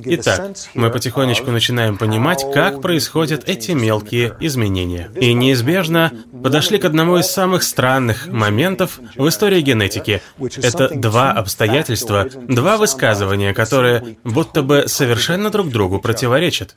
Итак, 0.06 0.56
мы 0.74 0.90
потихонечку 0.90 1.52
начинаем 1.52 1.98
понимать, 1.98 2.44
как 2.52 2.82
происходят 2.82 3.48
эти 3.48 3.72
мелкие 3.72 4.36
изменения. 4.40 5.12
И 5.16 5.34
неизбежно 5.34 6.12
подошли 6.44 6.80
к 6.80 6.86
одному 6.86 7.18
из 7.18 7.28
самых 7.28 7.62
странных 7.64 8.28
моментов 8.28 9.00
в 9.16 9.28
истории 9.28 9.62
генетики. 9.62 10.22
Это 10.58 10.90
два 10.90 11.32
обстоятельства, 11.32 12.28
два 12.34 12.78
высказывания, 12.78 13.54
которые 13.54 14.18
будто 14.24 14.64
бы 14.64 14.86
совершенно 14.88 15.52
друг 15.52 15.70
другу 15.70 16.00
противоречат. 16.00 16.76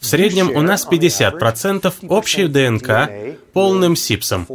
В 0.00 0.06
среднем 0.06 0.50
у 0.50 0.62
нас 0.62 0.86
50% 0.90 1.92
общей 2.08 2.46
ДНК 2.46 3.10
полным 3.52 3.94
сипсом 3.96 4.46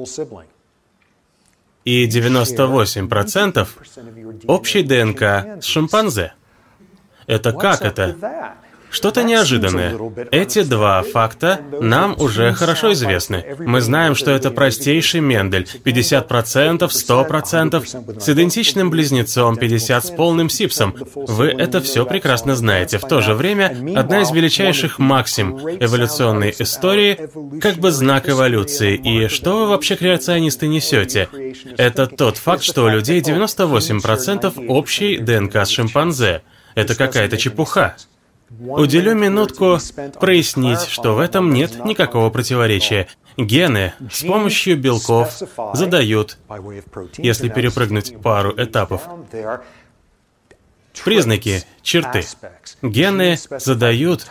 и 1.86 2.08
98% 2.08 3.68
общей 4.48 4.84
ДНК 4.84 5.62
с 5.62 5.66
шимпанзе. 5.66 6.34
Это 7.28 7.54
как 7.54 7.82
это? 7.82 8.56
Что-то 8.94 9.24
неожиданное. 9.24 9.98
Эти 10.30 10.62
два 10.62 11.02
факта 11.02 11.60
нам 11.82 12.16
уже 12.20 12.54
хорошо 12.54 12.94
известны. 12.94 13.44
Мы 13.58 13.82
знаем, 13.82 14.14
что 14.14 14.30
это 14.30 14.52
простейший 14.52 15.20
Мендель, 15.20 15.68
50%, 15.84 16.78
100%, 16.78 18.20
с 18.20 18.30
идентичным 18.30 18.92
близнецом, 18.92 19.58
50 19.58 20.06
с 20.06 20.12
полным 20.12 20.48
сипсом. 20.48 20.96
Вы 21.16 21.48
это 21.48 21.82
все 21.82 22.06
прекрасно 22.06 22.56
знаете. 22.56 23.00
В 23.00 23.08
то 23.08 23.22
же 23.22 23.34
время, 23.34 23.76
одна 23.96 24.22
из 24.22 24.30
величайших 24.30 25.00
максим 25.00 25.58
эволюционной 25.58 26.54
истории, 26.60 27.18
как 27.60 27.78
бы 27.78 27.90
знак 27.90 28.30
эволюции. 28.30 28.96
И 28.96 29.28
что 29.28 29.58
вы 29.58 29.70
вообще, 29.70 29.96
креационисты, 29.96 30.68
несете? 30.68 31.30
Это 31.78 32.06
тот 32.06 32.38
факт, 32.38 32.62
что 32.62 32.84
у 32.84 32.90
людей 32.90 33.22
98% 33.22 34.68
общей 34.68 35.18
ДНК 35.18 35.56
с 35.56 35.70
шимпанзе. 35.70 36.44
Это 36.76 36.94
какая-то 36.94 37.38
чепуха. 37.38 37.96
Уделю 38.60 39.16
минутку 39.16 39.80
прояснить, 40.20 40.82
что 40.82 41.16
в 41.16 41.20
этом 41.20 41.54
нет 41.54 41.86
никакого 41.86 42.30
противоречия. 42.30 43.08
Гены 43.38 43.94
с 44.12 44.24
помощью 44.24 44.78
белков 44.78 45.42
задают, 45.74 46.38
если 47.18 47.50
перепрыгнуть 47.50 48.22
пару 48.22 48.54
этапов, 48.56 49.02
признаки, 51.04 51.64
черты. 51.82 52.24
Гены 52.84 53.38
задают, 53.50 54.28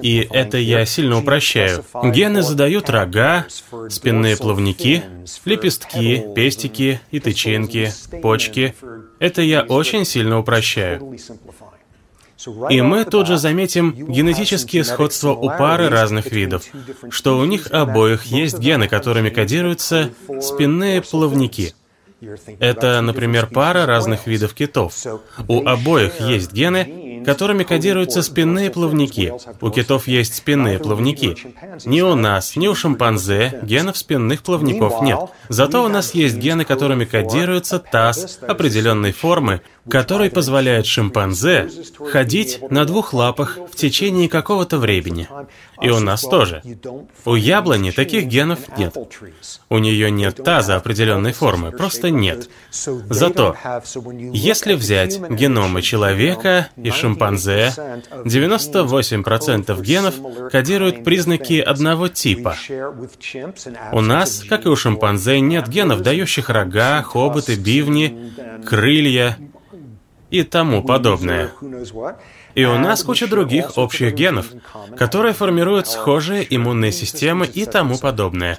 и 0.00 0.26
это 0.30 0.56
я 0.56 0.86
сильно 0.86 1.18
упрощаю, 1.18 1.84
гены 2.02 2.42
задают 2.42 2.88
рога, 2.88 3.46
спинные 3.90 4.36
плавники, 4.36 5.04
лепестки, 5.44 6.24
пестики 6.34 7.00
и 7.10 7.20
тычинки, 7.20 7.92
почки. 8.22 8.74
Это 9.18 9.42
я 9.42 9.62
очень 9.62 10.06
сильно 10.06 10.38
упрощаю. 10.38 11.16
И 12.70 12.80
мы 12.80 13.04
тут 13.04 13.26
же 13.26 13.38
заметим 13.38 13.92
генетические 13.92 14.84
сходства 14.84 15.32
у 15.32 15.48
пары 15.48 15.88
разных 15.88 16.30
видов, 16.32 16.64
что 17.10 17.38
у 17.38 17.44
них 17.44 17.68
обоих 17.70 18.26
есть 18.26 18.58
гены, 18.58 18.88
которыми 18.88 19.30
кодируются 19.30 20.10
спинные 20.40 21.02
плавники. 21.02 21.74
Это, 22.58 23.00
например, 23.00 23.46
пара 23.46 23.86
разных 23.86 24.26
видов 24.26 24.52
китов. 24.52 24.94
У 25.48 25.66
обоих 25.66 26.20
есть 26.20 26.52
гены, 26.52 27.22
которыми 27.24 27.64
кодируются 27.64 28.22
спинные 28.22 28.70
плавники. 28.70 29.32
У 29.60 29.70
китов 29.70 30.06
есть 30.06 30.34
спинные 30.34 30.78
плавники. 30.78 31.36
Ни 31.86 32.02
у 32.02 32.14
нас, 32.14 32.56
ни 32.56 32.68
у 32.68 32.74
шимпанзе 32.74 33.60
генов 33.62 33.96
спинных 33.96 34.42
плавников 34.42 35.02
нет. 35.02 35.18
Зато 35.48 35.82
у 35.82 35.88
нас 35.88 36.14
есть 36.14 36.36
гены, 36.36 36.64
которыми 36.64 37.04
кодируется 37.04 37.78
таз 37.78 38.38
определенной 38.46 39.12
формы, 39.12 39.62
который 39.90 40.30
позволяет 40.30 40.86
шимпанзе 40.86 41.68
ходить 42.10 42.60
на 42.70 42.84
двух 42.84 43.12
лапах 43.12 43.58
в 43.70 43.76
течение 43.76 44.28
какого-то 44.28 44.78
времени. 44.78 45.28
И 45.82 45.90
у 45.90 45.98
нас 45.98 46.22
тоже. 46.22 46.62
У 47.24 47.34
яблони 47.34 47.90
таких 47.90 48.26
генов 48.26 48.60
нет. 48.78 48.96
У 49.68 49.78
нее 49.78 50.10
нет 50.10 50.42
таза 50.42 50.76
определенной 50.76 51.32
формы, 51.32 51.72
просто 51.72 52.10
нет. 52.10 52.48
Зато, 52.70 53.56
если 54.32 54.74
взять 54.74 55.20
геномы 55.30 55.82
человека 55.82 56.68
и 56.76 56.90
шимпанзе, 56.90 57.72
98% 58.24 59.82
генов 59.82 60.14
кодируют 60.50 61.04
признаки 61.04 61.60
одного 61.60 62.08
типа. 62.08 62.56
У 63.92 64.00
нас, 64.00 64.44
как 64.48 64.66
и 64.66 64.68
у 64.68 64.76
шимпанзе, 64.76 65.40
нет 65.40 65.68
генов, 65.68 66.02
дающих 66.02 66.50
рога, 66.50 67.02
хоботы, 67.02 67.54
бивни, 67.56 68.32
крылья 68.66 69.36
и 70.30 70.44
тому 70.44 70.82
подобное. 70.82 71.52
И 72.54 72.64
у 72.64 72.78
нас 72.78 73.02
куча 73.02 73.26
других 73.26 73.78
общих 73.78 74.14
генов, 74.14 74.46
которые 74.96 75.34
формируют 75.34 75.86
схожие 75.86 76.46
иммунные 76.48 76.92
системы 76.92 77.46
и 77.46 77.64
тому 77.64 77.98
подобное. 77.98 78.56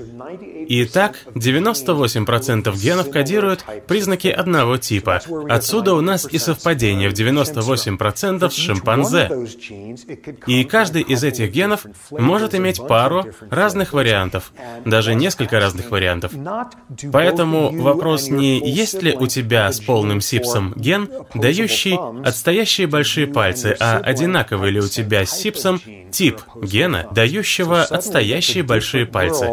Итак, 0.73 1.17
98% 1.35 2.75
генов 2.77 3.09
кодируют 3.11 3.65
признаки 3.87 4.27
одного 4.27 4.77
типа. 4.77 5.21
Отсюда 5.49 5.93
у 5.93 6.01
нас 6.01 6.27
и 6.29 6.37
совпадение 6.37 7.09
в 7.09 7.13
98% 7.13 8.49
с 8.49 8.55
шимпанзе. 8.55 9.29
И 10.47 10.63
каждый 10.63 11.01
из 11.01 11.23
этих 11.23 11.51
генов 11.51 11.85
может 12.11 12.55
иметь 12.55 12.85
пару 12.87 13.25
разных 13.49 13.93
вариантов, 13.93 14.51
даже 14.85 15.15
несколько 15.15 15.59
разных 15.59 15.91
вариантов. 15.91 16.31
Поэтому 17.11 17.71
вопрос 17.81 18.29
не 18.29 18.59
есть 18.59 19.01
ли 19.01 19.13
у 19.13 19.27
тебя 19.27 19.71
с 19.71 19.79
полным 19.79 20.21
сипсом 20.21 20.73
ген, 20.75 21.09
дающий 21.33 21.99
отстоящие 22.25 22.87
большие 22.87 23.27
пальцы, 23.27 23.75
а 23.81 23.97
одинаковый 23.97 24.69
ли 24.71 24.79
у 24.79 24.87
тебя 24.87 25.25
с 25.25 25.31
сипсом 25.31 25.81
тип 26.11 26.39
гена, 26.61 27.07
дающего 27.11 27.83
отстоящие 27.83 28.63
большие 28.63 29.05
пальцы. 29.05 29.47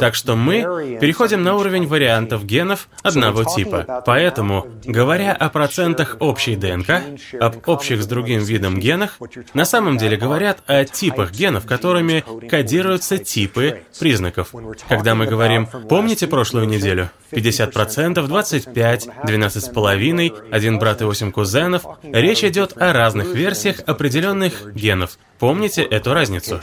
Так 0.00 0.14
что 0.14 0.36
мы 0.36 0.98
переходим 1.00 1.42
на 1.42 1.54
уровень 1.54 1.86
вариантов 1.86 2.44
генов 2.44 2.88
одного 3.02 3.44
типа. 3.44 4.02
Поэтому, 4.04 4.66
говоря 4.84 5.32
о 5.32 5.48
процентах 5.48 6.16
общей 6.20 6.56
ДНК, 6.56 7.02
об 7.40 7.68
общих 7.68 8.02
с 8.02 8.06
другим 8.06 8.40
видом 8.40 8.78
генах, 8.78 9.18
на 9.54 9.64
самом 9.64 9.96
деле 9.96 10.16
говорят 10.16 10.58
о 10.66 10.84
типах 10.84 11.32
генов, 11.32 11.66
которыми 11.66 12.24
кодируются 12.48 13.18
типы 13.18 13.82
признаков. 13.98 14.52
Когда 14.88 15.14
мы 15.14 15.26
говорим 15.26 15.66
«помните 15.66 16.26
прошлую 16.26 16.66
неделю?» 16.66 17.10
50%, 17.30 18.26
25, 18.26 19.08
12,5, 19.24 20.50
один 20.50 20.78
брат 20.78 21.02
и 21.02 21.04
8 21.04 21.32
кузенов. 21.32 21.84
Речь 22.02 22.42
идет 22.42 22.72
о 22.80 22.92
разных 22.92 23.34
версиях 23.34 23.67
определенных 23.70 24.74
генов. 24.74 25.18
Помните 25.38 25.82
эту 25.82 26.14
разницу? 26.14 26.60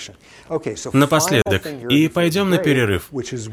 Напоследок, 0.92 1.66
и 1.90 2.08
пойдем 2.10 2.50
на 2.50 2.58
перерыв. 2.58 3.10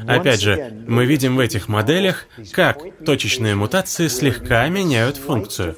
Опять 0.07 0.41
же, 0.41 0.83
мы 0.87 1.05
видим 1.05 1.37
в 1.37 1.39
этих 1.39 1.67
моделях, 1.67 2.25
как 2.51 2.79
точечные 3.05 3.55
мутации 3.55 4.07
слегка 4.07 4.67
меняют 4.67 5.17
функцию. 5.17 5.77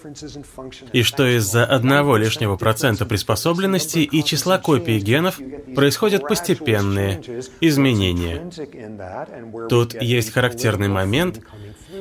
И 0.93 1.03
что 1.03 1.27
из-за 1.37 1.63
одного 1.65 2.17
лишнего 2.17 2.57
процента 2.57 3.05
приспособленности 3.05 3.99
и 3.99 4.23
числа 4.23 4.57
копий 4.57 4.99
генов 4.99 5.39
происходят 5.75 6.27
постепенные 6.27 7.21
изменения. 7.61 8.49
Тут 9.69 10.01
есть 10.01 10.31
характерный 10.31 10.87
момент, 10.87 11.41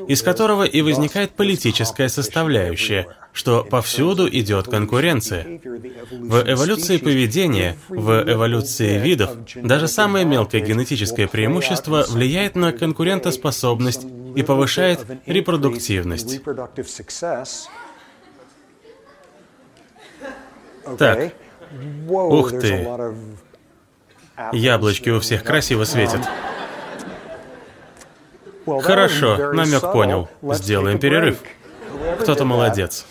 из 0.08 0.22
которого 0.22 0.64
и 0.64 0.82
возникает 0.82 1.32
политическая 1.32 2.08
составляющая, 2.08 3.06
что 3.32 3.64
повсюду 3.64 4.28
идет 4.28 4.68
конкуренция. 4.68 5.60
В 6.10 6.44
эволюции 6.46 6.98
поведения, 6.98 7.76
в 7.88 8.24
эволюции 8.30 8.98
видов, 8.98 9.36
даже 9.56 9.88
самое 9.88 10.24
мелкое 10.24 10.60
генетическое 10.60 11.26
преимущество 11.26 12.04
влияет 12.08 12.54
на 12.54 12.72
конкурентоспособность 12.72 14.06
и 14.36 14.42
повышает 14.42 15.04
репродуктивность. 15.26 16.40
Так, 20.98 21.32
ух 22.08 22.50
ты, 22.50 22.88
яблочки 24.52 25.10
у 25.10 25.20
всех 25.20 25.42
красиво 25.42 25.84
светят. 25.84 26.20
Хорошо, 28.66 29.52
намек 29.52 29.92
понял. 29.92 30.28
Сделаем 30.42 30.98
перерыв. 30.98 31.38
Кто-то 32.20 32.44
молодец. 32.44 33.06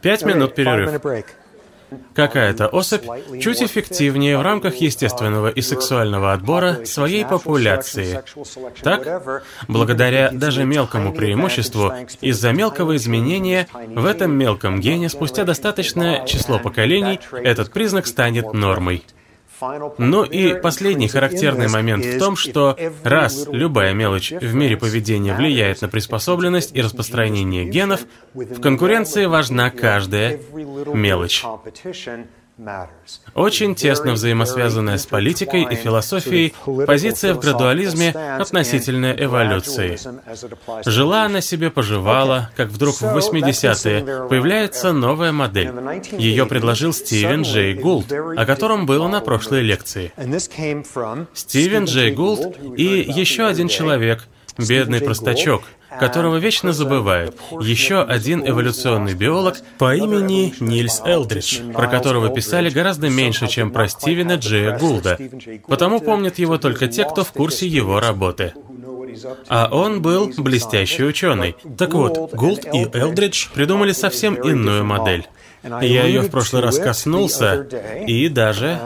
Пять 0.00 0.24
минут 0.24 0.54
перерыв. 0.54 1.00
Какая-то 2.14 2.66
особь 2.66 3.04
чуть 3.40 3.62
эффективнее 3.62 4.38
в 4.38 4.42
рамках 4.42 4.76
естественного 4.76 5.48
и 5.48 5.60
сексуального 5.60 6.32
отбора 6.32 6.84
своей 6.84 7.24
популяции. 7.24 8.22
Так, 8.82 9.44
благодаря 9.68 10.30
даже 10.32 10.64
мелкому 10.64 11.12
преимуществу, 11.12 11.92
из-за 12.20 12.52
мелкого 12.52 12.96
изменения 12.96 13.68
в 13.72 14.04
этом 14.04 14.32
мелком 14.32 14.80
гене 14.80 15.08
спустя 15.08 15.44
достаточное 15.44 16.26
число 16.26 16.58
поколений 16.58 17.20
этот 17.32 17.72
признак 17.72 18.06
станет 18.06 18.52
нормой. 18.52 19.04
Ну 19.98 20.24
и 20.24 20.60
последний 20.60 21.08
характерный 21.08 21.68
момент 21.68 22.04
в 22.04 22.18
том, 22.18 22.36
что 22.36 22.76
раз 23.02 23.46
любая 23.50 23.92
мелочь 23.94 24.32
в 24.32 24.54
мире 24.54 24.76
поведения 24.76 25.34
влияет 25.34 25.82
на 25.82 25.88
приспособленность 25.88 26.74
и 26.74 26.82
распространение 26.82 27.64
генов, 27.64 28.00
в 28.34 28.60
конкуренции 28.60 29.26
важна 29.26 29.70
каждая 29.70 30.40
мелочь. 30.94 31.44
Очень 33.34 33.74
тесно 33.74 34.12
взаимосвязанная 34.12 34.96
с 34.96 35.04
политикой 35.04 35.64
и 35.70 35.74
философией 35.74 36.54
позиция 36.86 37.34
в 37.34 37.40
градуализме 37.40 38.10
относительно 38.10 39.14
эволюции. 39.16 39.98
Жила 40.86 41.24
она 41.24 41.42
себе, 41.42 41.70
поживала, 41.70 42.50
как 42.56 42.68
вдруг 42.68 42.96
в 42.96 43.04
80-е 43.04 44.28
появляется 44.28 44.92
новая 44.92 45.32
модель. 45.32 45.70
Ее 46.12 46.46
предложил 46.46 46.94
Стивен 46.94 47.42
Джей 47.42 47.74
Гулд, 47.74 48.10
о 48.12 48.46
котором 48.46 48.86
было 48.86 49.06
на 49.06 49.20
прошлой 49.20 49.60
лекции. 49.60 50.12
Стивен 51.34 51.84
Джей 51.84 52.12
Гулд 52.12 52.56
и 52.76 53.04
еще 53.06 53.46
один 53.46 53.68
человек, 53.68 54.24
бедный 54.56 55.02
простачок, 55.02 55.64
которого 55.98 56.36
вечно 56.36 56.72
забывают. 56.72 57.36
Еще 57.60 58.02
один 58.02 58.46
эволюционный 58.46 59.14
биолог 59.14 59.56
по 59.78 59.94
имени 59.94 60.54
Нильс 60.60 61.00
Элдридж, 61.04 61.60
про 61.72 61.86
которого 61.86 62.28
писали 62.30 62.70
гораздо 62.70 63.08
меньше, 63.08 63.48
чем 63.48 63.70
про 63.70 63.88
Стивена 63.88 64.36
Джея 64.36 64.78
Гулда. 64.78 65.18
Потому 65.66 66.00
помнят 66.00 66.38
его 66.38 66.58
только 66.58 66.88
те, 66.88 67.04
кто 67.04 67.24
в 67.24 67.32
курсе 67.32 67.66
его 67.66 68.00
работы. 68.00 68.54
А 69.48 69.68
он 69.70 70.02
был 70.02 70.32
блестящий 70.36 71.04
ученый. 71.04 71.56
Так 71.78 71.94
вот, 71.94 72.34
Гулд 72.34 72.66
и 72.72 72.86
Элдридж 72.92 73.48
придумали 73.54 73.92
совсем 73.92 74.34
иную 74.34 74.84
модель. 74.84 75.26
Я 75.66 76.04
ее 76.04 76.22
в 76.22 76.30
прошлый 76.30 76.62
раз 76.62 76.78
коснулся 76.78 77.66
и 78.06 78.28
даже 78.28 78.78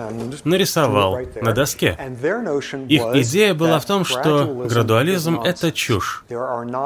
нарисовал 0.44 1.18
на 1.40 1.52
доске. 1.52 1.96
Их 2.88 3.02
идея 3.14 3.54
была 3.54 3.78
в 3.78 3.84
том, 3.84 4.04
что 4.04 4.66
градуализм— 4.68 5.40
это 5.44 5.72
чушь. 5.72 6.24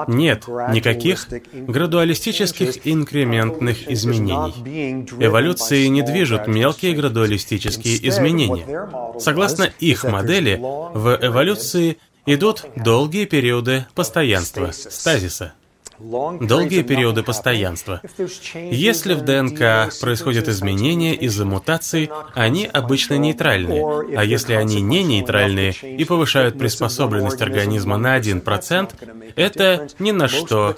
Нет 0.09 0.47
никаких 0.49 1.29
градуалистических 1.53 2.87
инкрементных 2.87 3.89
изменений. 3.91 5.07
Эволюции 5.21 5.87
не 5.87 6.03
движут 6.03 6.47
мелкие 6.47 6.95
градуалистические 6.95 8.09
изменения. 8.09 8.89
Согласно 9.19 9.71
их 9.79 10.05
модели, 10.05 10.59
в 10.61 11.19
эволюции 11.21 11.99
идут 12.27 12.65
долгие 12.77 13.27
периоды 13.27 13.87
постоянства, 13.95 14.71
стазиса. 14.73 15.53
Долгие 15.99 16.83
периоды 16.83 17.23
постоянства. 17.23 18.01
Если 18.55 19.15
в 19.15 19.23
ДНК 19.23 19.93
происходят 20.01 20.49
изменения 20.49 21.15
из-за 21.15 21.45
мутаций, 21.45 22.11
они 22.35 22.67
обычно 22.67 23.15
нейтральные, 23.15 24.17
а 24.17 24.25
если 24.25 24.55
они 24.55 24.81
не 24.81 25.03
нейтральные 25.03 25.73
и 25.73 26.05
повышают 26.05 26.59
приспособленность 26.59 27.41
организма 27.43 27.97
на 27.97 28.19
1%, 28.19 28.91
это 29.37 29.89
ни 29.99 30.11
на 30.11 30.29
что 30.29 30.75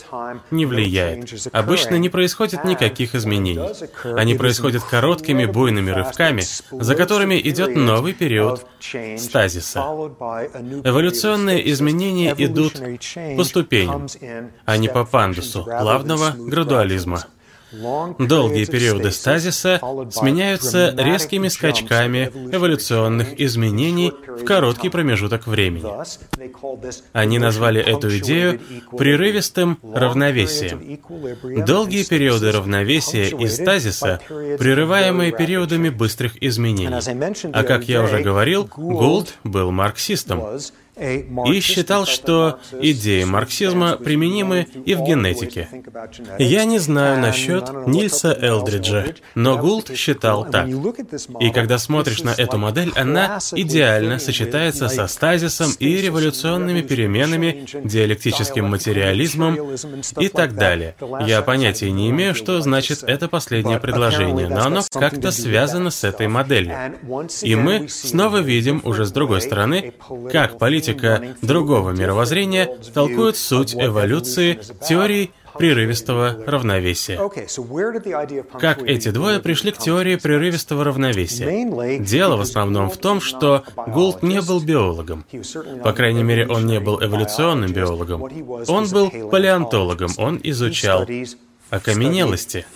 не 0.51 0.67
влияет. 0.67 1.49
Обычно 1.53 1.97
не 1.97 2.09
происходит 2.09 2.65
никаких 2.65 3.15
изменений. 3.15 3.69
Они 4.05 4.35
происходят 4.35 4.83
короткими 4.83 5.45
буйными 5.45 5.91
рывками, 5.91 6.43
за 6.71 6.95
которыми 6.95 7.41
идет 7.41 7.75
новый 7.77 8.13
период 8.13 8.67
стазиса. 9.19 9.81
Эволюционные 10.85 11.71
изменения 11.73 12.35
идут 12.37 12.81
по 13.37 13.45
ступеням, 13.45 14.07
а 14.65 14.77
не 14.77 14.89
по 14.89 15.05
пандусу 15.17 15.65
плавного 15.65 16.35
градуализма. 16.37 17.25
Долгие 18.19 18.67
периоды 18.67 19.11
стазиса 19.11 19.81
сменяются 20.11 20.95
резкими 20.97 21.49
скачками 21.49 22.31
эволюционных 22.53 23.41
изменений 23.41 24.13
в 24.41 24.45
короткий 24.45 24.91
промежуток 24.91 25.47
времени. 25.47 25.91
Они 27.13 27.39
назвали 27.39 27.81
эту 27.81 28.17
идею 28.19 28.61
прерывистым 28.93 29.79
равновесием. 29.83 31.01
Долгие 31.65 32.05
периоды 32.05 32.53
равновесия 32.53 33.29
и 33.29 33.49
стазиса, 33.49 34.21
прерываемые 34.29 35.33
периодами 35.33 35.89
быстрых 35.89 36.41
изменений. 36.43 37.51
А 37.53 37.63
как 37.65 37.85
я 37.85 38.03
уже 38.03 38.21
говорил, 38.21 38.69
Гулд 38.77 39.35
был 39.45 39.71
марксистом 39.71 40.61
и 40.97 41.61
считал, 41.61 42.07
что 42.07 42.59
идеи 42.81 43.25
марксизма 43.25 43.97
применимы 43.97 44.67
и 44.87 44.95
в 44.95 45.03
генетике. 45.03 45.69
Я 46.39 46.65
не 46.65 46.79
знаю 46.79 47.21
насчет 47.21 47.71
Нильса 47.87 48.37
Элдриджа, 48.41 49.07
но 49.35 49.59
Гулд 49.59 49.95
считал 49.95 50.49
так. 50.51 50.69
И 51.41 51.51
когда 51.51 51.79
смотришь 51.79 52.23
на 52.23 52.31
эту 52.31 52.57
модель, 52.57 52.93
она 52.97 53.39
идеально 53.53 54.19
сочетается 54.19 54.89
со 54.89 55.07
стазисом 55.07 55.73
и 55.79 55.97
революционными 55.97 56.81
переменами, 56.81 57.67
диалектическим 57.85 58.67
материализмом 58.67 59.59
и 60.19 60.29
так 60.29 60.55
далее. 60.55 60.95
Я 61.27 61.43
понятия 61.43 61.91
не 61.91 62.09
имею, 62.11 62.35
что 62.35 62.61
значит 62.61 63.03
это 63.03 63.29
последнее 63.29 63.79
предложение, 63.81 64.49
но 64.49 64.63
оно 64.63 64.81
как-то 64.93 65.31
связано 65.31 65.91
с 65.91 66.05
этой 66.05 66.29
моделью. 66.29 66.75
И 67.43 67.55
мы 67.55 67.89
снова 67.89 68.39
видим 68.39 68.81
уже 68.85 69.05
с 69.05 69.13
другой 69.13 69.43
стороны, 69.43 69.93
как 70.31 70.59
политика 70.59 70.86
политика 70.87 71.37
другого 71.43 71.91
мировоззрения 71.91 72.69
толкует 72.95 73.37
суть 73.37 73.75
эволюции 73.75 74.61
теорий 74.87 75.33
прерывистого 75.59 76.37
равновесия. 76.47 77.19
Как 78.61 78.83
эти 78.83 79.11
двое 79.11 79.41
пришли 79.41 79.73
к 79.73 79.79
теории 79.79 80.17
прерывистого 80.17 80.85
равновесия? 80.85 81.99
Дело 81.99 82.37
в 82.37 82.41
основном 82.43 82.91
в 82.91 82.99
том, 82.99 83.21
что 83.21 83.65
Гулд 83.87 84.23
не 84.23 84.43
был 84.43 84.61
биологом. 84.61 85.25
По 85.83 85.93
крайней 85.93 86.23
мере, 86.23 86.47
он 86.47 86.67
не 86.67 86.79
был 86.79 87.03
эволюционным 87.03 87.73
биологом. 87.73 88.23
Он 88.69 88.89
был 88.89 89.11
палеонтологом, 89.31 90.11
он 90.19 90.41
изучал 90.43 91.07
окаменелости. 91.71 92.67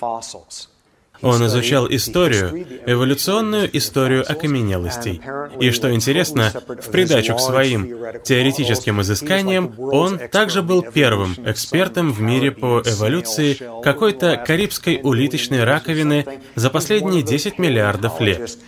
Он 1.23 1.47
изучал 1.47 1.87
историю, 1.91 2.67
эволюционную 2.87 3.77
историю 3.77 4.31
окаменелостей. 4.31 5.21
И 5.61 5.71
что 5.71 5.93
интересно, 5.93 6.53
в 6.67 6.91
придачу 6.91 7.35
к 7.35 7.41
своим 7.41 7.89
теоретическим 8.25 9.01
изысканиям, 9.03 9.75
он 9.79 10.19
также 10.19 10.63
был 10.63 10.83
первым 10.83 11.35
экспертом 11.45 12.13
в 12.13 12.21
мире 12.21 12.51
по 12.51 12.83
эволюции 12.85 13.59
какой-то 13.83 14.43
карибской 14.47 15.01
улиточной 15.03 15.65
раковины 15.65 16.27
за 16.55 16.71
последние 16.71 17.23
10 17.23 17.59
миллиардов 17.59 18.21
лет. 18.21 18.59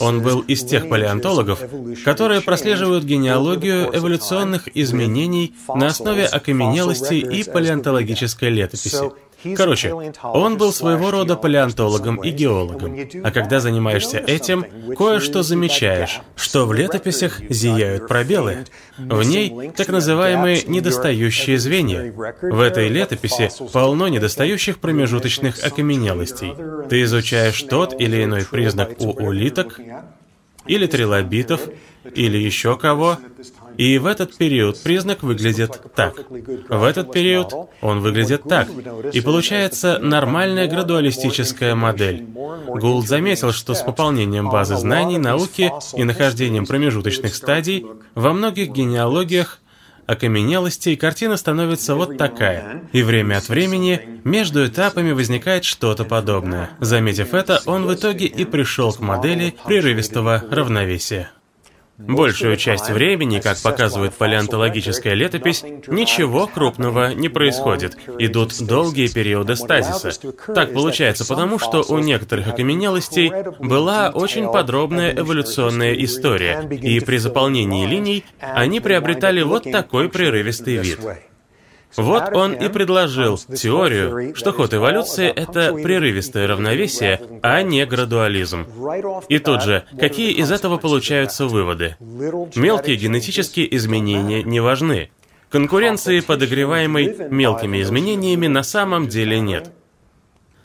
Он 0.00 0.20
был 0.22 0.40
из 0.40 0.64
тех 0.64 0.88
палеонтологов, 0.88 1.60
которые 2.04 2.40
прослеживают 2.40 3.04
генеалогию 3.04 3.88
эволюционных 3.96 4.68
изменений 4.76 5.54
на 5.74 5.86
основе 5.86 6.26
окаменелостей 6.26 7.20
и 7.20 7.44
палеонтологической 7.44 8.50
летописи. 8.50 9.27
Короче, 9.56 9.94
он 10.22 10.56
был 10.56 10.72
своего 10.72 11.10
рода 11.10 11.36
палеонтологом 11.36 12.22
и 12.24 12.30
геологом. 12.30 12.96
А 13.22 13.30
когда 13.30 13.60
занимаешься 13.60 14.18
этим, 14.18 14.64
кое-что 14.96 15.42
замечаешь, 15.42 16.20
что 16.34 16.66
в 16.66 16.72
летописях 16.72 17.40
зияют 17.48 18.08
пробелы. 18.08 18.64
В 18.98 19.22
ней 19.22 19.70
так 19.76 19.88
называемые 19.88 20.64
недостающие 20.66 21.58
звенья. 21.58 22.12
В 22.12 22.60
этой 22.60 22.88
летописи 22.88 23.50
полно 23.72 24.08
недостающих 24.08 24.78
промежуточных 24.78 25.64
окаменелостей. 25.64 26.54
Ты 26.88 27.02
изучаешь 27.02 27.62
тот 27.62 27.98
или 28.00 28.24
иной 28.24 28.44
признак 28.44 29.00
у 29.00 29.10
улиток, 29.10 29.80
или 30.66 30.86
трилобитов, 30.86 31.60
или 32.14 32.38
еще 32.38 32.76
кого, 32.76 33.18
и 33.78 33.96
в 33.98 34.06
этот 34.06 34.36
период 34.36 34.82
признак 34.82 35.22
выглядит 35.22 35.80
так. 35.94 36.24
В 36.68 36.82
этот 36.82 37.12
период 37.12 37.54
он 37.80 38.00
выглядит 38.00 38.42
так. 38.42 38.68
И 39.12 39.20
получается 39.20 40.00
нормальная 40.00 40.66
градуалистическая 40.66 41.76
модель. 41.76 42.26
Гулд 42.66 43.06
заметил, 43.06 43.52
что 43.52 43.74
с 43.74 43.82
пополнением 43.82 44.50
базы 44.50 44.76
знаний, 44.76 45.18
науки 45.18 45.72
и 45.96 46.02
нахождением 46.02 46.66
промежуточных 46.66 47.34
стадий 47.34 47.86
во 48.16 48.32
многих 48.32 48.70
генеалогиях 48.72 49.60
окаменелостей 50.06 50.96
картина 50.96 51.36
становится 51.36 51.94
вот 51.94 52.18
такая. 52.18 52.82
И 52.92 53.02
время 53.02 53.36
от 53.36 53.48
времени 53.48 54.20
между 54.24 54.66
этапами 54.66 55.12
возникает 55.12 55.64
что-то 55.64 56.04
подобное. 56.04 56.70
Заметив 56.80 57.32
это, 57.32 57.62
он 57.66 57.86
в 57.86 57.94
итоге 57.94 58.26
и 58.26 58.44
пришел 58.44 58.92
к 58.92 58.98
модели 58.98 59.54
прерывистого 59.66 60.42
равновесия. 60.50 61.30
Большую 61.98 62.56
часть 62.56 62.90
времени, 62.90 63.40
как 63.40 63.60
показывает 63.60 64.14
палеонтологическая 64.14 65.14
летопись, 65.14 65.64
ничего 65.88 66.46
крупного 66.46 67.12
не 67.12 67.28
происходит. 67.28 67.96
Идут 68.18 68.56
долгие 68.64 69.08
периоды 69.08 69.56
стазиса. 69.56 70.12
Так 70.54 70.72
получается 70.72 71.26
потому, 71.26 71.58
что 71.58 71.84
у 71.88 71.98
некоторых 71.98 72.46
окаменелостей 72.46 73.32
была 73.58 74.10
очень 74.10 74.50
подробная 74.50 75.12
эволюционная 75.12 75.94
история, 75.94 76.68
и 76.70 77.00
при 77.00 77.16
заполнении 77.16 77.84
линий 77.84 78.24
они 78.38 78.78
приобретали 78.78 79.42
вот 79.42 79.64
такой 79.64 80.08
прерывистый 80.08 80.76
вид. 80.76 81.00
Вот 81.96 82.34
он 82.34 82.52
и 82.52 82.68
предложил 82.68 83.38
теорию, 83.38 84.34
что 84.36 84.52
ход 84.52 84.74
эволюции— 84.74 85.28
это 85.34 85.72
прерывистое 85.72 86.46
равновесие, 86.46 87.20
а 87.42 87.62
не 87.62 87.84
градуализм. 87.86 88.66
И 89.28 89.38
тут 89.38 89.62
же, 89.62 89.84
какие 89.98 90.32
из 90.32 90.50
этого 90.50 90.76
получаются 90.78 91.46
выводы? 91.46 91.96
Мелкие 92.00 92.96
генетические 92.96 93.74
изменения 93.76 94.42
не 94.42 94.60
важны. 94.60 95.10
Конкуренции, 95.50 96.20
подогреваемой 96.20 97.16
мелкими 97.30 97.80
изменениями, 97.80 98.48
на 98.48 98.62
самом 98.62 99.08
деле 99.08 99.40
нет. 99.40 99.72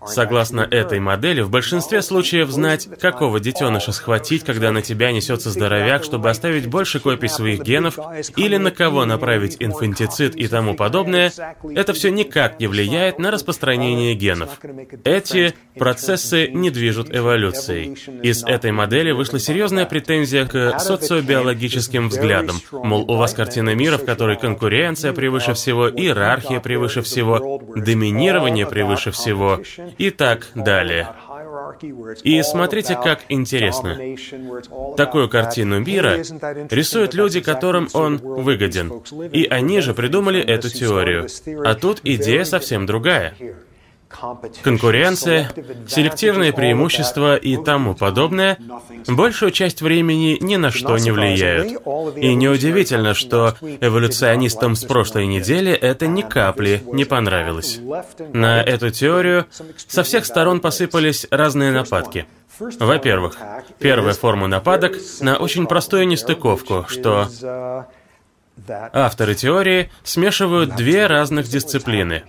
Согласно 0.08 0.62
этой 0.62 1.00
модели, 1.00 1.42
в 1.42 1.50
большинстве 1.50 2.02
случаев 2.02 2.50
знать, 2.50 2.88
какого 3.00 3.40
детеныша 3.40 3.92
схватить, 3.92 4.44
когда 4.44 4.72
на 4.72 4.82
тебя 4.82 5.12
несется 5.12 5.50
здоровяк, 5.50 6.04
чтобы 6.04 6.30
оставить 6.30 6.68
больше 6.68 7.00
копий 7.00 7.28
своих 7.28 7.62
генов, 7.62 7.98
или 8.36 8.58
на 8.58 8.72
кого 8.72 9.06
направить 9.06 9.58
инфантицид 9.60 10.36
и 10.36 10.48
тому 10.48 10.76
подобное, 10.76 11.32
это 11.76 11.94
все 11.94 12.10
никак 12.12 12.60
не 12.60 12.68
влияет 12.68 13.20
на 13.20 13.32
распространение 13.32 14.14
генов. 14.16 14.60
Эти 15.04 15.54
процессы 15.78 16.48
не 16.50 16.70
движут 16.70 17.14
эволюцией. 17.14 17.98
Из 18.22 18.44
этой 18.44 18.72
модели 18.72 19.12
вышла 19.12 19.40
серьезная 19.40 19.86
претензия 19.86 20.46
к 20.46 20.80
социобиологическим 20.80 22.10
взглядам. 22.10 22.58
Мол, 22.72 23.10
у 23.10 23.16
вас 23.18 23.34
картина 23.34 23.76
мира, 23.76 23.98
в 23.98 24.06
которой 24.06 24.38
конкуренция 24.38 25.14
превыше 25.14 25.54
всего, 25.54 25.90
иерархия 25.90 26.60
превыше 26.60 27.02
всего, 27.02 27.62
доминирование 27.76 28.66
превыше 28.66 29.12
всего, 29.12 29.60
и 29.98 30.10
так 30.10 30.48
далее. 30.56 31.10
И 32.24 32.42
смотрите, 32.44 32.96
как 32.96 33.22
интересно. 33.30 33.98
Такую 34.98 35.30
картину 35.30 35.80
мира 35.80 36.18
рисуют 36.70 37.14
люди, 37.14 37.42
которым 37.42 37.88
он 37.94 38.18
выгоден. 38.18 38.92
И 39.32 39.46
они 39.46 39.82
же 39.82 39.94
придумали 39.94 40.42
эту 40.42 40.70
теорию. 40.70 41.28
А 41.66 41.76
тут 41.76 42.02
идея 42.04 42.44
совсем 42.44 42.86
другая 42.86 43.36
конкуренция, 44.64 45.50
селективные 45.88 46.54
преимущества 46.54 47.36
и 47.36 47.58
тому 47.58 47.96
подобное 47.96 48.58
большую 49.08 49.52
часть 49.52 49.82
времени 49.82 50.38
ни 50.40 50.56
на 50.56 50.72
что 50.72 50.98
не 50.98 51.12
влияют. 51.12 51.82
И 52.18 52.34
неудивительно, 52.36 53.14
что 53.14 53.56
эволюционистам 53.82 54.76
с 54.76 54.86
прошлой 54.86 55.28
недели 55.28 55.72
это 55.72 56.08
ни 56.08 56.22
капли 56.22 56.84
не 56.92 57.06
понравилось. 57.06 57.80
На 58.34 58.62
эту 58.62 58.92
теорию 58.92 59.46
со 59.76 60.04
всех 60.04 60.26
сторон 60.26 60.60
посыпались 60.60 61.28
разные 61.32 61.72
нападки. 61.72 62.26
Во-первых, 62.60 63.38
первая 63.80 64.14
форма 64.14 64.48
нападок 64.48 64.94
на 65.22 65.38
очень 65.38 65.66
простую 65.66 66.08
нестыковку, 66.08 66.86
что 66.88 67.28
Авторы 68.68 69.36
теории 69.36 69.90
смешивают 70.04 70.76
две 70.76 71.08
разных 71.08 71.48
дисциплины. 71.48 72.24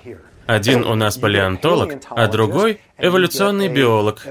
Один 0.47 0.85
у 0.85 0.95
нас 0.95 1.17
палеонтолог, 1.17 2.03
а 2.11 2.27
другой— 2.29 2.81
эволюционный 2.99 3.69
биолог. 3.69 4.27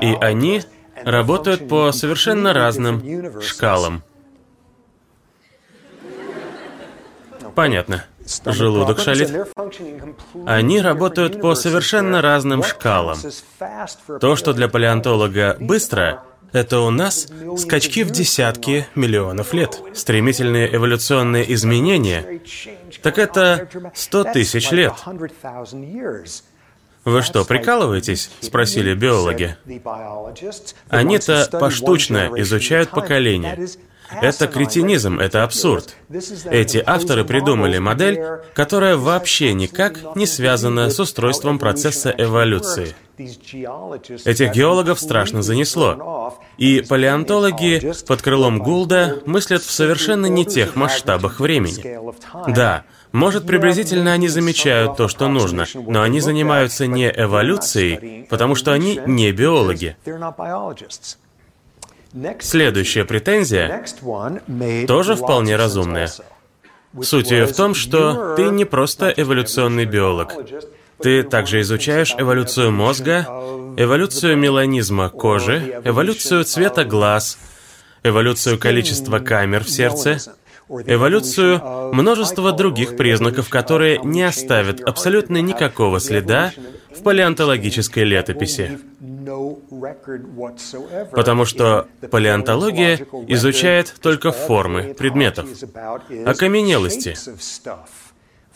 И 0.00 0.16
они 0.20 0.62
работают 1.04 1.68
по 1.68 1.92
совершенно 1.92 2.52
разным 2.52 3.40
шкалам. 3.40 4.02
Понятно. 7.54 8.04
Желудок 8.44 8.98
шалит. 8.98 9.30
Они 10.46 10.80
работают 10.80 11.40
по 11.40 11.54
совершенно 11.54 12.20
разным 12.20 12.62
шкалам. 12.62 13.16
То, 14.20 14.36
что 14.36 14.52
для 14.52 14.68
палеонтолога 14.68 15.56
быстро, 15.60 16.24
это 16.52 16.80
у 16.80 16.90
нас 16.90 17.28
скачки 17.58 18.02
в 18.02 18.10
десятки 18.10 18.86
миллионов 18.94 19.52
лет. 19.52 19.80
Стремительные 19.94 20.74
эволюционные 20.74 21.52
изменения, 21.54 22.40
так 23.02 23.18
это 23.18 23.68
100 23.94 24.24
тысяч 24.32 24.70
лет. 24.70 24.94
«Вы 27.04 27.22
что, 27.22 27.44
прикалываетесь?»— 27.44 28.30
спросили 28.40 28.92
биологи. 28.94 29.56
Они-то 30.88 31.48
поштучно 31.52 32.30
изучают 32.36 32.90
поколения. 32.90 33.68
Это 34.10 34.46
кретинизм, 34.46 35.18
это 35.18 35.42
абсурд. 35.42 35.94
Эти 36.44 36.82
авторы 36.84 37.24
придумали 37.24 37.78
модель, 37.78 38.22
которая 38.54 38.96
вообще 38.96 39.52
никак 39.52 40.16
не 40.16 40.26
связана 40.26 40.90
с 40.90 40.98
устройством 41.00 41.58
процесса 41.58 42.14
эволюции. 42.16 42.94
Этих 43.18 44.52
геологов 44.52 45.00
страшно 45.00 45.42
занесло. 45.42 46.34
И 46.58 46.82
палеонтологи 46.82 47.92
под 48.06 48.22
крылом 48.22 48.58
Гулда 48.58 49.22
мыслят 49.24 49.62
в 49.62 49.70
совершенно 49.70 50.26
не 50.26 50.44
тех 50.44 50.76
масштабах 50.76 51.40
времени. 51.40 51.98
Да, 52.52 52.84
может, 53.12 53.46
приблизительно 53.46 54.12
они 54.12 54.28
замечают 54.28 54.96
то, 54.96 55.08
что 55.08 55.28
нужно, 55.28 55.64
но 55.74 56.02
они 56.02 56.20
занимаются 56.20 56.86
не 56.86 57.08
эволюцией, 57.08 58.26
потому 58.28 58.54
что 58.54 58.72
они 58.72 59.00
не 59.06 59.32
биологи. 59.32 59.96
Следующая 62.40 63.04
претензия 63.04 63.84
тоже 64.86 65.16
вполне 65.16 65.56
разумная. 65.56 66.10
Суть 67.02 67.30
ее 67.30 67.46
в 67.46 67.54
том, 67.54 67.74
что 67.74 68.34
ты 68.36 68.44
не 68.44 68.64
просто 68.64 69.12
эволюционный 69.14 69.84
биолог. 69.84 70.34
Ты 71.00 71.22
также 71.22 71.60
изучаешь 71.60 72.14
эволюцию 72.16 72.72
мозга, 72.72 73.26
эволюцию 73.76 74.36
меланизма 74.38 75.10
кожи, 75.10 75.80
эволюцию 75.84 76.44
цвета 76.44 76.84
глаз, 76.84 77.38
эволюцию 78.02 78.58
количества 78.58 79.18
камер 79.18 79.64
в 79.64 79.68
сердце, 79.68 80.18
эволюцию 80.68 81.92
множества 81.92 82.52
других 82.52 82.96
признаков, 82.96 83.48
которые 83.48 84.00
не 84.02 84.22
оставят 84.22 84.80
абсолютно 84.80 85.40
никакого 85.40 86.00
следа 86.00 86.52
в 86.90 87.02
палеонтологической 87.02 88.04
летописи. 88.04 88.78
Потому 91.12 91.44
что 91.44 91.86
палеонтология 92.10 93.06
изучает 93.28 93.94
только 94.00 94.32
формы 94.32 94.94
предметов, 94.94 95.48
окаменелости. 96.24 97.16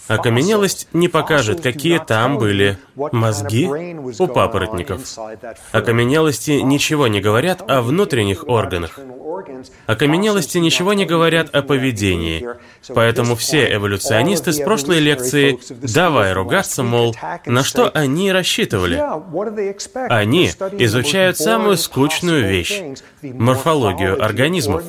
Окаменелость 0.09 0.89
не 0.93 1.09
покажет, 1.09 1.61
какие 1.61 1.99
там 1.99 2.39
были 2.39 2.79
мозги 3.13 3.67
у 4.19 4.27
папоротников. 4.27 5.01
Окаменелости 5.73 6.53
ничего 6.63 7.07
не 7.07 7.21
говорят 7.21 7.63
о 7.69 7.83
внутренних 7.83 8.49
органах. 8.49 8.99
Окаменелости 9.87 10.59
ничего 10.59 10.93
не 10.93 11.07
говорят 11.07 11.55
о 11.55 11.63
поведении. 11.63 12.47
Поэтому 12.89 13.37
все 13.37 13.73
эволюционисты 13.73 14.53
с 14.53 14.61
прошлой 14.61 15.01
лекции 15.01 15.59
«давай 15.71 16.33
ругаться», 16.33 16.83
мол, 16.83 17.15
на 17.47 17.63
что 17.63 17.91
они 17.91 18.33
рассчитывали? 18.33 19.03
Они 20.09 20.49
изучают 20.79 21.37
самую 21.39 21.77
скучную 21.77 22.49
вещь— 22.49 22.81
морфологию 23.23 24.23
организмов. 24.23 24.85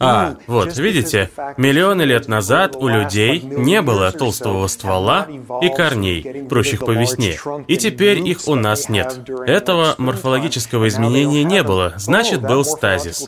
А, 0.00 0.36
вот, 0.46 0.76
видите, 0.76 1.30
миллионы 1.56 2.02
лет 2.02 2.28
назад 2.28 2.76
у 2.76 2.86
людей 2.88 3.40
не 3.40 3.82
было 3.82 4.12
толстого 4.12 4.66
ствола 4.68 5.26
и 5.60 5.68
корней, 5.68 6.44
прущих 6.48 6.80
по 6.80 6.92
весне, 6.92 7.38
и 7.66 7.76
теперь 7.76 8.20
их 8.26 8.46
у 8.46 8.54
нас 8.54 8.88
нет. 8.88 9.18
Этого 9.46 9.94
морфологического 9.98 10.88
изменения 10.88 11.42
не 11.44 11.62
было, 11.62 11.94
значит, 11.96 12.42
был 12.42 12.64
стазис. 12.64 13.26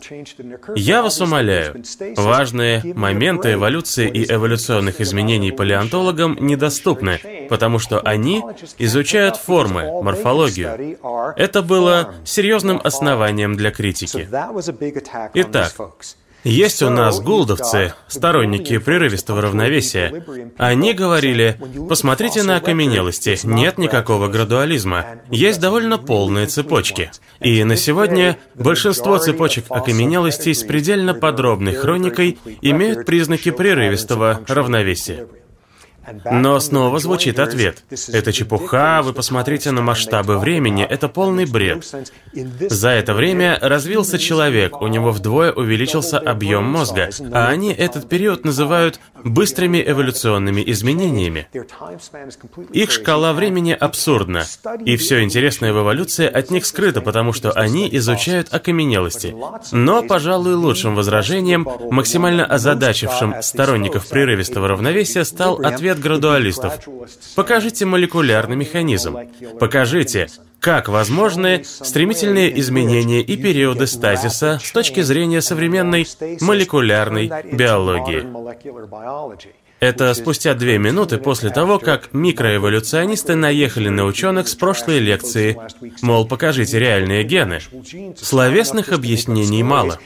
Я 0.76 1.02
вас 1.02 1.20
умоляю, 1.20 1.82
важные 2.16 2.82
моменты 2.94 3.54
эволюции 3.54 4.08
и 4.08 4.32
эволюционных 4.32 5.00
изменений 5.00 5.50
палеонтологам 5.50 6.36
недоступны, 6.40 7.46
потому 7.48 7.78
что 7.78 8.00
они 8.00 8.42
изучают 8.78 9.36
формы, 9.36 10.02
морфологию. 10.02 10.98
Это 11.36 11.62
было 11.62 12.14
серьезным 12.24 12.80
основанием 12.82 13.56
для 13.56 13.70
критики. 13.70 14.28
Итак, 15.34 15.72
есть 16.44 16.82
у 16.82 16.90
нас 16.90 17.20
гулдовцы, 17.20 17.94
сторонники 18.08 18.78
прерывистого 18.78 19.42
равновесия. 19.42 20.24
Они 20.56 20.92
говорили, 20.92 21.58
посмотрите 21.88 22.42
на 22.42 22.56
окаменелости, 22.56 23.38
нет 23.44 23.78
никакого 23.78 24.28
градуализма, 24.28 25.20
есть 25.30 25.60
довольно 25.60 25.98
полные 25.98 26.46
цепочки. 26.46 27.10
И 27.40 27.62
на 27.64 27.76
сегодня 27.76 28.38
большинство 28.54 29.18
цепочек 29.18 29.64
окаменелостей 29.68 30.54
с 30.54 30.62
предельно 30.62 31.14
подробной 31.14 31.74
хроникой 31.74 32.38
имеют 32.62 33.06
признаки 33.06 33.50
прерывистого 33.50 34.40
равновесия. 34.46 35.26
Но 36.30 36.60
снова 36.60 36.98
звучит 36.98 37.38
ответ. 37.38 37.82
Это 38.12 38.32
чепуха, 38.32 39.02
вы 39.02 39.12
посмотрите 39.12 39.70
на 39.70 39.82
масштабы 39.82 40.38
времени, 40.38 40.84
это 40.84 41.08
полный 41.08 41.46
бред. 41.46 41.86
За 42.70 42.90
это 42.90 43.14
время 43.14 43.58
развился 43.60 44.18
человек, 44.18 44.80
у 44.80 44.86
него 44.86 45.12
вдвое 45.12 45.52
увеличился 45.52 46.18
объем 46.18 46.64
мозга, 46.64 47.10
а 47.32 47.48
они 47.48 47.72
этот 47.72 48.08
период 48.08 48.44
называют 48.44 49.00
быстрыми 49.24 49.82
эволюционными 49.86 50.62
изменениями. 50.66 51.48
Их 52.72 52.90
шкала 52.90 53.32
времени 53.32 53.72
абсурдна, 53.72 54.44
и 54.84 54.96
все 54.96 55.22
интересное 55.22 55.72
в 55.72 55.78
эволюции 55.78 56.26
от 56.26 56.50
них 56.50 56.66
скрыто, 56.66 57.00
потому 57.00 57.32
что 57.32 57.52
они 57.52 57.88
изучают 57.92 58.52
окаменелости. 58.52 59.34
Но, 59.72 60.02
пожалуй, 60.02 60.54
лучшим 60.54 60.94
возражением, 60.94 61.66
максимально 61.90 62.44
озадачившим 62.44 63.36
сторонников 63.42 64.08
прерывистого 64.08 64.68
равновесия, 64.68 65.24
стал 65.24 65.56
ответ 65.56 65.99
градуалистов. 66.00 66.80
Покажите 67.36 67.84
молекулярный 67.84 68.56
механизм. 68.56 69.16
Покажите, 69.58 70.28
как 70.60 70.88
возможны 70.88 71.62
стремительные 71.64 72.58
изменения 72.60 73.20
и 73.22 73.36
периоды 73.36 73.86
стазиса 73.86 74.58
с 74.62 74.70
точки 74.72 75.00
зрения 75.00 75.40
современной 75.40 76.06
молекулярной 76.40 77.28
биологии. 77.52 78.26
Это 79.80 80.12
спустя 80.12 80.52
две 80.54 80.76
минуты 80.78 81.16
после 81.16 81.48
того, 81.48 81.78
как 81.78 82.12
микроэволюционисты 82.12 83.34
наехали 83.34 83.88
на 83.88 84.04
ученых 84.04 84.48
с 84.48 84.54
прошлой 84.54 84.98
лекции, 84.98 85.56
мол, 86.02 86.26
покажите 86.28 86.78
реальные 86.78 87.24
гены. 87.24 87.60
Словесных 88.16 88.92
объяснений 88.92 89.62
мало. 89.62 89.98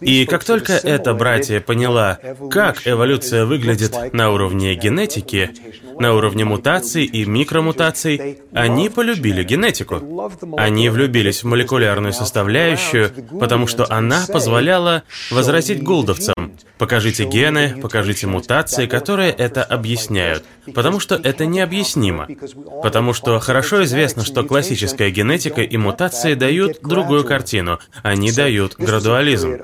И 0.00 0.26
как 0.26 0.42
только 0.42 0.72
эта 0.72 1.14
братья 1.14 1.60
поняла, 1.60 2.18
как 2.50 2.86
эволюция 2.86 3.44
выглядит 3.44 3.94
на 4.12 4.30
уровне 4.30 4.74
генетики, 4.74 5.50
на 5.98 6.14
уровне 6.14 6.44
мутаций 6.44 7.04
и 7.04 7.24
микромутаций, 7.24 8.40
они 8.52 8.88
полюбили 8.88 9.44
генетику. 9.44 10.30
Они 10.56 10.88
влюбились 10.88 11.44
в 11.44 11.46
молекулярную 11.46 12.12
составляющую, 12.12 13.12
потому 13.38 13.68
что 13.68 13.86
она 13.88 14.24
позволяла 14.26 15.04
возразить 15.30 15.84
гулдовцам. 15.84 16.34
Покажите 16.78 17.24
гены, 17.24 17.76
покажите 17.80 18.26
мутации, 18.26 18.86
которые 18.86 19.03
это 19.12 19.62
объясняют. 19.62 20.44
Потому 20.74 21.00
что 21.00 21.14
это 21.14 21.46
необъяснимо. 21.46 22.28
Потому 22.82 23.12
что 23.12 23.38
хорошо 23.40 23.84
известно, 23.84 24.24
что 24.24 24.44
классическая 24.44 25.10
генетика 25.10 25.62
и 25.62 25.76
мутации 25.76 26.34
дают 26.34 26.80
другую 26.82 27.24
картину. 27.24 27.78
Они 28.02 28.32
дают 28.32 28.76
градуализм. 28.76 29.58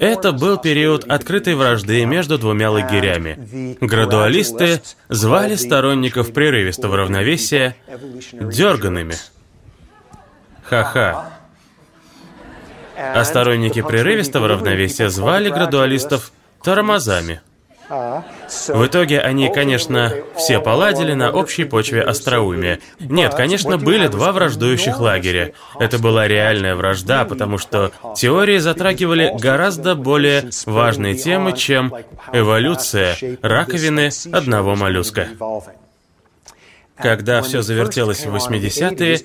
Это 0.00 0.32
был 0.32 0.58
период 0.58 1.04
открытой 1.04 1.54
вражды 1.54 2.04
между 2.04 2.38
двумя 2.38 2.70
лагерями. 2.70 3.76
Градуалисты 3.80 4.82
звали 5.08 5.54
сторонников 5.54 6.32
прерывистого 6.32 6.96
равновесия 6.96 7.76
дерганными. 8.32 9.14
Ха-ха. 10.64 11.30
А 12.96 13.24
сторонники 13.24 13.82
прерывистого 13.82 14.48
равновесия 14.48 15.08
звали 15.08 15.50
градуалистов 15.50 16.32
тормозами. 16.62 17.40
В 18.68 18.86
итоге 18.86 19.20
они, 19.20 19.52
конечно, 19.52 20.12
все 20.36 20.60
поладили 20.60 21.12
на 21.12 21.30
общей 21.30 21.64
почве 21.64 22.02
остроумия. 22.02 22.78
Нет, 22.98 23.34
конечно, 23.34 23.76
были 23.76 24.06
два 24.06 24.32
враждующих 24.32 24.98
лагеря. 24.98 25.52
Это 25.78 25.98
была 25.98 26.26
реальная 26.26 26.74
вражда, 26.74 27.24
потому 27.24 27.58
что 27.58 27.92
теории 28.16 28.58
затрагивали 28.58 29.32
гораздо 29.38 29.94
более 29.94 30.50
важные 30.66 31.14
темы, 31.14 31.52
чем 31.52 31.94
эволюция 32.32 33.16
раковины 33.42 34.10
одного 34.32 34.74
моллюска. 34.74 35.28
Когда 37.02 37.42
все 37.42 37.62
завертелось 37.62 38.24
в 38.24 38.34
80-е, 38.34 39.20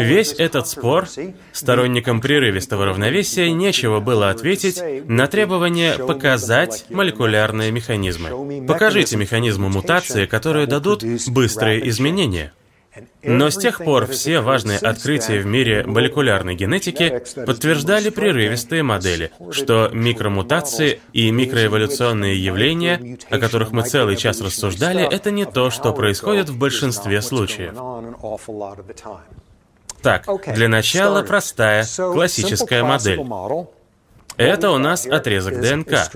весь 0.00 0.34
этот 0.34 0.68
спор, 0.68 1.08
сторонникам 1.52 2.20
прерывистого 2.20 2.86
равновесия 2.86 3.50
нечего 3.52 4.00
было 4.00 4.30
ответить 4.30 4.82
на 5.08 5.26
требование 5.26 5.94
показать 5.94 6.84
молекулярные 6.90 7.70
механизмы. 7.70 8.66
Покажите 8.66 9.16
механизмы 9.16 9.68
мутации, 9.68 10.26
которые 10.26 10.66
дадут 10.66 11.02
быстрые 11.28 11.88
изменения. 11.88 12.52
Но 13.22 13.48
с 13.48 13.56
тех 13.56 13.78
пор 13.78 14.06
все 14.06 14.40
важные 14.40 14.78
открытия 14.78 15.40
в 15.40 15.46
мире 15.46 15.84
молекулярной 15.84 16.54
генетики 16.54 17.22
подтверждали 17.46 18.10
прерывистые 18.10 18.82
модели, 18.82 19.32
что 19.50 19.88
микромутации 19.92 21.00
и 21.12 21.30
микроэволюционные 21.30 22.42
явления, 22.42 23.18
о 23.30 23.38
которых 23.38 23.70
мы 23.72 23.82
целый 23.84 24.16
час 24.16 24.40
рассуждали, 24.40 25.02
это 25.02 25.30
не 25.30 25.46
то, 25.46 25.70
что 25.70 25.92
происходит 25.92 26.50
в 26.50 26.58
большинстве 26.58 27.22
случаев. 27.22 27.74
Так, 30.02 30.26
для 30.54 30.68
начала 30.68 31.22
простая 31.22 31.86
классическая 31.96 32.82
модель. 32.82 33.20
Это 34.36 34.70
у 34.70 34.78
нас 34.78 35.06
отрезок 35.06 35.60
ДНК. 35.60 36.10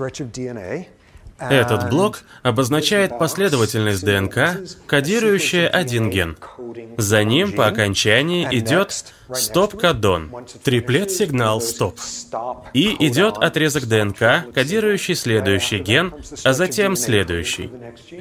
Этот 1.39 1.89
блок 1.89 2.23
обозначает 2.41 3.17
последовательность 3.19 4.03
ДНК, 4.03 4.59
кодирующая 4.87 5.67
один 5.67 6.09
ген. 6.09 6.37
За 6.97 7.23
ним 7.23 7.53
по 7.53 7.67
окончании 7.67 8.47
идет 8.51 9.05
стоп-кодон, 9.33 10.31
триплет-сигнал 10.63 11.61
стоп. 11.61 11.99
И 12.73 12.95
идет 13.07 13.37
отрезок 13.37 13.85
ДНК, 13.85 14.53
кодирующий 14.53 15.15
следующий 15.15 15.79
ген, 15.79 16.13
а 16.43 16.53
затем 16.53 16.95
следующий. 16.95 17.69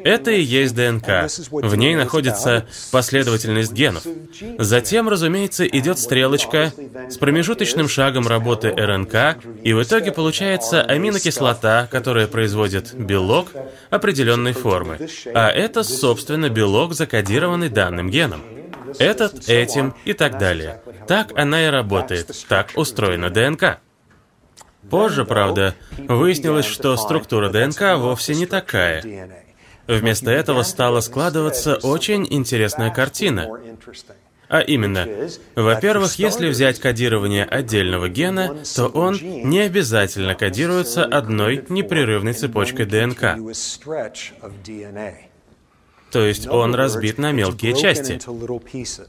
Это 0.04 0.30
и 0.30 0.40
есть 0.40 0.74
ДНК. 0.74 1.28
В 1.50 1.76
ней 1.76 1.94
находится 1.94 2.66
последовательность 2.90 3.72
генов. 3.72 4.04
Затем, 4.59 5.09
разумеется, 5.09 5.66
идет 5.66 5.98
стрелочка 5.98 6.72
с 7.09 7.16
промежуточным 7.18 7.88
шагом 7.88 8.26
работы 8.26 8.70
РНК, 8.70 9.38
и 9.62 9.72
в 9.72 9.82
итоге 9.82 10.12
получается 10.12 10.82
аминокислота, 10.82 11.88
которая 11.90 12.26
производит 12.26 12.94
белок 12.94 13.48
определенной 13.90 14.52
формы. 14.52 14.98
А 15.34 15.50
это, 15.50 15.82
собственно, 15.82 16.48
белок, 16.48 16.94
закодированный 16.94 17.68
данным 17.68 18.11
геном 18.11 18.42
этот 18.99 19.49
этим 19.49 19.94
и 20.05 20.12
так 20.12 20.38
далее. 20.38 20.80
Так 21.07 21.36
она 21.38 21.66
и 21.66 21.70
работает, 21.70 22.30
так 22.49 22.70
устроена 22.74 23.30
ДНК. 23.30 23.78
Позже, 24.90 25.24
правда, 25.24 25.74
выяснилось, 25.97 26.66
что 26.66 26.97
структура 26.97 27.49
ДНК 27.51 27.97
вовсе 27.97 28.34
не 28.34 28.47
такая. 28.47 29.44
Вместо 29.86 30.30
этого 30.30 30.62
стала 30.62 31.01
складываться 31.01 31.76
очень 31.76 32.26
интересная 32.28 32.90
картина. 32.90 33.49
А 34.49 34.61
именно, 34.61 35.09
во-первых, 35.57 36.14
если 36.16 36.49
взять 36.49 36.78
кодирование 36.78 37.44
отдельного 37.44 38.09
гена, 38.09 38.57
то 38.76 38.86
он 38.86 39.18
не 39.20 39.61
обязательно 39.61 40.34
кодируется 40.36 41.05
одной 41.05 41.64
непрерывной 41.68 42.32
цепочкой 42.32 42.86
ДНК 42.86 43.36
то 46.16 46.24
есть 46.24 46.46
он 46.48 46.74
разбит 46.74 47.18
на 47.18 47.30
мелкие 47.30 47.74
части. 47.74 48.18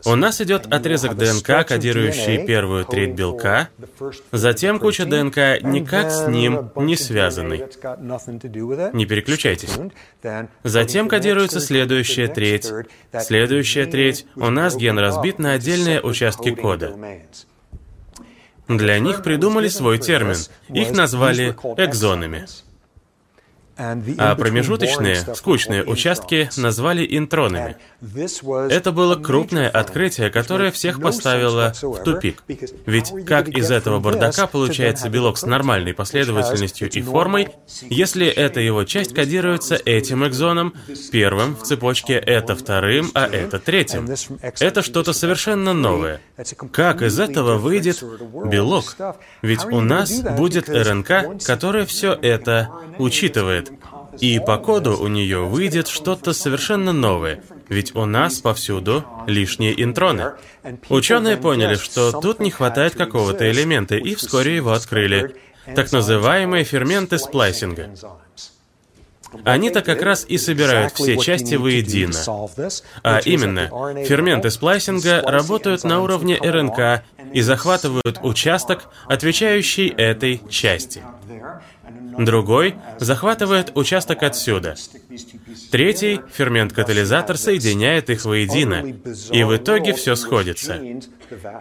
У 0.05 0.15
нас 0.15 0.41
идет 0.41 0.67
отрезок 0.67 1.15
ДНК, 1.15 1.65
кодирующий 1.65 2.45
первую 2.45 2.83
треть 2.83 3.13
белка, 3.13 3.69
затем 4.33 4.77
куча 4.77 5.05
ДНК 5.05 5.63
никак 5.63 6.11
с 6.11 6.27
ним 6.27 6.69
не 6.75 6.97
связанной. 6.97 7.59
Не 7.59 9.05
переключайтесь. 9.05 9.77
Затем 10.65 11.07
кодируется 11.07 11.61
следующая 11.61 12.27
треть. 12.27 12.69
Следующая 13.17 13.85
треть. 13.85 14.25
У 14.35 14.49
нас 14.49 14.75
ген 14.75 14.99
разбит 14.99 15.39
на 15.39 15.53
отдельные 15.53 16.01
участки 16.01 16.53
кода. 16.53 16.93
Для 18.67 18.99
них 18.99 19.23
придумали 19.23 19.69
свой 19.69 19.97
термин. 19.97 20.35
Их 20.67 20.91
назвали 20.91 21.55
экзонами. 21.77 22.47
А 23.78 24.36
промежуточные, 24.36 25.17
скучные 25.36 25.84
участки 25.84 26.49
назвали 26.57 27.05
интронами. 27.09 27.78
Это 28.69 28.91
было 28.91 29.15
крупное 29.15 29.69
открытие, 29.69 30.30
которое 30.30 30.71
всех 30.71 31.01
поставило 31.01 31.73
в 31.82 32.03
тупик. 32.03 32.43
Ведь 32.86 33.13
как 33.25 33.49
из 33.49 33.69
этого 33.71 33.99
бардака 33.99 34.47
получается 34.47 35.09
белок 35.09 35.38
с 35.38 35.45
нормальной 35.45 35.93
последовательностью 35.93 36.89
и 36.89 37.01
формой, 37.01 37.49
если 37.89 38.28
эта 38.28 38.59
его 38.59 38.84
часть 38.84 39.13
кодируется 39.13 39.75
этим 39.75 40.28
экзоном, 40.28 40.73
первым 41.11 41.55
в 41.55 41.63
цепочке 41.63 42.13
это 42.13 42.55
вторым, 42.55 43.11
а 43.13 43.28
это 43.28 43.59
третьим. 43.59 44.07
Это 44.59 44.82
что-то 44.82 45.13
совершенно 45.13 45.73
новое. 45.73 46.19
Как 46.71 47.01
из 47.01 47.19
этого 47.19 47.57
выйдет 47.57 48.03
белок? 48.45 48.95
Ведь 49.41 49.65
у 49.65 49.82
нас 49.82 50.21
будет 50.21 50.69
РНК, 50.69 51.43
которая 51.45 51.86
все 51.86 52.13
это 52.13 52.69
учитывает. 52.97 53.66
И 54.20 54.39
по 54.39 54.57
коду 54.57 54.97
у 54.97 55.07
нее 55.07 55.45
выйдет 55.45 55.88
что-то 55.88 56.34
совершенно 56.34 56.93
новое, 56.93 57.43
ведь 57.70 57.95
у 57.95 58.05
нас 58.05 58.39
повсюду 58.39 59.03
лишние 59.28 59.82
интроны. 59.84 60.34
Ученые 60.89 61.38
поняли, 61.38 61.76
что 61.76 62.11
тут 62.11 62.39
не 62.39 62.51
хватает 62.51 62.95
какого-то 62.95 63.49
элемента, 63.49 63.95
и 63.95 64.15
вскоре 64.15 64.55
его 64.55 64.72
открыли. 64.72 65.36
Так 65.76 65.91
называемые 65.91 66.63
ферменты 66.63 67.18
сплайсинга. 67.18 67.89
Они-то 69.43 69.82
как 69.82 70.01
раз 70.01 70.26
и 70.28 70.38
собирают 70.38 70.93
все 70.93 71.18
части 71.18 71.55
воедино. 71.55 72.18
А 73.03 73.20
именно, 73.20 73.68
ферменты 74.05 74.49
сплайсинга 74.49 75.22
работают 75.22 75.84
на 75.84 76.01
уровне 76.01 76.38
РНК 76.38 77.03
и 77.34 77.41
захватывают 77.41 78.20
участок, 78.24 78.86
отвечающий 79.07 79.89
этой 79.89 80.41
части. 80.49 81.03
Другой 82.18 82.76
захватывает 82.99 83.72
участок 83.76 84.24
отсюда. 84.24 84.76
Третий, 85.72 86.22
фермент-катализатор, 86.34 87.38
соединяет 87.38 88.09
их 88.09 88.26
воедино, 88.26 88.84
и 89.32 89.43
в 89.43 89.55
итоге 89.55 89.93
все 89.93 90.15
сходится. 90.15 90.82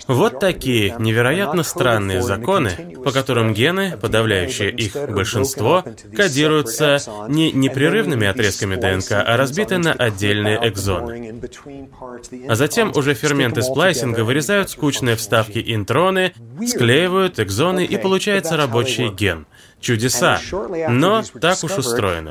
Вот 0.06 0.38
такие 0.40 0.94
невероятно 0.98 1.62
странные 1.62 2.22
законы, 2.22 2.96
по 3.04 3.10
которым 3.10 3.52
гены, 3.52 3.96
подавляющее 4.00 4.70
их 4.70 4.94
большинство, 5.10 5.84
кодируются 6.14 7.00
не 7.28 7.52
непрерывными 7.52 8.26
отрезками 8.26 8.76
ДНК, 8.76 9.12
а 9.12 9.36
разбиты 9.36 9.78
на 9.78 9.92
отдельные 9.92 10.58
экзоны. 10.68 11.40
А 12.48 12.54
затем 12.54 12.92
уже 12.94 13.14
ферменты 13.14 13.62
сплайсинга 13.62 14.20
вырезают 14.20 14.70
скучные 14.70 15.16
вставки 15.16 15.62
интроны, 15.66 16.32
склеивают 16.66 17.40
экзоны 17.40 17.84
и 17.84 17.96
получается 17.96 18.56
рабочий 18.56 19.08
ген— 19.08 19.46
чудеса, 19.86 20.40
но 20.88 21.22
так 21.40 21.62
уж 21.62 21.78
устроено. 21.78 22.30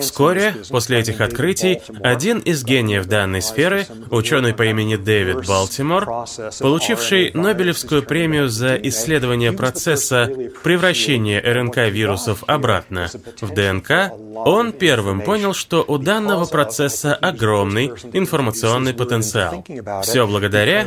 Вскоре, 0.00 0.54
после 0.68 0.98
этих 0.98 1.20
открытий, 1.20 1.80
один 2.02 2.40
из 2.40 2.62
гениев 2.62 3.06
данной 3.06 3.40
сферы, 3.40 3.86
ученый 4.10 4.52
по 4.52 4.64
имени 4.66 4.96
Дэвид 4.96 5.46
Балтимор, 5.46 6.26
получивший 6.60 7.30
Нобелевскую 7.32 8.02
премию 8.02 8.48
за 8.50 8.76
исследование 8.76 9.52
процесса 9.52 10.30
превращения 10.62 11.40
РНК-вирусов 11.40 12.44
обратно 12.46 13.08
в 13.40 13.54
ДНК, 13.54 14.12
он 14.44 14.72
первым 14.72 15.22
понял, 15.22 15.54
что 15.54 15.82
у 15.86 15.96
данного 15.96 16.44
процесса 16.44 17.14
огромный 17.14 17.92
информационный 18.12 18.92
потенциал. 18.92 19.64
Все 20.02 20.26
благодаря, 20.26 20.86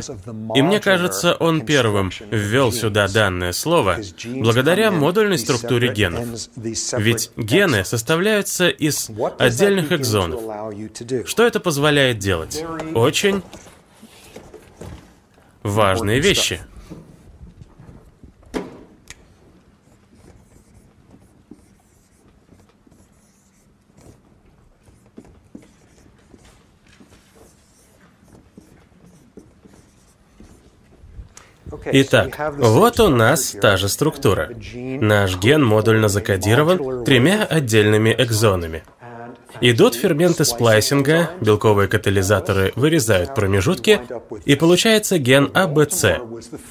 и 0.54 0.62
мне 0.62 0.78
кажется, 0.78 1.34
он 1.34 1.62
первым 1.62 2.12
ввел 2.30 2.70
сюда 2.70 3.08
данное 3.08 3.52
слово, 3.52 3.96
благодаря 4.24 4.92
модульной 4.92 5.38
структуре 5.38 5.55
генов. 5.88 6.48
Ведь 6.56 7.30
гены 7.36 7.84
составляются 7.84 8.68
из 8.68 9.10
отдельных 9.38 9.92
экзонов. 9.92 10.40
Что 11.26 11.46
это 11.46 11.60
позволяет 11.60 12.18
делать? 12.18 12.64
Очень 12.94 13.42
важные 15.62 16.20
вещи. 16.20 16.60
Итак, 31.84 32.38
вот 32.58 33.00
у 33.00 33.08
нас 33.08 33.56
та 33.60 33.76
же 33.76 33.88
структура. 33.88 34.50
Наш 34.74 35.36
ген 35.36 35.64
модульно 35.64 36.08
закодирован 36.08 37.04
тремя 37.04 37.44
отдельными 37.44 38.14
экзонами. 38.16 38.82
Идут 39.60 39.94
ферменты 39.94 40.44
сплайсинга, 40.44 41.30
белковые 41.40 41.88
катализаторы 41.88 42.72
вырезают 42.76 43.34
промежутки, 43.34 44.00
и 44.44 44.54
получается 44.54 45.18
ген 45.18 45.50
АБЦ. 45.54 46.04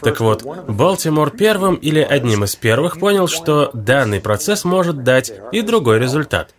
Так 0.01 0.19
вот, 0.19 0.43
Балтимор 0.67 1.31
первым 1.31 1.75
или 1.75 1.99
одним 1.99 2.43
из 2.43 2.55
первых 2.55 2.99
понял, 2.99 3.27
что 3.27 3.71
данный 3.73 4.21
процесс 4.21 4.65
может 4.65 5.03
дать 5.03 5.33
и 5.51 5.61
другой 5.61 5.99
результат. 5.99 6.53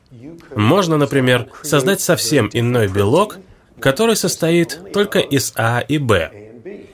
Можно, 0.54 0.96
например, 0.96 1.48
создать 1.62 2.00
совсем 2.00 2.50
иной 2.52 2.88
белок, 2.88 3.38
который 3.78 4.16
состоит 4.16 4.92
только 4.92 5.20
из 5.20 5.52
А 5.54 5.80
и 5.80 5.98
Б, 5.98 6.45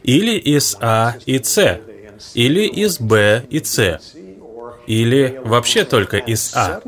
или 0.02 0.36
из 0.36 0.76
А 0.80 1.14
и 1.26 1.42
С, 1.42 1.80
или 2.34 2.66
из 2.66 2.98
Б 3.00 3.44
и 3.50 3.62
С, 3.62 4.00
или 4.86 5.40
вообще 5.44 5.84
только 5.84 6.16
из 6.16 6.52
А. 6.54 6.80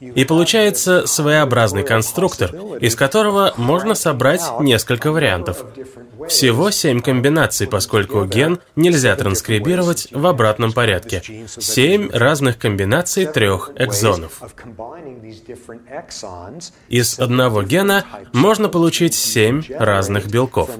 И 0.00 0.24
получается 0.24 1.06
своеобразный 1.06 1.82
конструктор, 1.82 2.54
из 2.80 2.94
которого 2.94 3.52
можно 3.56 3.94
собрать 3.94 4.42
несколько 4.60 5.10
вариантов. 5.10 5.64
Всего 6.28 6.70
семь 6.70 7.00
комбинаций, 7.00 7.66
поскольку 7.66 8.24
ген 8.24 8.60
нельзя 8.76 9.16
транскрибировать 9.16 10.08
в 10.12 10.24
обратном 10.26 10.72
порядке. 10.72 11.22
Семь 11.48 12.10
разных 12.12 12.58
комбинаций 12.58 13.26
трех 13.26 13.72
экзонов. 13.76 14.40
Из 16.88 17.18
одного 17.18 17.62
гена 17.62 18.04
можно 18.32 18.68
получить 18.68 19.14
семь 19.14 19.62
разных 19.68 20.28
белков. 20.28 20.70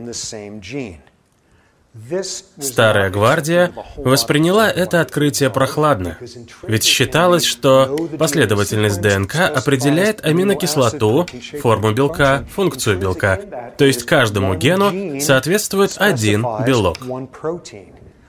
Старая 2.60 3.10
гвардия 3.10 3.72
восприняла 3.96 4.70
это 4.70 5.00
открытие 5.00 5.50
прохладно, 5.50 6.18
ведь 6.62 6.84
считалось, 6.84 7.44
что 7.44 8.08
последовательность 8.18 9.00
ДНК 9.00 9.36
определяет 9.36 10.24
аминокислоту, 10.24 11.26
форму 11.60 11.92
белка, 11.92 12.46
функцию 12.54 12.98
белка, 12.98 13.40
то 13.76 13.84
есть 13.84 14.04
каждому 14.04 14.54
гену 14.54 15.20
соответствует 15.20 15.94
один 15.96 16.46
белок. 16.66 16.98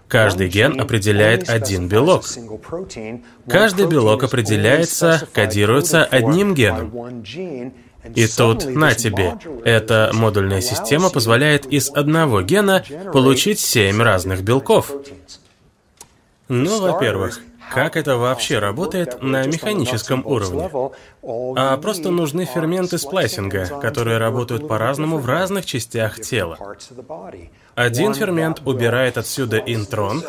Каждый 0.07 0.49
ген 0.49 0.81
определяет 0.81 1.49
один 1.49 1.87
белок. 1.87 2.25
Каждый 3.47 3.85
белок 3.85 4.23
определяется, 4.23 5.27
кодируется 5.33 6.03
одним 6.03 6.55
геном. 6.55 7.23
И 8.15 8.27
тут, 8.27 8.65
на 8.65 8.93
тебе, 8.93 9.37
эта 9.63 10.11
модульная 10.13 10.61
система 10.61 11.09
позволяет 11.09 11.65
из 11.65 11.89
одного 11.89 12.41
гена 12.41 12.83
получить 13.13 13.59
семь 13.59 14.01
разных 14.01 14.43
белков. 14.43 14.91
Ну, 16.47 16.81
во-первых, 16.81 17.41
как 17.73 17.95
это 17.95 18.17
вообще 18.17 18.57
работает 18.59 19.21
на 19.21 19.45
механическом 19.45 20.25
уровне? 20.25 20.69
А 21.21 21.77
просто 21.77 22.09
нужны 22.09 22.45
ферменты 22.45 22.97
сплайсинга, 22.97 23.67
которые 23.79 24.17
работают 24.17 24.67
по-разному 24.67 25.19
в 25.19 25.27
разных 25.27 25.65
частях 25.65 26.19
тела. 26.19 26.57
Один 27.75 28.13
фермент 28.13 28.61
убирает 28.65 29.17
отсюда 29.17 29.57
интрон, 29.57 30.23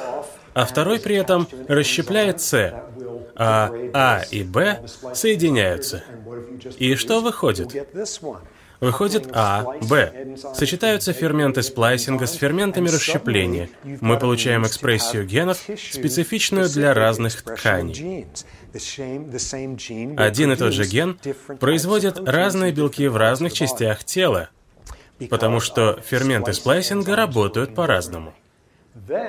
а 0.52 0.66
второй 0.66 1.00
при 1.00 1.16
этом 1.16 1.48
расщепляет 1.68 2.40
С, 2.40 2.74
а 3.42 3.72
А 3.94 4.22
и 4.30 4.42
Б 4.42 4.82
соединяются. 5.14 6.04
И 6.78 6.94
что 6.94 7.20
выходит? 7.20 7.74
Выходит 8.80 9.28
А, 9.32 9.64
Б. 9.82 10.36
Сочетаются 10.54 11.14
ферменты 11.14 11.62
сплайсинга 11.62 12.26
с 12.26 12.32
ферментами 12.34 12.88
расщепления. 12.88 13.70
Мы 13.82 14.18
получаем 14.18 14.66
экспрессию 14.66 15.24
генов, 15.26 15.58
специфичную 15.58 16.68
для 16.68 16.92
разных 16.92 17.42
тканей. 17.42 18.26
Один 20.18 20.52
и 20.52 20.56
тот 20.56 20.74
же 20.74 20.84
ген 20.84 21.18
производит 21.58 22.18
разные 22.18 22.72
белки 22.72 23.08
в 23.08 23.16
разных 23.16 23.54
частях 23.54 24.04
тела, 24.04 24.50
потому 25.30 25.60
что 25.60 25.98
ферменты 26.06 26.52
сплайсинга 26.52 27.16
работают 27.16 27.74
по-разному. 27.74 28.34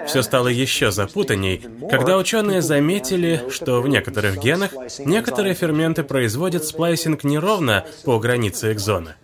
Все 0.08 0.22
стало 0.22 0.48
еще 0.48 0.92
запутанней, 0.92 1.62
когда 1.90 2.18
ученые 2.18 2.62
заметили, 2.62 3.44
что 3.50 3.82
в 3.82 3.88
некоторых 3.88 4.40
генах 4.40 4.72
некоторые 5.00 5.54
ферменты 5.54 6.04
производят 6.04 6.66
сплайсинг 6.66 7.24
неровно 7.24 7.86
по 8.06 8.20
границе 8.20 8.74
экзона. 8.74 9.16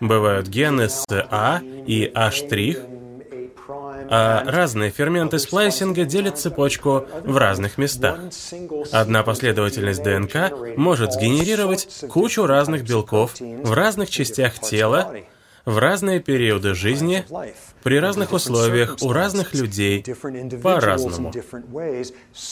Бывают 0.00 0.46
гены 0.48 0.88
с 0.88 1.04
А 1.08 1.60
и 1.86 2.10
А', 2.14 2.30
а 4.10 4.42
разные 4.46 4.90
ферменты 4.90 5.38
сплайсинга 5.38 6.04
делят 6.04 6.38
цепочку 6.38 7.06
в 7.24 7.36
разных 7.36 7.76
местах. 7.78 8.20
Одна 8.92 9.22
последовательность 9.22 10.02
ДНК 10.02 10.52
может 10.76 11.12
сгенерировать 11.12 11.88
кучу 12.08 12.46
разных 12.46 12.84
белков 12.84 13.34
в 13.38 13.72
разных 13.72 14.08
частях 14.10 14.58
тела, 14.58 15.14
в 15.64 15.78
разные 15.78 16.20
периоды 16.20 16.74
жизни, 16.74 17.24
при 17.82 18.00
разных 18.00 18.32
условиях, 18.32 18.96
у 19.02 19.12
разных 19.12 19.54
людей, 19.54 20.04
по-разному. 20.62 21.32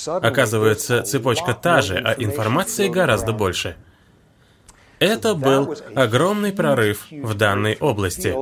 Оказывается, 0.06 1.02
цепочка 1.02 1.54
та 1.54 1.82
же, 1.82 1.98
а 1.98 2.12
информации 2.12 2.88
гораздо 2.88 3.32
больше. 3.32 3.76
Это 4.98 5.34
был 5.34 5.76
огромный 5.94 6.52
прорыв 6.52 7.06
в 7.10 7.34
данной 7.34 7.76
области. 7.78 8.34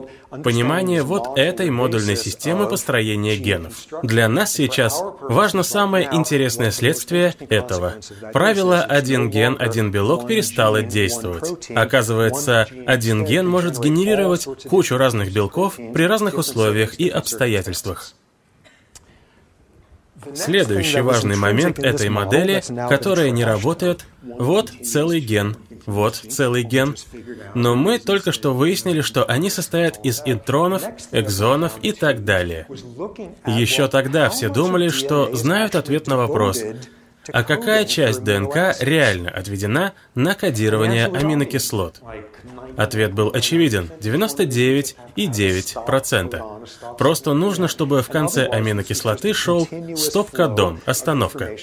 Понимание 0.42 1.02
вот 1.02 1.36
этой 1.36 1.70
модульной 1.70 2.16
системы 2.16 2.68
построения 2.68 3.36
генов. 3.36 3.74
Для 4.02 4.28
нас 4.28 4.52
сейчас 4.52 5.02
важно 5.20 5.62
самое 5.62 6.08
интересное 6.12 6.70
следствие 6.70 7.34
этого. 7.48 7.94
Правило 8.32 8.82
«один 8.82 9.30
ген, 9.30 9.56
один 9.58 9.90
белок» 9.90 10.28
перестало 10.28 10.82
действовать. 10.82 11.70
Оказывается, 11.74 12.68
один 12.86 13.24
ген 13.24 13.48
может 13.48 13.76
сгенерировать 13.76 14.46
кучу 14.68 14.96
разных 14.96 15.32
белков 15.32 15.76
при 15.76 16.04
разных 16.04 16.38
условиях 16.38 16.98
и 17.00 17.08
обстоятельствах. 17.08 18.14
Следующий 20.34 21.00
важный 21.00 21.36
момент 21.36 21.78
этой 21.78 22.08
модели, 22.08 22.62
которая 22.88 23.30
не 23.30 23.44
работает, 23.44 24.06
вот 24.22 24.70
целый 24.82 25.20
ген, 25.20 25.56
вот 25.86 26.16
целый 26.16 26.62
ген. 26.62 26.96
Но 27.54 27.74
мы 27.74 27.98
только 27.98 28.32
что 28.32 28.54
выяснили, 28.54 29.00
что 29.00 29.24
они 29.24 29.50
состоят 29.50 30.04
из 30.04 30.22
интронов, 30.24 30.82
экзонов 31.12 31.74
и 31.82 31.92
так 31.92 32.24
далее. 32.24 32.66
Еще 33.46 33.88
тогда 33.88 34.30
все 34.30 34.48
думали, 34.48 34.88
что 34.88 35.34
знают 35.34 35.74
ответ 35.74 36.06
на 36.06 36.16
вопрос, 36.16 36.62
а 37.32 37.42
какая 37.42 37.84
часть 37.84 38.22
ДНК 38.22 38.76
реально 38.80 39.30
отведена 39.30 39.92
на 40.14 40.34
кодирование 40.34 41.06
аминокислот? 41.06 42.02
Ответ 42.76 43.12
был 43.12 43.30
очевиден– 43.32 43.90
99,9%. 44.00 46.96
Просто 46.98 47.34
нужно, 47.34 47.68
чтобы 47.68 48.02
в 48.02 48.08
конце 48.08 48.46
аминокислоты 48.46 49.32
шел 49.32 49.68
стоп-кодон, 49.96 50.80
остановка. 50.86 51.56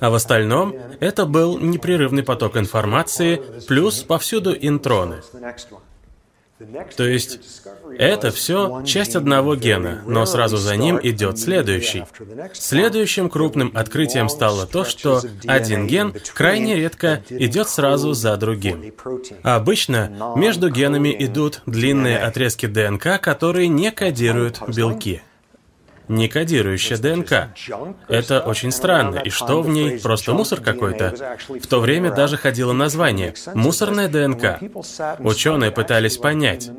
А 0.00 0.10
в 0.10 0.14
остальном 0.14 0.74
это 1.00 1.26
был 1.26 1.58
непрерывный 1.58 2.22
поток 2.22 2.56
информации, 2.56 3.42
плюс 3.66 4.02
повсюду 4.02 4.54
интроны. 4.58 5.20
То 6.96 7.04
есть 7.04 7.40
это 7.98 8.30
все 8.30 8.82
часть 8.84 9.14
одного 9.14 9.54
гена, 9.54 10.02
но 10.06 10.26
сразу 10.26 10.56
за 10.56 10.76
ним 10.76 10.98
идет 11.02 11.38
следующий. 11.38 12.04
Следующим 12.52 13.30
крупным 13.30 13.70
открытием 13.74 14.28
стало 14.28 14.66
то, 14.66 14.84
что 14.84 15.20
один 15.46 15.86
ген 15.86 16.14
крайне 16.34 16.74
редко 16.74 17.22
идет 17.28 17.68
сразу 17.68 18.12
за 18.12 18.36
другим. 18.36 18.92
обычно 19.42 20.34
между 20.36 20.70
генами 20.70 21.14
идут 21.18 21.62
длинные 21.66 22.18
отрезки 22.18 22.66
ДНК, 22.66 23.20
которые 23.20 23.68
не 23.68 23.92
кодируют 23.92 24.60
белки 24.68 25.22
не 26.08 26.28
кодирующая 26.28 26.96
ДНК. 26.96 27.48
Это 28.08 28.40
очень 28.40 28.72
странно, 28.72 29.18
и 29.18 29.30
что 29.30 29.62
в 29.62 29.68
ней? 29.68 29.98
Просто 30.00 30.32
мусор 30.32 30.60
какой-то? 30.60 31.36
В 31.48 31.66
то 31.66 31.80
время 31.80 32.12
даже 32.12 32.36
ходило 32.36 32.72
название 32.72 33.34
«мусорная 33.54 34.08
ДНК». 34.08 34.60
Ученые 35.20 35.70
пытались 35.70 36.16
понять. 36.16 36.70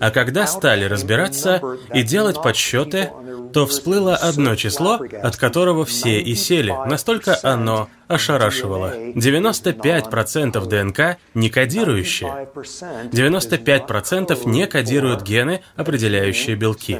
А 0.00 0.10
когда 0.10 0.46
стали 0.46 0.84
разбираться 0.84 1.60
и 1.92 2.02
делать 2.02 2.42
подсчеты, 2.42 3.10
то 3.52 3.66
всплыло 3.66 4.16
одно 4.16 4.54
число, 4.56 5.00
от 5.22 5.36
которого 5.36 5.84
все 5.84 6.20
и 6.20 6.34
сели, 6.34 6.74
настолько 6.86 7.38
оно 7.42 7.88
ошарашивало. 8.08 8.94
95% 9.14 10.66
ДНК 10.66 11.18
не 11.34 11.50
кодирующие. 11.50 12.48
95% 12.54 14.48
не 14.48 14.66
кодируют 14.66 15.22
гены, 15.22 15.62
определяющие 15.74 16.56
белки. 16.56 16.98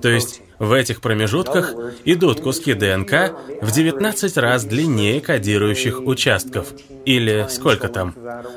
То 0.00 0.08
есть 0.08 0.42
В 0.62 0.70
этих 0.74 1.00
промежутках 1.00 1.74
идут 2.04 2.40
куски 2.40 2.74
ДНК 2.74 3.32
в 3.60 3.72
19 3.72 4.36
раз 4.36 4.64
длиннее 4.64 5.20
кодирующих 5.20 6.00
участков. 6.00 6.68
Или 7.04 7.48
сколько 7.50 7.88
там? 7.88 8.14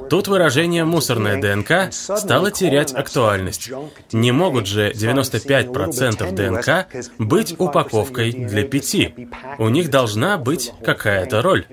Тут 0.07 0.27
выражение 0.27 0.85
«мусорная 0.85 1.41
ДНК» 1.41 1.91
стало 1.91 2.51
терять 2.51 2.93
актуальность. 2.93 3.71
Не 4.11 4.31
могут 4.31 4.67
же 4.67 4.91
95% 4.91 6.31
ДНК 6.31 7.07
быть 7.17 7.55
упаковкой 7.57 8.31
для 8.33 8.65
пяти. 8.65 9.27
У 9.57 9.69
них 9.69 9.89
должна 9.89 10.37
быть 10.37 10.73
какая-то 10.83 11.41
роль. 11.41 11.65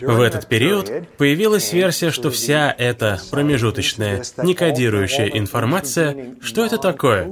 В 0.00 0.20
этот 0.20 0.46
период 0.46 0.90
появилась 1.18 1.72
версия, 1.72 2.10
что 2.10 2.30
вся 2.30 2.74
эта 2.76 3.20
промежуточная, 3.30 4.22
некодирующая 4.38 5.26
информация, 5.26 6.36
что 6.40 6.64
это 6.64 6.78
такое? 6.78 7.30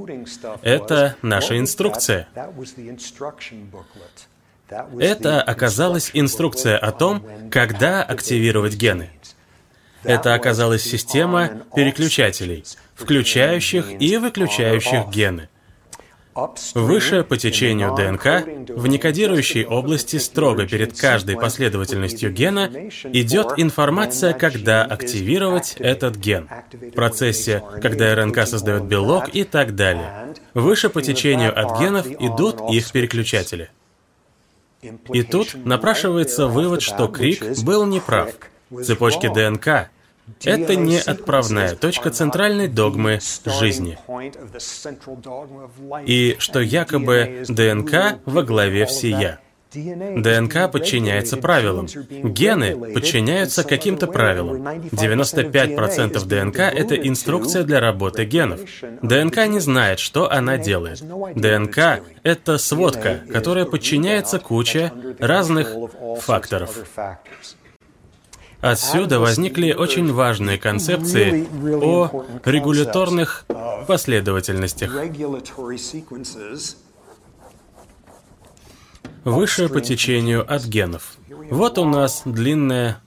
Это 0.61 1.15
наша 1.21 1.57
инструкция. 1.57 2.27
Это 4.99 5.41
оказалась 5.41 6.11
инструкция 6.13 6.77
о 6.77 6.91
том, 6.91 7.25
когда 7.51 8.03
активировать 8.03 8.75
гены. 8.75 9.09
Это 10.03 10.35
оказалась 10.35 10.83
система 10.83 11.63
переключателей, 11.75 12.63
включающих 12.95 13.99
и 13.99 14.17
выключающих 14.17 15.09
гены. 15.09 15.49
Выше 16.73 17.23
по 17.23 17.37
течению 17.37 17.95
ДНК, 17.95 18.45
в 18.75 18.87
некодирующей 18.87 19.65
области 19.65 20.17
строго 20.17 20.67
перед 20.67 20.97
каждой 20.99 21.37
последовательностью 21.37 22.31
гена 22.31 22.69
идет 23.13 23.53
информация, 23.55 24.33
когда 24.33 24.83
активировать 24.83 25.75
этот 25.79 26.17
ген, 26.17 26.49
в 26.73 26.91
процессе, 26.91 27.63
когда 27.81 28.13
РНК 28.15 28.45
создает 28.47 28.83
белок 28.83 29.33
и 29.33 29.45
так 29.45 29.75
далее. 29.75 30.35
Выше 30.53 30.89
по 30.89 31.01
течению 31.01 31.57
от 31.57 31.79
генов 31.79 32.05
идут 32.07 32.69
их 32.69 32.91
переключатели. 32.91 33.69
И 35.13 35.23
тут 35.23 35.55
напрашивается 35.65 36.47
вывод, 36.47 36.81
что 36.81 37.07
Крик 37.07 37.43
был 37.63 37.85
неправ. 37.85 38.31
Цепочки 38.83 39.27
ДНК 39.33 39.89
это 40.43 40.75
не 40.75 40.99
отправная 40.99 41.75
точка 41.75 42.09
центральной 42.09 42.67
догмы 42.67 43.19
жизни. 43.45 43.97
И 46.05 46.35
что 46.39 46.59
якобы 46.59 47.45
ДНК 47.47 48.19
во 48.25 48.43
главе 48.43 48.85
всея. 48.85 49.39
ДНК 49.75 50.71
подчиняется 50.71 51.37
правилам. 51.37 51.87
Гены 52.09 52.93
подчиняются 52.93 53.63
каким-то 53.63 54.07
правилам. 54.07 54.65
95% 54.91 56.25
ДНК— 56.25 56.59
это 56.59 56.95
инструкция 56.95 57.63
для 57.63 57.79
работы 57.79 58.25
генов. 58.25 58.61
ДНК 59.01 59.47
не 59.47 59.59
знает, 59.59 59.99
что 59.99 60.31
она 60.31 60.57
делает. 60.57 61.01
ДНК— 61.35 62.01
это 62.23 62.57
сводка, 62.57 63.21
которая 63.31 63.65
подчиняется 63.65 64.39
куче 64.39 64.91
разных 65.19 65.75
факторов. 66.21 66.77
Отсюда 68.65 69.19
возникли 69.19 69.73
очень 69.73 70.11
важные 70.11 70.57
концепции 70.57 71.47
о 71.83 72.25
регуляторных 72.43 73.45
последовательностях. 73.87 74.91
Выше 79.23 79.69
по 79.69 79.81
течению 79.81 80.51
от 80.51 80.65
генов. 80.65 81.15
Вот 81.51 81.77
у 81.77 81.85
нас 81.85 82.23
длинная 82.25 83.01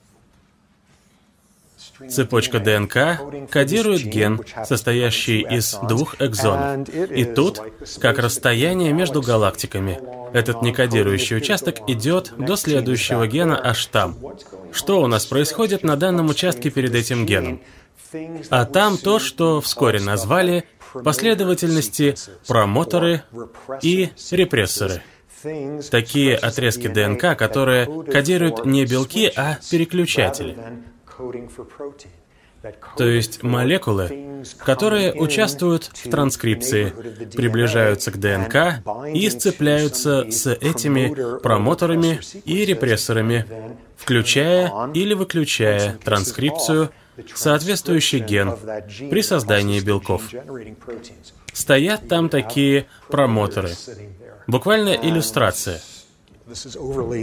Цепочка 2.09 2.59
ДНК 2.59 3.49
кодирует 3.49 4.03
ген, 4.03 4.41
состоящий 4.65 5.41
из 5.41 5.77
двух 5.87 6.21
экзонов. 6.21 6.89
И 6.89 7.23
тут, 7.23 7.61
как 7.99 8.19
расстояние 8.19 8.93
между 8.93 9.21
галактиками, 9.21 9.99
этот 10.33 10.61
некодирующий 10.61 11.37
участок 11.37 11.77
идет 11.87 12.33
до 12.37 12.55
следующего 12.55 13.27
гена 13.27 13.59
аж 13.63 13.85
там. 13.87 14.17
Что 14.71 15.01
у 15.01 15.07
нас 15.07 15.25
происходит 15.25 15.83
на 15.83 15.95
данном 15.95 16.29
участке 16.29 16.69
перед 16.69 16.93
этим 16.93 17.25
геном? 17.25 17.61
А 18.49 18.65
там 18.65 18.97
то, 18.97 19.19
что 19.19 19.61
вскоре 19.61 19.99
назвали 19.99 20.65
последовательности 21.03 22.15
промоторы 22.47 23.23
и 23.81 24.09
репрессоры. 24.31 25.01
Такие 25.89 26.35
отрезки 26.35 26.87
ДНК, 26.87 27.37
которые 27.37 28.03
кодируют 28.03 28.65
не 28.65 28.85
белки, 28.85 29.31
а 29.35 29.57
переключатели. 29.71 30.57
То 32.97 33.05
есть 33.05 33.41
молекулы, 33.41 34.43
которые 34.57 35.13
участвуют 35.13 35.85
в 35.85 36.09
транскрипции, 36.09 36.89
приближаются 37.35 38.11
к 38.11 38.17
ДНК 38.17 38.83
и 39.13 39.29
сцепляются 39.29 40.29
с 40.29 40.51
этими 40.51 41.39
промоторами 41.39 42.19
и 42.43 42.65
репрессорами, 42.65 43.45
включая 43.95 44.91
или 44.93 45.13
выключая 45.13 45.97
транскрипцию, 46.03 46.89
соответствующий 47.33 48.19
ген 48.19 48.55
при 49.09 49.21
создании 49.21 49.79
белков. 49.79 50.23
Стоят 51.53 52.07
там 52.09 52.29
такие 52.29 52.87
промоторы. 53.09 53.71
Буквально 54.47 54.89
иллюстрация– 54.89 55.81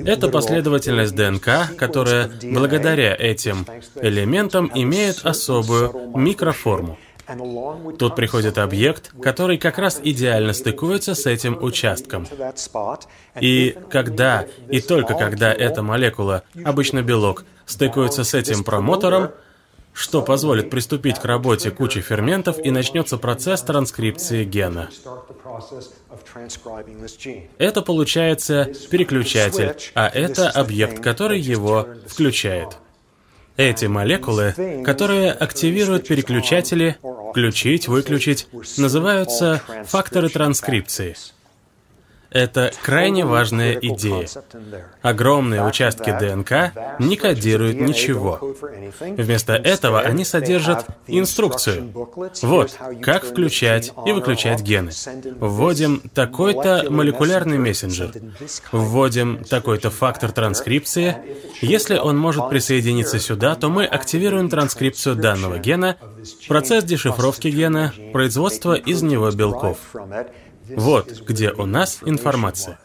это 0.05 0.28
последовательность 0.28 1.15
ДНК, 1.15 1.77
которая 1.77 2.31
благодаря 2.43 3.15
этим 3.15 3.66
элементам 4.01 4.70
имеет 4.74 5.24
особую 5.24 6.12
микроформу. 6.15 6.98
Тут 7.98 8.15
приходит 8.15 8.57
объект, 8.57 9.12
который 9.20 9.59
как 9.59 9.78
раз 9.78 10.01
идеально 10.03 10.53
стыкуется 10.53 11.15
с 11.15 11.27
этим 11.27 11.59
участком. 11.61 12.27
И 13.40 13.77
когда, 13.90 14.47
и 14.70 14.81
только 14.81 15.15
когда 15.15 15.53
эта 15.53 15.82
молекула, 15.82 16.44
обычно 16.65 17.03
белок, 17.03 17.44
стыкуется 17.65 18.23
с 18.23 18.32
этим 18.35 18.62
промотором, 18.62 19.32
что 19.97 20.20
позволит 20.20 20.68
приступить 20.68 21.18
к 21.18 21.24
работе 21.24 21.70
кучи 21.70 22.02
ферментов 22.02 22.59
и 22.62 22.70
начнется 22.70 23.16
процесс 23.16 23.62
транскрипции 23.62 24.44
гена. 24.44 24.90
Это 27.56 27.81
получается 27.81 28.70
переключатель, 28.90 29.74
а 29.94 30.09
это 30.09 30.51
объект, 30.51 31.02
который 31.02 31.40
его 31.40 31.89
включает. 32.06 32.77
Эти 33.56 33.86
молекулы, 33.86 34.82
которые 34.85 35.32
активируют 35.32 36.06
переключатели, 36.06 36.98
включить, 37.31 37.89
выключить, 37.89 38.48
называются 38.77 39.62
факторы 39.86 40.28
транскрипции. 40.28 41.16
Это 42.31 42.73
крайне 42.82 43.24
важная 43.24 43.74
идея. 43.74 44.28
Огромные 45.03 45.65
участки 45.65 46.11
ДНК 46.19 46.73
не 46.98 47.16
кодируют 47.16 47.81
ничего. 47.81 48.57
Вместо 49.01 49.55
этого 49.55 50.01
они 50.01 50.24
содержат 50.24 50.86
инструкцию. 51.07 51.93
Вот, 52.43 52.77
как 53.03 53.24
включать 53.24 53.93
и 54.07 54.12
выключать 54.12 54.62
гены. 54.62 54.90
Вводим 55.39 56.03
такой-то 56.15 56.86
молекулярный 56.90 57.59
мессенджер. 57.59 58.12
Вводим 58.73 59.44
такой-то 59.44 59.90
фактор 59.90 60.32
транскрипции. 60.32 61.16
Если 61.61 61.97
он 61.97 62.19
может 62.19 62.48
присоединиться 62.48 63.19
сюда, 63.19 63.55
то 63.55 63.69
мы 63.69 63.85
активируем 63.85 64.48
транскрипцию 64.48 65.16
данного 65.16 65.59
гена, 65.59 65.97
процесс 66.48 66.85
дешифровки 66.85 67.48
гена, 67.48 67.93
производство 68.12 68.74
из 68.74 69.03
него 69.03 69.31
белков. 69.31 69.78
Вот 70.68 71.20
где 71.20 71.52
у 71.52 71.66
нас 71.66 71.98
информация. 72.05 72.78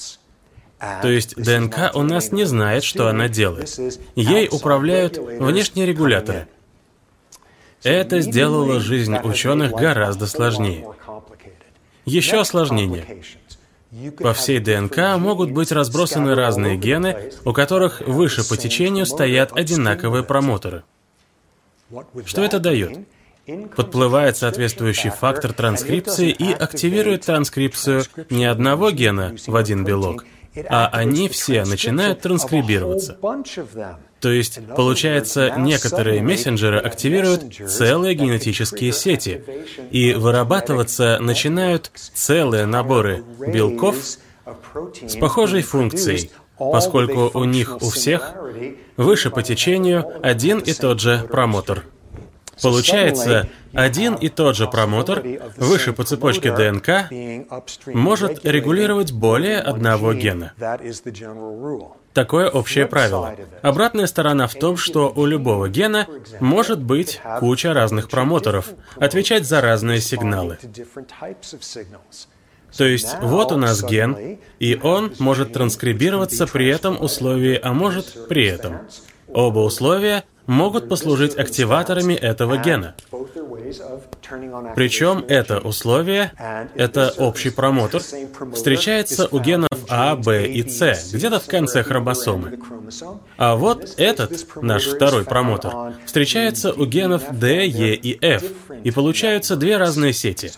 То 1.01 1.09
есть 1.09 1.35
ДНК 1.35 1.91
у 1.93 2.01
нас 2.01 2.31
не 2.31 2.45
знает, 2.45 2.83
что 2.83 3.07
она 3.07 3.27
делает. 3.27 3.77
Ей 4.15 4.47
управляют 4.51 5.17
внешние 5.17 5.85
регуляторы. 5.85 6.47
Это 7.83 8.21
сделало 8.21 8.79
жизнь 8.79 9.15
ученых 9.23 9.71
гораздо 9.71 10.27
сложнее. 10.27 10.87
Еще 12.05 12.39
осложнение. 12.39 13.23
По 14.19 14.33
всей 14.33 14.59
ДНК 14.59 15.17
могут 15.17 15.51
быть 15.51 15.71
разбросаны 15.71 16.33
разные 16.33 16.77
гены, 16.77 17.31
у 17.43 17.53
которых 17.53 18.01
выше 18.01 18.47
по 18.47 18.55
течению 18.57 19.05
стоят 19.05 19.51
одинаковые 19.53 20.23
промоторы. 20.23 20.83
Что 22.25 22.43
это 22.43 22.59
дает? 22.59 22.99
Подплывает 23.75 24.37
соответствующий 24.37 25.09
фактор 25.09 25.53
транскрипции 25.53 26.29
и 26.29 26.51
активирует 26.51 27.25
транскрипцию 27.25 28.03
не 28.29 28.45
одного 28.45 28.91
гена 28.91 29.35
в 29.47 29.55
один 29.55 29.83
белок, 29.83 30.25
а 30.69 30.87
они 30.91 31.29
все 31.29 31.63
начинают 31.65 32.21
транскрибироваться. 32.21 33.17
То 34.19 34.29
есть, 34.29 34.59
получается, 34.75 35.55
некоторые 35.57 36.21
мессенджеры 36.21 36.77
активируют 36.77 37.55
целые 37.67 38.13
генетические 38.13 38.93
сети, 38.93 39.43
и 39.89 40.13
вырабатываться 40.13 41.17
начинают 41.19 41.89
целые 41.95 42.65
наборы 42.67 43.23
белков 43.39 43.97
с 43.97 45.15
похожей 45.19 45.63
функцией, 45.63 46.29
поскольку 46.57 47.31
у 47.33 47.43
них 47.45 47.81
у 47.81 47.89
всех 47.89 48.33
выше 48.95 49.31
по 49.31 49.41
течению 49.41 50.05
один 50.21 50.59
и 50.59 50.73
тот 50.73 50.99
же 50.99 51.25
промотор. 51.31 51.83
Получается, 52.61 53.47
один 53.73 54.15
и 54.15 54.29
тот 54.29 54.55
же 54.55 54.67
промотор 54.67 55.23
выше 55.57 55.93
по 55.93 56.03
цепочке 56.03 56.51
ДНК 56.51 57.09
может 57.87 58.45
регулировать 58.45 59.11
более 59.11 59.59
одного 59.59 60.13
гена. 60.13 60.53
Такое 62.13 62.49
общее 62.49 62.87
правило. 62.87 63.35
Обратная 63.61 64.05
сторона 64.05 64.47
в 64.47 64.55
том, 64.55 64.75
что 64.75 65.11
у 65.15 65.25
любого 65.25 65.69
гена 65.69 66.07
может 66.39 66.81
быть 66.81 67.21
куча 67.39 67.73
разных 67.73 68.09
промоторов, 68.09 68.69
отвечать 68.97 69.45
за 69.45 69.61
разные 69.61 70.01
сигналы. 70.01 70.57
То 72.75 72.85
есть 72.85 73.17
вот 73.21 73.51
у 73.51 73.57
нас 73.57 73.83
ген, 73.83 74.39
и 74.59 74.79
он 74.81 75.13
может 75.19 75.53
транскрибироваться 75.53 76.47
при 76.47 76.67
этом 76.67 77.01
условии, 77.01 77.59
а 77.61 77.73
может 77.73 78.27
при 78.27 78.45
этом. 78.45 78.79
Оба 79.27 79.59
условия 79.59 80.25
могут 80.51 80.89
послужить 80.89 81.37
активаторами 81.37 82.13
этого 82.13 82.57
гена. 82.57 82.93
Причем 84.75 85.25
это 85.27 85.59
условие, 85.59 86.31
это 86.75 87.13
общий 87.17 87.49
промотор, 87.49 88.01
встречается 88.53 89.27
у 89.31 89.39
генов 89.39 89.69
А, 89.89 90.15
Б 90.15 90.47
и 90.47 90.67
С, 90.67 91.13
где-то 91.13 91.39
в 91.39 91.47
конце 91.47 91.83
хромосомы. 91.83 92.59
А 93.37 93.55
вот 93.55 93.93
этот, 93.97 94.47
наш 94.61 94.85
второй 94.87 95.25
промотор, 95.25 95.93
встречается 96.05 96.73
у 96.73 96.85
генов 96.85 97.23
D, 97.31 97.67
E 97.67 97.93
и 97.95 98.17
F, 98.21 98.43
и 98.83 98.91
получаются 98.91 99.55
две 99.55 99.77
разные 99.77 100.13
сети. 100.13 100.51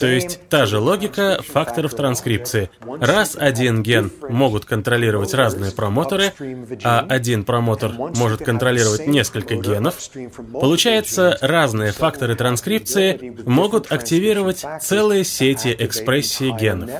То 0.00 0.06
есть 0.06 0.40
та 0.48 0.66
же 0.66 0.78
логика 0.78 1.42
факторов 1.46 1.94
транскрипции. 1.94 2.70
Раз 3.00 3.36
один 3.38 3.82
ген 3.82 4.10
могут 4.28 4.64
контролировать 4.64 5.34
разные 5.34 5.72
промоторы, 5.72 6.32
а 6.82 7.06
один 7.08 7.44
промотор 7.44 7.92
может 7.92 8.44
контролировать 8.44 9.06
несколько 9.06 9.54
генов, 9.54 9.96
получается 10.52 11.38
разные 11.40 11.92
факторы 11.92 12.34
транскрипции 12.34 12.53
могут 13.46 13.92
активировать 13.92 14.64
целые 14.80 15.24
сети 15.24 15.74
экспрессии 15.78 16.50
генов. 16.58 16.90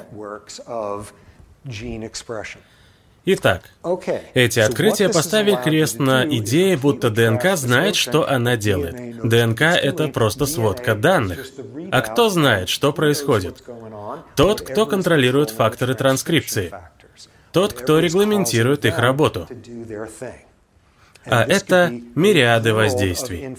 Итак, 3.27 3.63
эти 4.35 4.61
открытия 4.61 5.09
поставили 5.09 5.59
крест 5.63 5.99
на 5.99 6.27
идее, 6.27 6.77
будто 6.77 7.09
ДНК 7.09 7.57
знает, 7.57 7.97
что 7.97 8.29
она 8.29 8.57
делает. 8.57 9.27
ДНК— 9.27 9.63
это 9.63 10.09
просто 10.09 10.45
сводка 10.45 10.95
данных. 10.95 11.47
А 11.91 12.03
кто 12.03 12.29
знает, 12.29 12.69
что 12.69 12.93
происходит? 12.93 13.63
Тот, 14.37 14.61
кто 14.61 14.85
контролирует 14.85 15.51
факторы 15.51 15.95
транскрипции. 15.95 16.71
Тот, 17.51 17.73
кто 17.73 17.99
регламентирует 17.99 18.85
их 18.85 18.99
работу. 18.99 19.49
А 21.27 21.45
это 21.45 21.93
мириады 22.15 22.75
воздействий. 22.75 23.57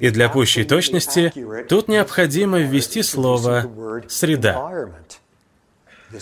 И 0.00 0.10
для 0.10 0.28
пущей 0.28 0.64
точности 0.64 1.32
тут 1.68 1.88
необходимо 1.88 2.58
ввести 2.58 3.02
слово 3.02 4.02
«среда». 4.08 4.88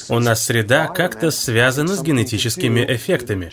У 0.08 0.18
нас 0.18 0.44
среда 0.44 0.88
как-то 0.88 1.30
связана 1.30 1.94
с 1.94 2.02
генетическими 2.02 2.84
эффектами. 2.88 3.52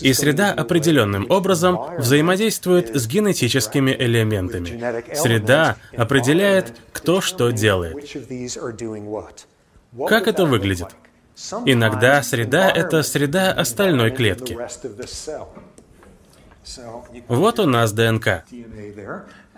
И 0.00 0.12
среда 0.12 0.52
определенным 0.52 1.30
образом 1.30 1.78
взаимодействует 1.98 2.94
с 2.96 3.06
генетическими 3.06 3.92
элементами. 3.92 5.14
Среда 5.14 5.76
определяет, 5.96 6.74
кто 6.92 7.20
что 7.20 7.50
делает. 7.50 7.96
Как 10.08 10.26
это 10.26 10.44
выглядит? 10.44 10.88
Иногда 11.66 12.22
среда— 12.22 12.70
это 12.74 13.02
среда 13.02 13.52
остальной 13.52 14.10
клетки. 14.10 14.56
Вот 17.28 17.58
у 17.58 17.66
нас 17.66 17.92
ДНК. 17.92 18.44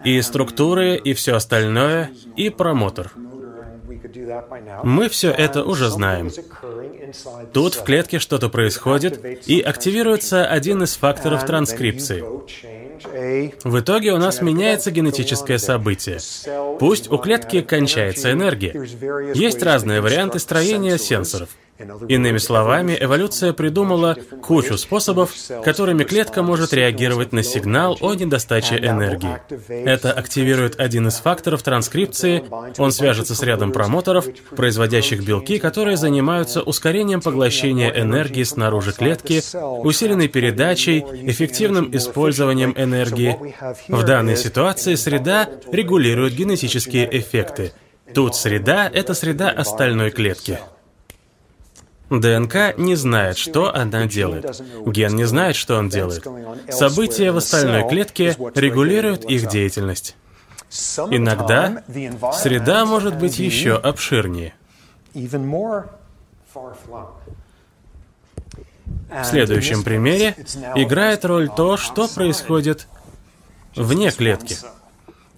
И 0.04 0.20
структуры, 0.22 0.96
и 0.96 1.14
все 1.14 1.34
остальное, 1.34 2.10
и 2.36 2.50
промотор. 2.50 3.12
Мы 4.84 5.08
все 5.08 5.30
это 5.30 5.64
уже 5.64 5.88
знаем. 5.88 6.30
Тут 7.52 7.74
в 7.74 7.84
клетке 7.84 8.18
что-то 8.18 8.48
происходит, 8.48 9.48
и 9.48 9.60
активируется 9.60 10.46
один 10.46 10.82
из 10.82 10.96
факторов 10.96 11.46
транскрипции. 11.46 12.24
В 13.64 13.80
итоге 13.80 14.12
у 14.12 14.18
нас 14.18 14.42
меняется 14.42 14.90
генетическое 14.90 15.58
событие. 15.58 16.18
Пусть 16.78 17.10
у 17.10 17.18
клетки 17.18 17.62
кончается 17.62 18.32
энергия. 18.32 18.72
Есть 19.34 19.62
разные 19.62 20.00
варианты 20.00 20.38
строения 20.38 20.98
сенсоров. 20.98 21.48
Иными 22.08 22.38
словами, 22.38 22.96
эволюция 22.98 23.52
придумала 23.52 24.16
кучу 24.42 24.76
способов, 24.76 25.32
которыми 25.64 26.02
клетка 26.02 26.42
может 26.42 26.72
реагировать 26.72 27.32
на 27.32 27.44
сигнал 27.44 27.96
о 28.00 28.14
недостаче 28.14 28.76
энергии. 28.78 29.38
Это 29.68 30.12
активирует 30.12 30.80
один 30.80 31.06
из 31.08 31.18
факторов 31.18 31.62
транскрипции, 31.62 32.44
он 32.78 32.90
свяжется 32.90 33.34
с 33.36 33.42
рядом 33.42 33.70
промоторов, 33.72 34.26
производящих 34.56 35.24
белки, 35.24 35.58
которые 35.58 35.96
занимаются 35.96 36.62
ускорением 36.62 37.20
поглощения 37.20 37.90
энергии 37.90 38.42
снаружи 38.42 38.92
клетки, 38.92 39.40
усиленной 39.56 40.28
передачей, 40.28 41.00
эффективным 41.00 41.94
использованием 41.94 42.74
энергии. 42.76 43.54
В 43.88 44.02
данной 44.04 44.36
ситуации 44.36 44.96
среда 44.96 45.48
регулирует 45.70 46.34
генетические 46.34 47.08
эффекты. 47.18 47.72
Тут 48.14 48.34
среда— 48.34 48.90
это 48.92 49.14
среда 49.14 49.50
остальной 49.50 50.10
клетки. 50.10 50.58
ДНК 52.10 52.76
не 52.78 52.94
знает, 52.94 53.36
что 53.36 53.74
она 53.74 54.06
делает. 54.06 54.60
Ген 54.86 55.14
не 55.14 55.24
знает, 55.24 55.56
что 55.56 55.76
он 55.76 55.88
делает. 55.88 56.26
События 56.70 57.32
в 57.32 57.36
остальной 57.36 57.88
клетке 57.88 58.36
регулируют 58.54 59.24
их 59.24 59.48
деятельность. 59.48 60.16
Иногда 61.10 61.82
среда 62.34 62.84
может 62.84 63.16
быть 63.18 63.38
еще 63.38 63.74
обширнее. 63.74 64.54
В 69.10 69.24
следующем 69.24 69.82
примере 69.82 70.36
играет 70.74 71.24
роль 71.24 71.48
то, 71.48 71.76
что 71.76 72.08
происходит 72.08 72.86
вне 73.74 74.10
клетки. 74.10 74.56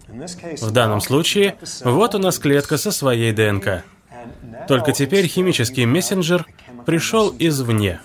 В 0.09 0.71
данном 0.73 1.01
случае, 1.01 1.57
вот 1.85 2.15
у 2.15 2.19
нас 2.19 2.39
клетка 2.39 2.77
со 2.77 2.91
своей 2.91 3.33
ДНК. 3.33 3.85
Только 4.69 4.93
теперь 4.93 5.27
химический 5.27 5.85
мессенджер 5.85 6.47
пришел 6.87 7.35
извне 7.39 8.01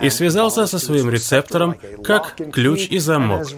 и 0.00 0.10
связался 0.10 0.66
со 0.66 0.78
своим 0.78 1.10
рецептором 1.10 1.76
как 2.04 2.36
ключ 2.52 2.88
и 2.88 2.98
замок. 2.98 3.48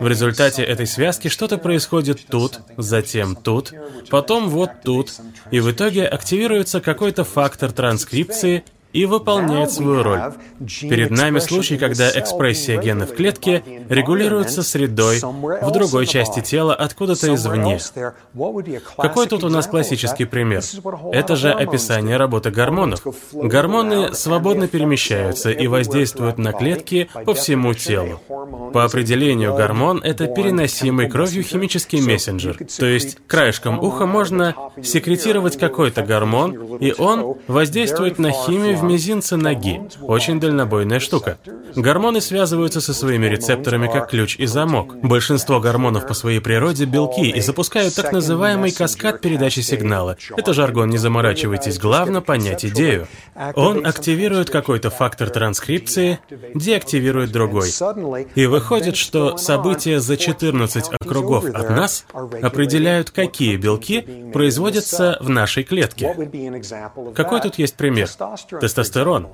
В 0.00 0.06
результате 0.08 0.62
этой 0.62 0.86
связки 0.86 1.28
что-то 1.28 1.58
происходит 1.58 2.26
тут, 2.28 2.60
затем 2.76 3.36
тут, 3.36 3.72
потом 4.10 4.48
вот 4.48 4.70
тут, 4.82 5.12
и 5.50 5.60
в 5.60 5.70
итоге 5.70 6.06
активируется 6.06 6.80
какой-то 6.80 7.24
фактор 7.24 7.72
транскрипции, 7.72 8.64
и 8.92 9.04
выполняет 9.04 9.70
свою 9.70 10.02
роль. 10.02 10.32
Перед 10.80 11.10
нами 11.10 11.38
случай, 11.40 11.76
когда 11.76 12.10
экспрессия 12.10 12.80
гена 12.80 13.06
в 13.06 13.14
клетке 13.14 13.62
регулируется 13.88 14.62
средой 14.62 15.20
в 15.20 15.70
другой 15.72 16.06
части 16.06 16.40
тела 16.40 16.74
откуда-то 16.74 17.34
извне. 17.34 17.78
Какой 18.96 19.26
тут 19.26 19.44
у 19.44 19.48
нас 19.48 19.66
классический 19.66 20.24
пример? 20.24 20.62
Это 21.12 21.36
же 21.36 21.50
описание 21.50 22.16
работы 22.16 22.50
гормонов. 22.50 23.02
Гормоны 23.32 24.14
свободно 24.14 24.68
перемещаются 24.68 25.50
и 25.50 25.66
воздействуют 25.66 26.38
на 26.38 26.52
клетки 26.52 27.08
по 27.24 27.34
всему 27.34 27.74
телу. 27.74 28.20
По 28.72 28.84
определению 28.84 29.54
гормон— 29.54 30.00
это 30.04 30.26
переносимый 30.26 31.08
кровью 31.08 31.42
химический 31.42 32.00
мессенджер. 32.00 32.58
То 32.78 32.86
есть 32.86 33.18
краешком 33.26 33.78
уха 33.78 34.06
можно 34.06 34.54
секретировать 34.82 35.58
какой-то 35.58 36.02
гормон, 36.02 36.76
и 36.76 36.94
он 36.96 37.36
воздействует 37.46 38.18
на 38.18 38.30
химию 38.30 38.77
в 38.78 38.84
мизинце 38.84 39.36
ноги. 39.36 39.80
Очень 40.00 40.40
дальнобойная 40.40 41.00
штука. 41.00 41.38
Гормоны 41.74 42.20
связываются 42.20 42.80
со 42.80 42.94
своими 42.94 43.26
рецепторами 43.26 43.90
как 43.90 44.10
ключ 44.10 44.36
и 44.36 44.46
замок. 44.46 44.96
Большинство 45.02 45.60
гормонов 45.60 46.06
по 46.06 46.14
своей 46.14 46.40
природе 46.40 46.84
белки 46.84 47.30
и 47.30 47.40
запускают 47.40 47.94
так 47.94 48.12
называемый 48.12 48.72
каскад 48.72 49.20
передачи 49.20 49.60
сигнала. 49.60 50.16
Это 50.36 50.52
жаргон, 50.54 50.90
не 50.90 50.98
заморачивайтесь, 50.98 51.78
главное 51.78 52.20
понять 52.20 52.64
идею. 52.64 53.06
Он 53.54 53.86
активирует 53.86 54.50
какой-то 54.50 54.90
фактор 54.90 55.30
транскрипции, 55.30 56.18
деактивирует 56.54 57.30
другой. 57.32 57.70
И 58.34 58.46
выходит, 58.46 58.96
что 58.96 59.36
события 59.36 60.00
за 60.00 60.16
14 60.16 60.90
округов 61.00 61.44
от 61.44 61.70
нас 61.70 62.04
определяют, 62.12 63.10
какие 63.10 63.56
белки 63.56 64.30
производятся 64.32 65.18
в 65.20 65.28
нашей 65.28 65.64
клетке. 65.64 66.14
Какой 67.14 67.40
тут 67.40 67.58
есть 67.58 67.74
пример? 67.76 68.08
Тестостерон. 68.68 69.28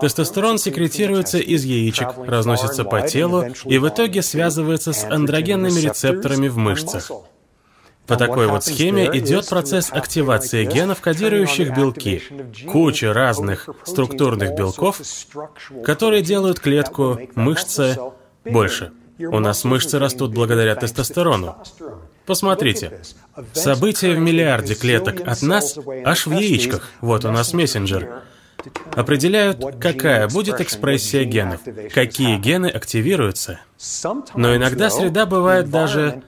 Тестостерон 0.00 0.58
секретируется 0.58 1.38
из 1.38 1.64
яичек, 1.64 2.08
разносится 2.26 2.82
по 2.82 3.00
телу 3.02 3.44
и 3.64 3.78
в 3.78 3.88
итоге 3.88 4.22
связывается 4.22 4.92
с 4.92 5.04
андрогенными 5.04 5.78
рецепторами 5.78 6.48
в 6.48 6.56
мышцах. 6.56 7.10
По 8.08 8.16
такой 8.16 8.48
вот 8.48 8.64
схеме 8.64 9.06
идет 9.12 9.48
процесс 9.48 9.92
активации 9.92 10.64
генов, 10.64 11.00
кодирующих 11.00 11.76
белки. 11.76 12.22
Куча 12.66 13.12
разных 13.12 13.68
структурных 13.84 14.56
белков, 14.56 15.00
которые 15.84 16.22
делают 16.22 16.58
клетку, 16.58 17.20
мышцы, 17.36 17.96
больше. 18.44 18.92
У 19.18 19.38
нас 19.38 19.62
мышцы 19.64 19.98
растут 20.00 20.32
благодаря 20.32 20.74
тестостерону. 20.74 21.56
Посмотрите. 22.26 23.00
События 23.52 24.12
в 24.12 24.18
миллиарде 24.18 24.74
клеток 24.74 25.26
от 25.26 25.42
нас, 25.42 25.78
аж 26.04 26.26
в 26.26 26.32
яичках, 26.32 26.90
вот 27.00 27.24
у 27.24 27.30
нас 27.30 27.52
мессенджер, 27.52 28.22
определяют, 28.92 29.64
какая 29.80 30.28
будет 30.28 30.60
экспрессия 30.60 31.24
генов, 31.24 31.60
какие 31.92 32.36
гены 32.38 32.66
активируются. 32.66 33.60
Но 34.34 34.54
иногда 34.56 34.90
среда 34.90 35.26
бывает 35.26 35.70
даже 35.70 36.22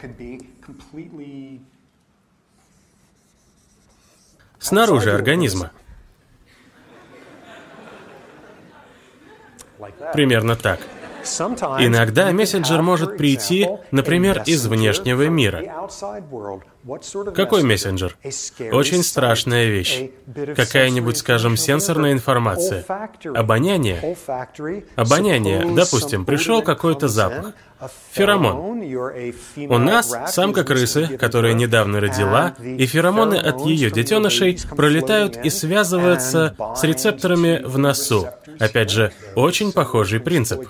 снаружи 4.59 5.13
организма. 5.13 5.73
Примерно 10.13 10.57
так. 10.57 10.81
Иногда 11.81 12.33
мессенджер 12.33 12.83
может 12.83 13.17
прийти, 13.17 13.69
например, 13.91 14.43
из 14.47 14.67
внешнего 14.67 15.29
мира. 15.29 15.63
Какой 17.35 17.63
мессенджер? 17.63 18.17
Очень 18.73 19.03
страшная 19.03 19.67
вещь. 19.67 20.11
Какая-нибудь, 20.57 21.17
скажем, 21.19 21.57
сенсорная 21.57 22.13
информация. 22.13 22.85
Обоняние. 23.35 24.17
Обоняние. 24.97 25.75
Допустим, 25.75 26.25
пришел 26.25 26.63
какой-то 26.63 27.09
запах. 27.09 27.53
Феромон. 28.13 28.83
У 29.57 29.79
нас 29.79 30.13
самка 30.29 30.65
крысы, 30.65 31.17
которая 31.17 31.53
недавно 31.53 32.01
родила, 32.01 32.55
и 32.61 32.87
феромоны 32.87 33.37
от 33.37 33.61
ее 33.67 33.91
детенышей 33.91 34.59
пролетают 34.77 35.37
и 35.37 35.51
связываются 35.51 36.57
с 36.77 36.83
рецепторами 36.83 37.63
в 37.65 37.79
носу. 37.79 38.29
Опять 38.59 38.91
же, 38.91 39.13
очень 39.37 39.73
похожий 39.73 40.19
принцип. 40.19 40.61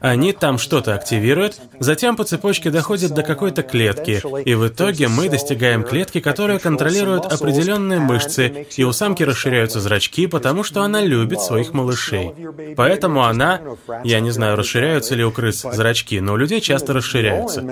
Они 0.00 0.32
там 0.32 0.58
что-то 0.58 0.94
активируют, 0.94 1.60
затем 1.80 2.16
по 2.16 2.24
цепочке 2.24 2.70
доходят 2.70 3.12
до 3.12 3.22
какой-то 3.22 3.62
клетки, 3.62 4.22
и 4.44 4.54
в 4.54 4.68
итоге 4.68 5.08
мы 5.08 5.28
достигаем 5.28 5.82
клетки, 5.82 6.20
которая 6.20 6.58
контролирует 6.58 7.24
определенные 7.24 7.98
мышцы, 7.98 8.66
и 8.76 8.84
у 8.84 8.92
самки 8.92 9.22
расширяются 9.22 9.80
зрачки, 9.80 10.26
потому 10.26 10.62
что 10.62 10.82
она 10.82 11.02
любит 11.02 11.40
своих 11.40 11.72
малышей. 11.72 12.32
Поэтому 12.76 13.24
она, 13.24 13.60
я 14.04 14.20
не 14.20 14.30
знаю, 14.30 14.56
расширяются 14.56 15.14
ли 15.14 15.24
у 15.24 15.30
крыс 15.32 15.62
зрачки, 15.62 16.20
но 16.20 16.34
у 16.34 16.36
людей 16.36 16.60
часто 16.60 16.92
расширяются. 16.92 17.64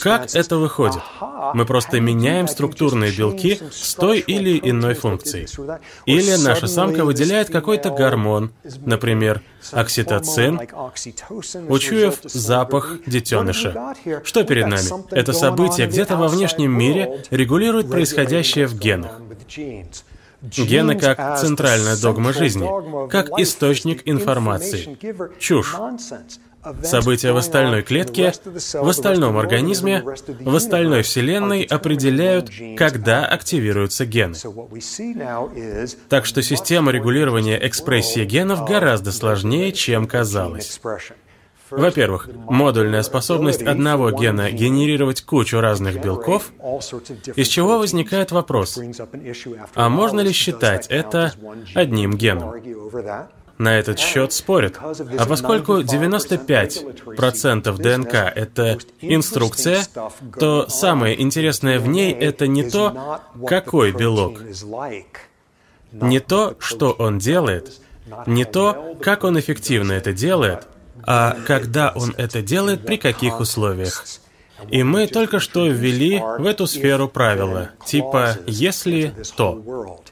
Как 0.00 0.34
это 0.34 0.56
выходит? 0.56 1.02
Мы 1.54 1.64
просто 1.64 2.00
меняем 2.00 2.48
структурные 2.48 3.12
белки 3.12 3.58
с 3.70 3.94
той 3.94 4.18
или 4.18 4.58
иной 4.62 4.94
функцией. 4.94 5.46
Или 6.06 6.42
наша 6.42 6.66
самка 6.66 7.04
выделяет 7.04 7.50
какой-то 7.50 7.90
гормон, 7.90 8.52
например, 8.84 9.42
окситоцин, 9.70 10.60
учуяв 11.68 12.18
запах 12.24 12.98
детеныша. 13.06 13.94
Что 14.24 14.44
перед 14.44 14.66
нами? 14.66 15.14
Это 15.14 15.32
событие 15.32 15.86
где-то 15.86 16.16
во 16.16 16.28
внешнем 16.28 16.72
мире 16.76 17.24
регулирует 17.30 17.90
происходящее 17.90 18.66
в 18.66 18.78
генах. 18.78 19.20
Гены 20.42 20.98
как 20.98 21.38
центральная 21.38 21.96
догма 21.96 22.32
жизни, 22.32 22.68
как 23.08 23.28
источник 23.38 24.02
информации. 24.06 24.98
Чушь. 25.38 25.76
События 26.82 27.32
в 27.32 27.36
остальной 27.36 27.82
клетке, 27.82 28.32
в 28.74 28.88
остальном 28.88 29.36
организме, 29.36 30.02
в 30.02 30.54
остальной 30.54 31.02
Вселенной 31.02 31.62
определяют, 31.62 32.50
когда 32.76 33.26
активируются 33.26 34.06
гены. 34.06 34.36
Так 36.08 36.26
что 36.26 36.42
система 36.42 36.92
регулирования 36.92 37.58
экспрессии 37.66 38.24
генов 38.24 38.66
гораздо 38.66 39.12
сложнее, 39.12 39.72
чем 39.72 40.06
казалось. 40.06 40.80
Во-первых, 41.70 42.28
модульная 42.34 43.02
способность 43.02 43.62
одного 43.62 44.10
гена 44.10 44.50
генерировать 44.50 45.22
кучу 45.22 45.58
разных 45.58 46.02
белков, 46.02 46.52
из 47.34 47.48
чего 47.48 47.78
возникает 47.78 48.30
вопрос, 48.30 48.78
а 49.74 49.88
можно 49.88 50.20
ли 50.20 50.32
считать 50.32 50.86
это 50.88 51.32
одним 51.74 52.16
геном? 52.16 52.52
На 53.62 53.78
этот 53.78 53.98
счет 53.98 54.32
спорят. 54.32 54.78
А 54.78 55.26
поскольку 55.26 55.80
95% 55.80 57.76
ДНК— 57.78 58.14
это 58.34 58.78
инструкция, 59.00 59.84
то 60.38 60.68
самое 60.68 61.20
интересное 61.20 61.78
в 61.78 61.86
ней— 61.88 62.12
это 62.28 62.46
не 62.46 62.68
то, 62.68 63.20
какой 63.46 63.92
белок, 63.92 64.42
не 65.92 66.20
то, 66.20 66.56
что 66.58 66.90
он 66.92 67.18
делает, 67.18 67.80
не 68.26 68.44
то, 68.44 68.96
как 69.00 69.24
он 69.24 69.38
эффективно 69.38 69.92
это 69.92 70.12
делает, 70.12 70.66
а 71.04 71.36
когда 71.46 71.92
он 71.94 72.14
это 72.16 72.42
делает, 72.42 72.84
при 72.84 72.96
каких 72.96 73.40
условиях. 73.40 74.04
И 74.70 74.82
мы 74.82 75.06
только 75.06 75.40
что 75.40 75.66
ввели 75.66 76.20
в 76.38 76.46
эту 76.46 76.66
сферу 76.66 77.08
правила, 77.08 77.70
типа 77.86 78.38
«если 78.46 79.12
то». 79.36 80.02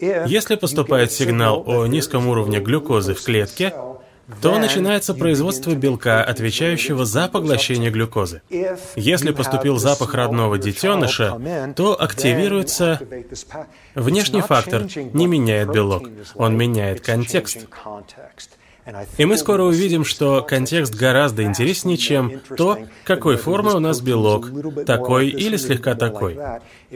Если 0.00 0.56
поступает 0.56 1.12
сигнал 1.12 1.62
о 1.66 1.86
низком 1.86 2.26
уровне 2.28 2.60
глюкозы 2.60 3.14
в 3.14 3.22
клетке, 3.22 3.74
то 4.40 4.58
начинается 4.58 5.12
производство 5.12 5.74
белка, 5.74 6.22
отвечающего 6.22 7.04
за 7.04 7.28
поглощение 7.28 7.90
глюкозы. 7.90 8.42
Если 8.96 9.32
поступил 9.32 9.76
запах 9.76 10.14
родного 10.14 10.56
детеныша, 10.56 11.74
то 11.76 12.00
активируется 12.00 13.00
внешний 13.94 14.40
фактор, 14.40 14.84
не 15.12 15.26
меняет 15.26 15.72
белок, 15.72 16.08
он 16.34 16.56
меняет 16.56 17.00
контекст. 17.00 17.66
И 19.18 19.24
мы 19.24 19.36
скоро 19.36 19.64
увидим, 19.64 20.04
что 20.04 20.42
контекст 20.42 20.94
гораздо 20.94 21.42
интереснее, 21.44 21.96
чем 21.96 22.40
то, 22.56 22.78
какой 23.04 23.36
формы 23.36 23.74
у 23.74 23.78
нас 23.78 24.00
белок, 24.00 24.50
такой 24.86 25.28
или 25.28 25.56
слегка 25.56 25.94
такой. 25.94 26.38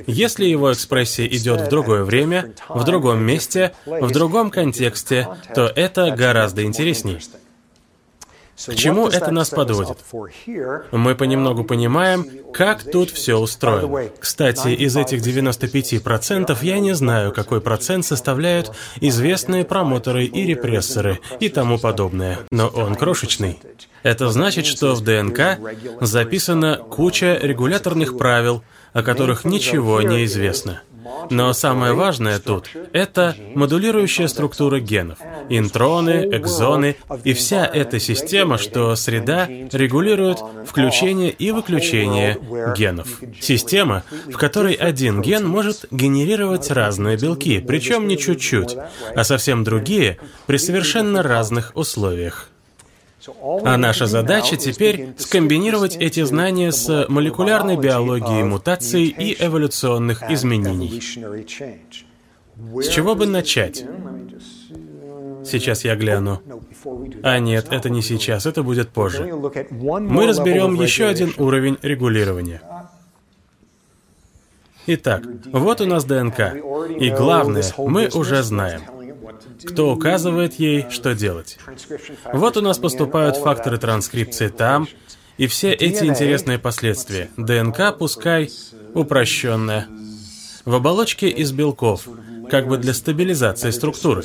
Если 0.07 0.45
его 0.45 0.73
экспрессия 0.73 1.27
идет 1.27 1.63
в 1.63 1.69
другое 1.69 2.05
время, 2.05 2.55
в 2.69 2.85
другом 2.85 3.23
месте, 3.23 3.73
в 3.87 4.11
другом 4.11 4.51
контексте, 4.51 5.29
то 5.55 5.67
это 5.67 6.11
гораздо 6.11 6.65
интереснее. 6.65 7.21
К 8.57 8.75
чему 8.75 9.09
это 9.09 9.31
нас 9.31 9.51
подводит? 9.51 9.99
Мы 10.93 11.15
понемногу 11.15 11.65
понимаем, 11.65 12.27
как 12.53 12.83
тут 12.85 13.11
все 13.11 13.37
устроено. 13.37 14.11
Кстати, 14.19 14.69
из 14.69 14.97
этих 14.97 15.21
95% 15.21 16.57
я 16.63 16.79
не 16.79 16.95
знаю, 16.95 17.33
какой 17.33 17.61
процент 17.61 18.05
составляют 18.07 18.73
известные 19.01 19.65
промоторы 19.65 20.25
и 20.25 20.47
репрессоры 20.47 21.21
и 21.41 21.49
тому 21.49 21.79
подобное, 21.79 22.41
но 22.51 22.69
он 22.69 22.95
крошечный. 22.95 23.59
Это 24.03 24.29
значит, 24.31 24.67
что 24.67 24.95
в 24.95 25.01
ДНК 25.01 25.59
записана 26.01 26.77
куча 26.77 27.39
регуляторных 27.41 28.17
правил, 28.17 28.63
о 28.93 29.03
которых 29.03 29.45
ничего 29.45 30.01
не 30.03 30.25
известно. 30.27 30.83
Но 31.31 31.53
самое 31.53 31.93
важное 31.93 32.39
тут— 32.39 32.71
это 32.93 33.35
модулирующая 33.55 34.29
структура 34.29 34.81
генов, 34.81 35.19
интроны, 35.49 36.29
экзоны 36.33 36.97
и 37.25 37.33
вся 37.33 37.67
эта 37.67 37.99
система, 37.99 38.59
что 38.59 38.95
среда 38.97 39.47
регулирует 39.47 40.39
включение 40.67 41.31
и 41.31 41.51
выключение 41.51 42.39
генов. 42.77 43.21
Система, 43.41 44.05
в 44.27 44.37
которой 44.37 44.75
один 44.75 45.23
ген 45.23 45.47
может 45.47 45.87
генерировать 45.91 46.71
разные 46.71 47.17
белки, 47.17 47.61
причем 47.61 48.07
не 48.07 48.19
чуть-чуть, 48.19 48.77
а 49.15 49.25
совсем 49.25 49.65
другие 49.65 50.19
при 50.47 50.57
совершенно 50.57 51.23
разных 51.23 51.73
условиях. 51.75 52.49
А 53.65 53.77
наша 53.77 54.07
задача 54.07 54.57
теперь 54.57 55.15
скомбинировать 55.19 55.97
эти 55.97 56.23
знания 56.25 56.73
с 56.73 57.07
молекулярной 57.09 57.77
биологией 57.77 58.45
мутаций 58.45 59.05
и 59.05 59.37
эволюционных 59.45 60.31
изменений. 60.31 61.01
С 62.83 62.89
чего 62.89 63.15
бы 63.15 63.27
начать? 63.27 63.85
Сейчас 65.45 65.85
я 65.85 65.95
гляну. 65.97 66.41
А 67.23 67.39
нет, 67.39 67.69
это 67.71 67.91
не 67.91 68.03
сейчас, 68.03 68.47
это 68.47 68.63
будет 68.63 68.89
позже. 68.91 69.27
Мы 69.27 70.27
разберем 70.27 70.75
еще 70.75 71.07
один 71.07 71.35
уровень 71.39 71.79
регулирования. 71.83 72.63
Итак, 74.87 75.23
вот 75.47 75.81
у 75.81 75.87
нас 75.87 76.05
ДНК. 76.05 76.55
И 76.99 77.11
главное, 77.11 77.65
мы 77.79 78.09
уже 78.09 78.43
знаем 78.43 78.83
кто 79.67 79.93
указывает 79.93 80.55
ей, 80.55 80.87
что 80.91 81.15
делать. 81.15 81.59
Вот 82.33 82.57
у 82.57 82.61
нас 82.61 82.79
поступают 82.79 83.37
факторы 83.37 83.79
транскрипции 83.79 84.49
там, 84.49 84.89
и 85.37 85.47
все 85.47 85.73
эти 85.73 86.05
интересные 86.05 86.59
последствия. 86.59 87.31
ДНК, 87.37 87.97
пускай 87.99 88.51
упрощенная, 88.95 89.89
в 90.65 90.75
оболочке 90.75 91.29
из 91.29 91.53
белков, 91.53 92.09
как 92.51 92.69
бы 92.69 92.79
для 92.79 92.95
стабилизации 92.95 93.71
структуры. 93.71 94.23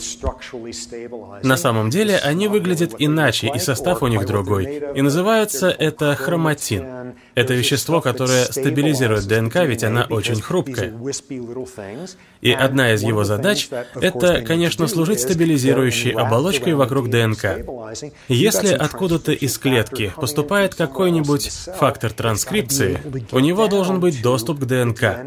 На 1.43 1.57
самом 1.57 1.89
деле 1.89 2.17
они 2.17 2.47
выглядят 2.47 2.95
иначе, 2.97 3.51
и 3.53 3.59
состав 3.59 4.03
у 4.03 4.07
них 4.07 4.25
другой. 4.25 4.81
И 4.95 5.01
называется 5.01 5.69
это 5.69 6.15
хроматин. 6.15 7.15
Это 7.35 7.53
вещество, 7.53 8.01
которое 8.01 8.45
стабилизирует 8.45 9.27
ДНК, 9.27 9.55
ведь 9.65 9.83
она 9.83 10.05
очень 10.09 10.41
хрупкая. 10.41 10.93
И 12.41 12.51
одна 12.51 12.93
из 12.93 13.03
его 13.03 13.23
задач— 13.23 13.69
это, 13.95 14.41
конечно, 14.41 14.87
служить 14.87 15.21
стабилизирующей 15.21 16.11
оболочкой 16.11 16.73
вокруг 16.73 17.09
ДНК. 17.09 17.59
Если 18.27 18.73
откуда-то 18.73 19.31
из 19.31 19.57
клетки 19.57 20.13
поступает 20.15 20.75
какой-нибудь 20.75 21.49
фактор 21.77 22.11
транскрипции, 22.11 22.99
у 23.31 23.39
него 23.39 23.67
должен 23.67 23.99
быть 23.99 24.21
доступ 24.21 24.59
к 24.59 24.65
ДНК. 24.65 25.17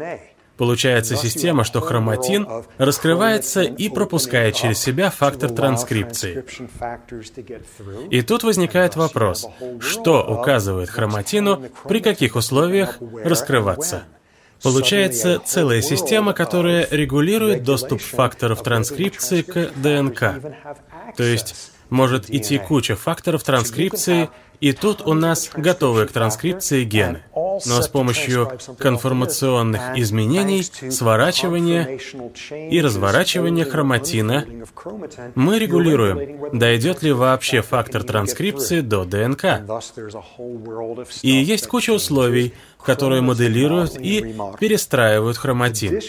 Получается 0.57 1.15
система, 1.15 1.63
что 1.63 1.81
хроматин 1.81 2.47
раскрывается 2.77 3.63
и 3.63 3.89
пропускает 3.89 4.55
через 4.55 4.79
себя 4.79 5.09
фактор 5.09 5.49
транскрипции. 5.49 6.45
И 8.11 8.21
тут 8.21 8.43
возникает 8.43 8.95
вопрос, 8.95 9.47
что 9.79 10.23
указывает 10.23 10.89
хроматину, 10.89 11.63
при 11.87 11.99
каких 12.01 12.35
условиях 12.35 12.99
раскрываться? 13.23 14.03
Получается 14.61 15.41
целая 15.43 15.81
система, 15.81 16.33
которая 16.33 16.87
регулирует 16.89 17.63
доступ 17.63 18.01
факторов 18.01 18.63
транскрипции 18.63 19.41
к 19.41 19.71
ДНК. 19.75 20.39
То 21.17 21.23
есть 21.23 21.71
может 21.89 22.29
идти 22.29 22.57
куча 22.59 22.95
факторов 22.95 23.43
транскрипции, 23.43 24.29
и 24.59 24.71
тут 24.71 25.01
у 25.05 25.13
нас 25.13 25.49
готовые 25.55 26.07
к 26.07 26.11
транскрипции 26.11 26.83
гены. 26.83 27.23
Но 27.33 27.81
с 27.81 27.87
помощью 27.87 28.51
конформационных 28.77 29.97
изменений, 29.97 30.63
сворачивания 30.63 31.99
и 32.49 32.81
разворачивания 32.81 33.65
хроматина 33.65 34.45
мы 35.35 35.59
регулируем, 35.59 36.57
дойдет 36.57 37.03
ли 37.03 37.11
вообще 37.11 37.61
фактор 37.61 38.03
транскрипции 38.03 38.81
до 38.81 39.05
ДНК. 39.05 39.61
И 41.21 41.29
есть 41.29 41.67
куча 41.67 41.91
условий, 41.91 42.53
которые 42.85 43.21
моделируют 43.21 43.97
и 43.97 44.35
перестраивают 44.59 45.37
хроматин. 45.37 45.99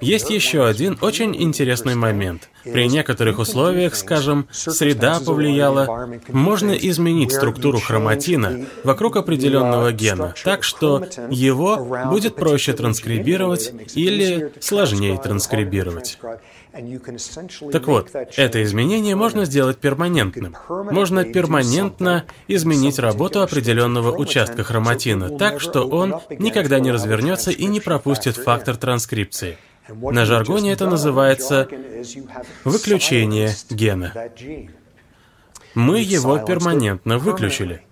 Есть 0.00 0.30
еще 0.30 0.66
один 0.66 0.98
очень 1.00 1.40
интересный 1.40 1.94
момент. 1.94 2.48
При 2.64 2.88
некоторых 2.88 3.38
условиях, 3.38 3.94
скажем, 3.94 4.48
среда 4.50 5.20
повлияла, 5.20 6.08
можно 6.28 6.72
изменить 6.72 7.32
структуру 7.32 7.78
хроматина 7.78 8.66
вокруг 8.84 9.16
определенного 9.16 9.92
гена, 9.92 10.34
так 10.44 10.64
что 10.64 11.06
его 11.30 12.06
будет 12.10 12.36
проще 12.36 12.72
транскрибировать 12.72 13.72
или 13.94 14.52
сложнее 14.60 15.18
транскрибировать. 15.18 16.18
Так 17.72 17.86
вот, 17.86 18.10
это 18.14 18.62
изменение 18.62 19.16
можно 19.16 19.44
сделать 19.44 19.78
перманентным. 19.78 20.56
Можно 20.68 21.24
перманентно 21.24 22.24
изменить 22.48 22.98
работу 22.98 23.42
определенного 23.42 24.16
участка 24.16 24.62
хроматина 24.62 25.38
так, 25.38 25.60
что 25.60 25.86
он 25.88 26.20
никогда 26.38 26.78
не 26.78 26.90
развернется 26.90 27.50
и 27.50 27.66
не 27.66 27.80
пропустит 27.80 28.36
фактор 28.36 28.76
транскрипции. 28.76 29.56
На 29.88 30.24
жаргоне 30.24 30.72
это 30.72 30.86
называется 30.86 31.68
выключение 32.64 33.54
гена. 33.70 34.12
Мы 35.74 36.00
его 36.00 36.38
перманентно 36.38 37.18
выключили. 37.18 37.82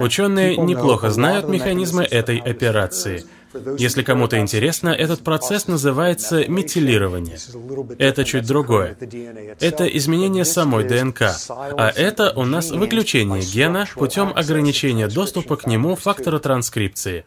Ученые 0.00 0.58
неплохо 0.58 1.10
знают 1.10 1.48
механизмы 1.48 2.04
этой 2.04 2.38
операции– 2.38 3.24
если 3.78 4.02
кому-то 4.02 4.38
интересно, 4.38 4.90
этот 4.90 5.22
процесс 5.22 5.66
называется 5.66 6.46
метилирование. 6.48 7.38
Это 7.98 8.24
чуть 8.24 8.46
другое. 8.46 8.96
Это 9.60 9.86
изменение 9.86 10.44
самой 10.44 10.84
ДНК, 10.84 11.22
а 11.48 11.92
это 11.94 12.32
у 12.36 12.44
нас 12.44 12.70
выключение 12.70 13.42
гена 13.42 13.86
путем 13.94 14.32
ограничения 14.34 15.08
доступа 15.08 15.56
к 15.56 15.66
нему 15.66 15.96
фактора 15.96 16.38
транскрипции. 16.38 17.24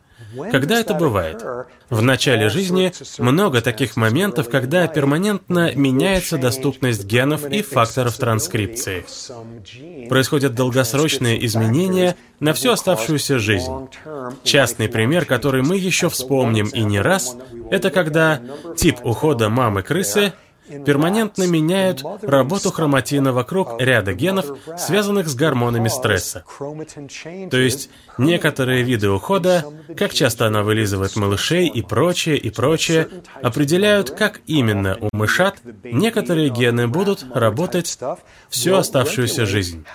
Когда 0.51 0.79
это 0.79 0.93
бывает? 0.93 1.43
В 1.89 2.01
начале 2.01 2.49
жизни 2.49 2.91
много 3.19 3.61
таких 3.61 3.95
моментов, 3.95 4.49
когда 4.49 4.87
перманентно 4.87 5.73
меняется 5.75 6.37
доступность 6.37 7.05
генов 7.05 7.45
и 7.45 7.61
факторов 7.61 8.17
транскрипции. 8.17 9.05
Происходят 10.09 10.55
долгосрочные 10.55 11.45
изменения 11.45 12.15
на 12.39 12.53
всю 12.53 12.71
оставшуюся 12.71 13.39
жизнь. 13.39 13.71
Частный 14.43 14.89
пример, 14.89 15.25
который 15.25 15.61
мы 15.61 15.77
еще 15.77 16.09
вспомним 16.09 16.67
и 16.67 16.81
не 16.81 16.99
раз, 16.99 17.35
это 17.69 17.89
когда 17.89 18.41
тип 18.75 18.97
ухода 19.03 19.49
мамы 19.49 19.83
крысы 19.83 20.33
перманентно 20.85 21.47
меняют 21.47 22.03
работу 22.21 22.71
хроматина 22.71 23.33
вокруг 23.33 23.79
ряда 23.79 24.13
генов, 24.13 24.45
связанных 24.77 25.27
с 25.27 25.35
гормонами 25.35 25.87
стресса. 25.87 26.43
То 27.49 27.57
есть 27.57 27.89
некоторые 28.17 28.83
виды 28.83 29.09
ухода, 29.09 29.65
как 29.97 30.13
часто 30.13 30.47
она 30.47 30.63
вылизывает 30.63 31.15
малышей 31.15 31.67
и 31.67 31.81
прочее, 31.81 32.37
и 32.37 32.49
прочее, 32.49 33.07
определяют, 33.41 34.11
как 34.11 34.41
именно 34.47 34.97
у 34.99 35.09
мышат 35.13 35.55
некоторые 35.83 36.49
гены 36.49 36.87
будут 36.87 37.25
работать 37.33 37.97
всю 38.49 38.75
оставшуюся 38.75 39.45
жизнь. 39.45 39.85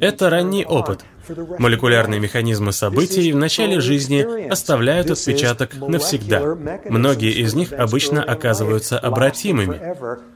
Это 0.00 0.30
ранний 0.30 0.64
опыт, 0.64 1.04
Молекулярные 1.58 2.20
механизмы 2.20 2.72
событий 2.72 3.32
в 3.32 3.36
начале 3.36 3.80
жизни 3.80 4.48
оставляют 4.48 5.10
отпечаток 5.10 5.74
навсегда. 5.74 6.56
Многие 6.86 7.32
из 7.32 7.54
них 7.54 7.72
обычно 7.72 8.22
оказываются 8.22 8.98
обратимыми, 8.98 9.80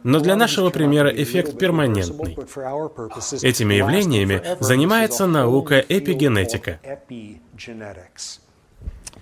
но 0.02 0.20
для 0.20 0.36
нашего 0.36 0.70
примера 0.70 1.08
эффект 1.08 1.58
перманентный. 1.58 2.36
Этими 3.42 3.74
явлениями 3.74 4.42
занимается 4.60 5.26
наука 5.26 5.78
эпигенетика. 5.80 6.80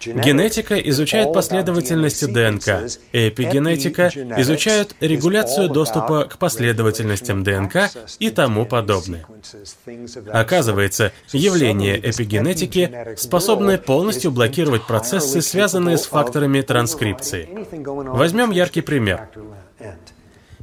Генетика 0.07 0.77
изучает 0.77 1.33
последовательности 1.33 2.25
ДНК, 2.25 2.91
эпигенетика 3.13 4.09
изучает 4.41 4.97
регуляцию 5.01 5.69
доступа 5.69 6.25
к 6.25 6.39
последовательностям 6.39 7.45
ДНК 7.45 7.91
и 8.19 8.31
тому 8.31 8.65
подобное. 8.65 9.27
Оказывается, 10.33 11.13
явления 11.33 11.99
эпигенетики 11.99 13.15
способны 13.17 13.77
полностью 13.79 14.31
блокировать 14.31 14.87
процессы, 14.87 15.43
связанные 15.43 15.99
с 15.99 16.07
факторами 16.07 16.63
транскрипции. 16.63 17.49
Возьмем 17.73 18.51
яркий 18.53 18.81
пример. 18.81 19.29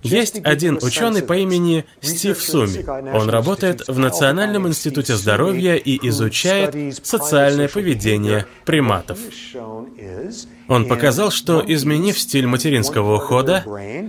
Есть 0.03 0.39
один 0.43 0.79
ученый 0.81 1.23
по 1.23 1.33
имени 1.33 1.85
Стив 2.01 2.41
Суми. 2.41 2.85
Он 3.15 3.29
работает 3.29 3.87
в 3.87 3.97
Национальном 3.97 4.67
институте 4.67 5.15
здоровья 5.15 5.75
и 5.75 6.07
изучает 6.07 6.97
социальное 7.05 7.67
поведение 7.67 8.45
приматов. 8.65 9.17
Он 10.67 10.87
показал, 10.87 11.31
что 11.31 11.63
изменив 11.65 12.19
стиль 12.19 12.45
материнского 12.45 13.15
ухода, 13.15 13.63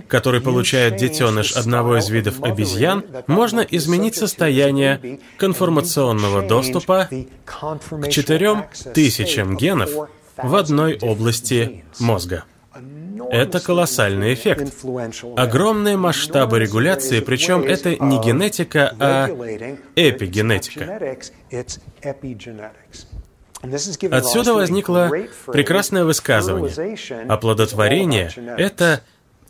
который 0.07 0.41
получает 0.41 0.97
детеныш 0.97 1.53
одного 1.53 1.97
из 1.97 2.09
видов 2.09 2.43
обезьян, 2.43 3.03
можно 3.27 3.61
изменить 3.61 4.15
состояние 4.15 5.19
конформационного 5.37 6.41
доступа 6.47 7.09
к 7.45 8.09
четырем 8.09 8.65
тысячам 8.93 9.57
генов 9.57 9.89
в 10.37 10.55
одной 10.55 10.97
области 11.01 11.83
мозга. 11.99 12.43
Это 13.31 13.59
колоссальный 13.59 14.33
эффект. 14.33 14.73
Огромные 15.35 15.97
масштабы 15.97 16.59
регуляции, 16.59 17.19
причем 17.19 17.63
это 17.63 17.91
не 17.91 18.19
генетика, 18.19 18.95
а 18.99 19.27
эпигенетика. 19.95 20.99
Отсюда 24.11 24.53
возникло 24.53 25.11
прекрасное 25.47 26.05
высказывание. 26.05 27.27
Оплодотворение— 27.27 28.31
это 28.57 29.01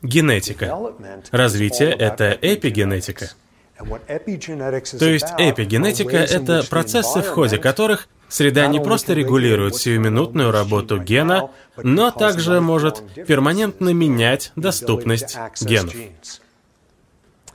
генетика. 0.01 0.93
Развитие— 1.31 1.91
это 1.99 2.37
эпигенетика. 2.41 3.31
То 3.79 5.05
есть 5.05 5.27
эпигенетика— 5.37 6.17
это 6.17 6.63
процессы, 6.69 7.21
в 7.21 7.27
ходе 7.27 7.57
которых 7.57 8.07
Среда 8.29 8.67
не 8.67 8.79
просто 8.79 9.13
регулирует 9.13 9.75
сиюминутную 9.75 10.51
работу 10.51 10.99
гена, 10.99 11.49
но 11.77 12.11
также 12.11 12.61
может 12.61 13.01
перманентно 13.27 13.89
менять 13.89 14.51
доступность 14.55 15.35
генов. 15.59 15.95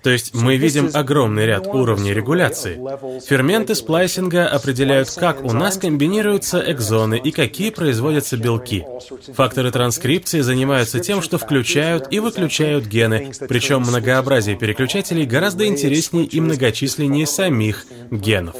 То 0.04 0.10
есть 0.10 0.34
мы 0.34 0.56
видим 0.56 0.90
огромный 0.92 1.46
ряд 1.46 1.66
уровней 1.66 2.12
регуляции. 2.12 2.78
Ферменты 3.26 3.74
сплайсинга 3.74 4.46
определяют, 4.46 5.10
как 5.10 5.42
у 5.42 5.52
нас 5.52 5.78
комбинируются 5.78 6.62
экзоны 6.66 7.18
и 7.18 7.30
какие 7.30 7.70
производятся 7.70 8.36
белки. 8.36 8.84
Факторы 9.32 9.70
транскрипции 9.70 10.40
занимаются 10.40 11.00
тем, 11.00 11.22
что 11.22 11.38
включают 11.38 12.08
и 12.12 12.20
выключают 12.20 12.84
гены, 12.84 13.32
причем 13.48 13.80
многообразие 13.80 14.56
переключателей 14.56 15.24
гораздо 15.24 15.66
интереснее 15.66 16.26
и 16.26 16.38
многочисленнее 16.38 17.26
самих 17.26 17.86
генов. 18.10 18.56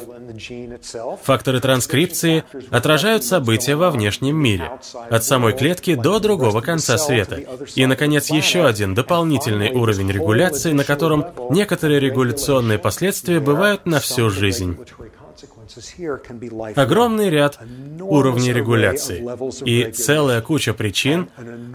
Факторы 1.23 1.61
транскрипции 1.61 2.45
отражают 2.71 3.25
события 3.25 3.77
во 3.77 3.91
внешнем 3.91 4.37
мире, 4.37 4.71
от 5.11 5.25
самой 5.25 5.53
клетки 5.57 5.95
до 5.95 6.19
другого 6.19 6.61
конца 6.61 6.99
света. 6.99 7.41
И, 7.75 7.87
наконец, 7.87 8.31
еще 8.31 8.67
один 8.67 8.95
дополнительный 8.95 9.73
уровень 9.73 10.11
регуляции, 10.11 10.73
на 10.73 10.85
котором 10.85 11.27
некоторые 11.51 12.01
регуляционные 12.01 12.79
последствия 12.79 13.41
бывают 13.41 13.87
на 13.87 14.01
всю 14.01 14.31
жизнь. 14.31 14.77
Огромный 16.77 17.31
ряд 17.31 17.59
уровней 18.01 18.53
регуляции 18.53 19.25
и 19.65 19.91
целая 19.93 20.41
куча 20.41 20.75
причин, 20.75 21.29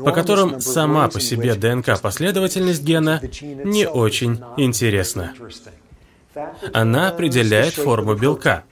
по 0.04 0.12
которым 0.12 0.62
сама 0.62 1.10
по 1.10 1.20
себе 1.20 1.56
ДНК-последовательность 1.56 2.84
гена 2.84 3.22
не 3.42 3.88
очень 3.88 4.40
интересна. 4.58 5.34
Она 6.74 7.10
определяет 7.10 7.74
форму 7.74 8.16
белка, 8.16 8.64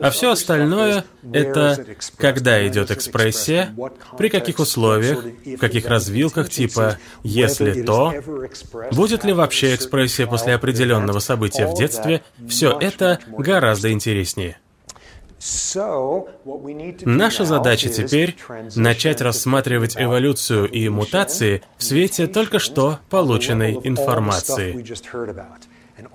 а 0.00 0.10
все 0.10 0.32
остальное— 0.32 1.04
это 1.32 1.84
когда 2.16 2.66
идет 2.66 2.90
экспрессия, 2.90 3.74
при 4.16 4.28
каких 4.28 4.58
условиях, 4.58 5.24
в 5.24 5.56
каких 5.56 5.86
развилках, 5.86 6.50
типа 6.50 6.98
«если 7.22 7.82
то», 7.82 8.14
будет 8.92 9.24
ли 9.24 9.32
вообще 9.32 9.74
экспрессия 9.74 10.26
после 10.26 10.54
определенного 10.54 11.18
события 11.18 11.66
в 11.66 11.76
детстве, 11.76 12.22
все 12.48 12.76
это 12.78 13.18
гораздо 13.36 13.92
интереснее. 13.92 14.58
Наша 17.04 17.44
задача 17.44 17.88
теперь— 17.90 18.36
начать 18.76 19.20
рассматривать 19.20 19.94
эволюцию 19.96 20.70
и 20.70 20.88
мутации 20.88 21.62
в 21.76 21.84
свете 21.84 22.26
только 22.26 22.58
что 22.58 22.98
полученной 23.10 23.78
информации. 23.84 24.82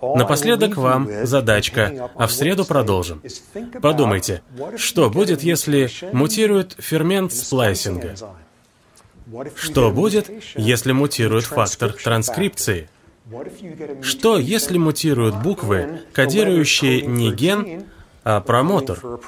Напоследок 0.01 0.77
вам 0.77 1.09
задачка, 1.26 2.09
а 2.15 2.27
в 2.27 2.31
среду 2.31 2.65
продолжим. 2.65 3.21
Подумайте, 3.81 4.41
что 4.77 5.09
будет, 5.09 5.43
если 5.43 5.89
мутирует 6.13 6.76
фермент 6.77 7.34
сплайсинга? 7.34 8.15
Что 9.55 9.91
будет, 9.91 10.30
если 10.55 10.91
мутирует 10.91 11.45
фактор 11.45 11.93
транскрипции? 11.93 12.89
Что, 14.01 14.39
если 14.39 14.77
мутируют 14.77 15.35
буквы, 15.35 16.01
кодирующие 16.13 17.01
не 17.01 17.31
ген, 17.31 17.85
а 18.23 18.41
промотор? 18.41 19.21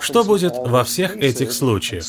Что 0.00 0.24
будет 0.24 0.54
во 0.56 0.82
всех 0.82 1.16
этих 1.16 1.52
случаях? 1.52 2.04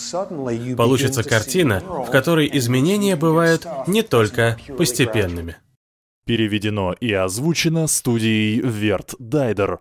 Получится 0.77 1.23
картина, 1.23 1.81
в 1.81 2.09
которой 2.09 2.49
изменения 2.53 3.15
бывают 3.15 3.67
не 3.85 4.01
только 4.01 4.57
постепенными. 4.77 5.57
Переведено 6.25 6.93
и 6.93 7.11
озвучено 7.11 7.87
студией 7.87 8.61
Верт 8.61 9.15
Дайдер. 9.19 9.79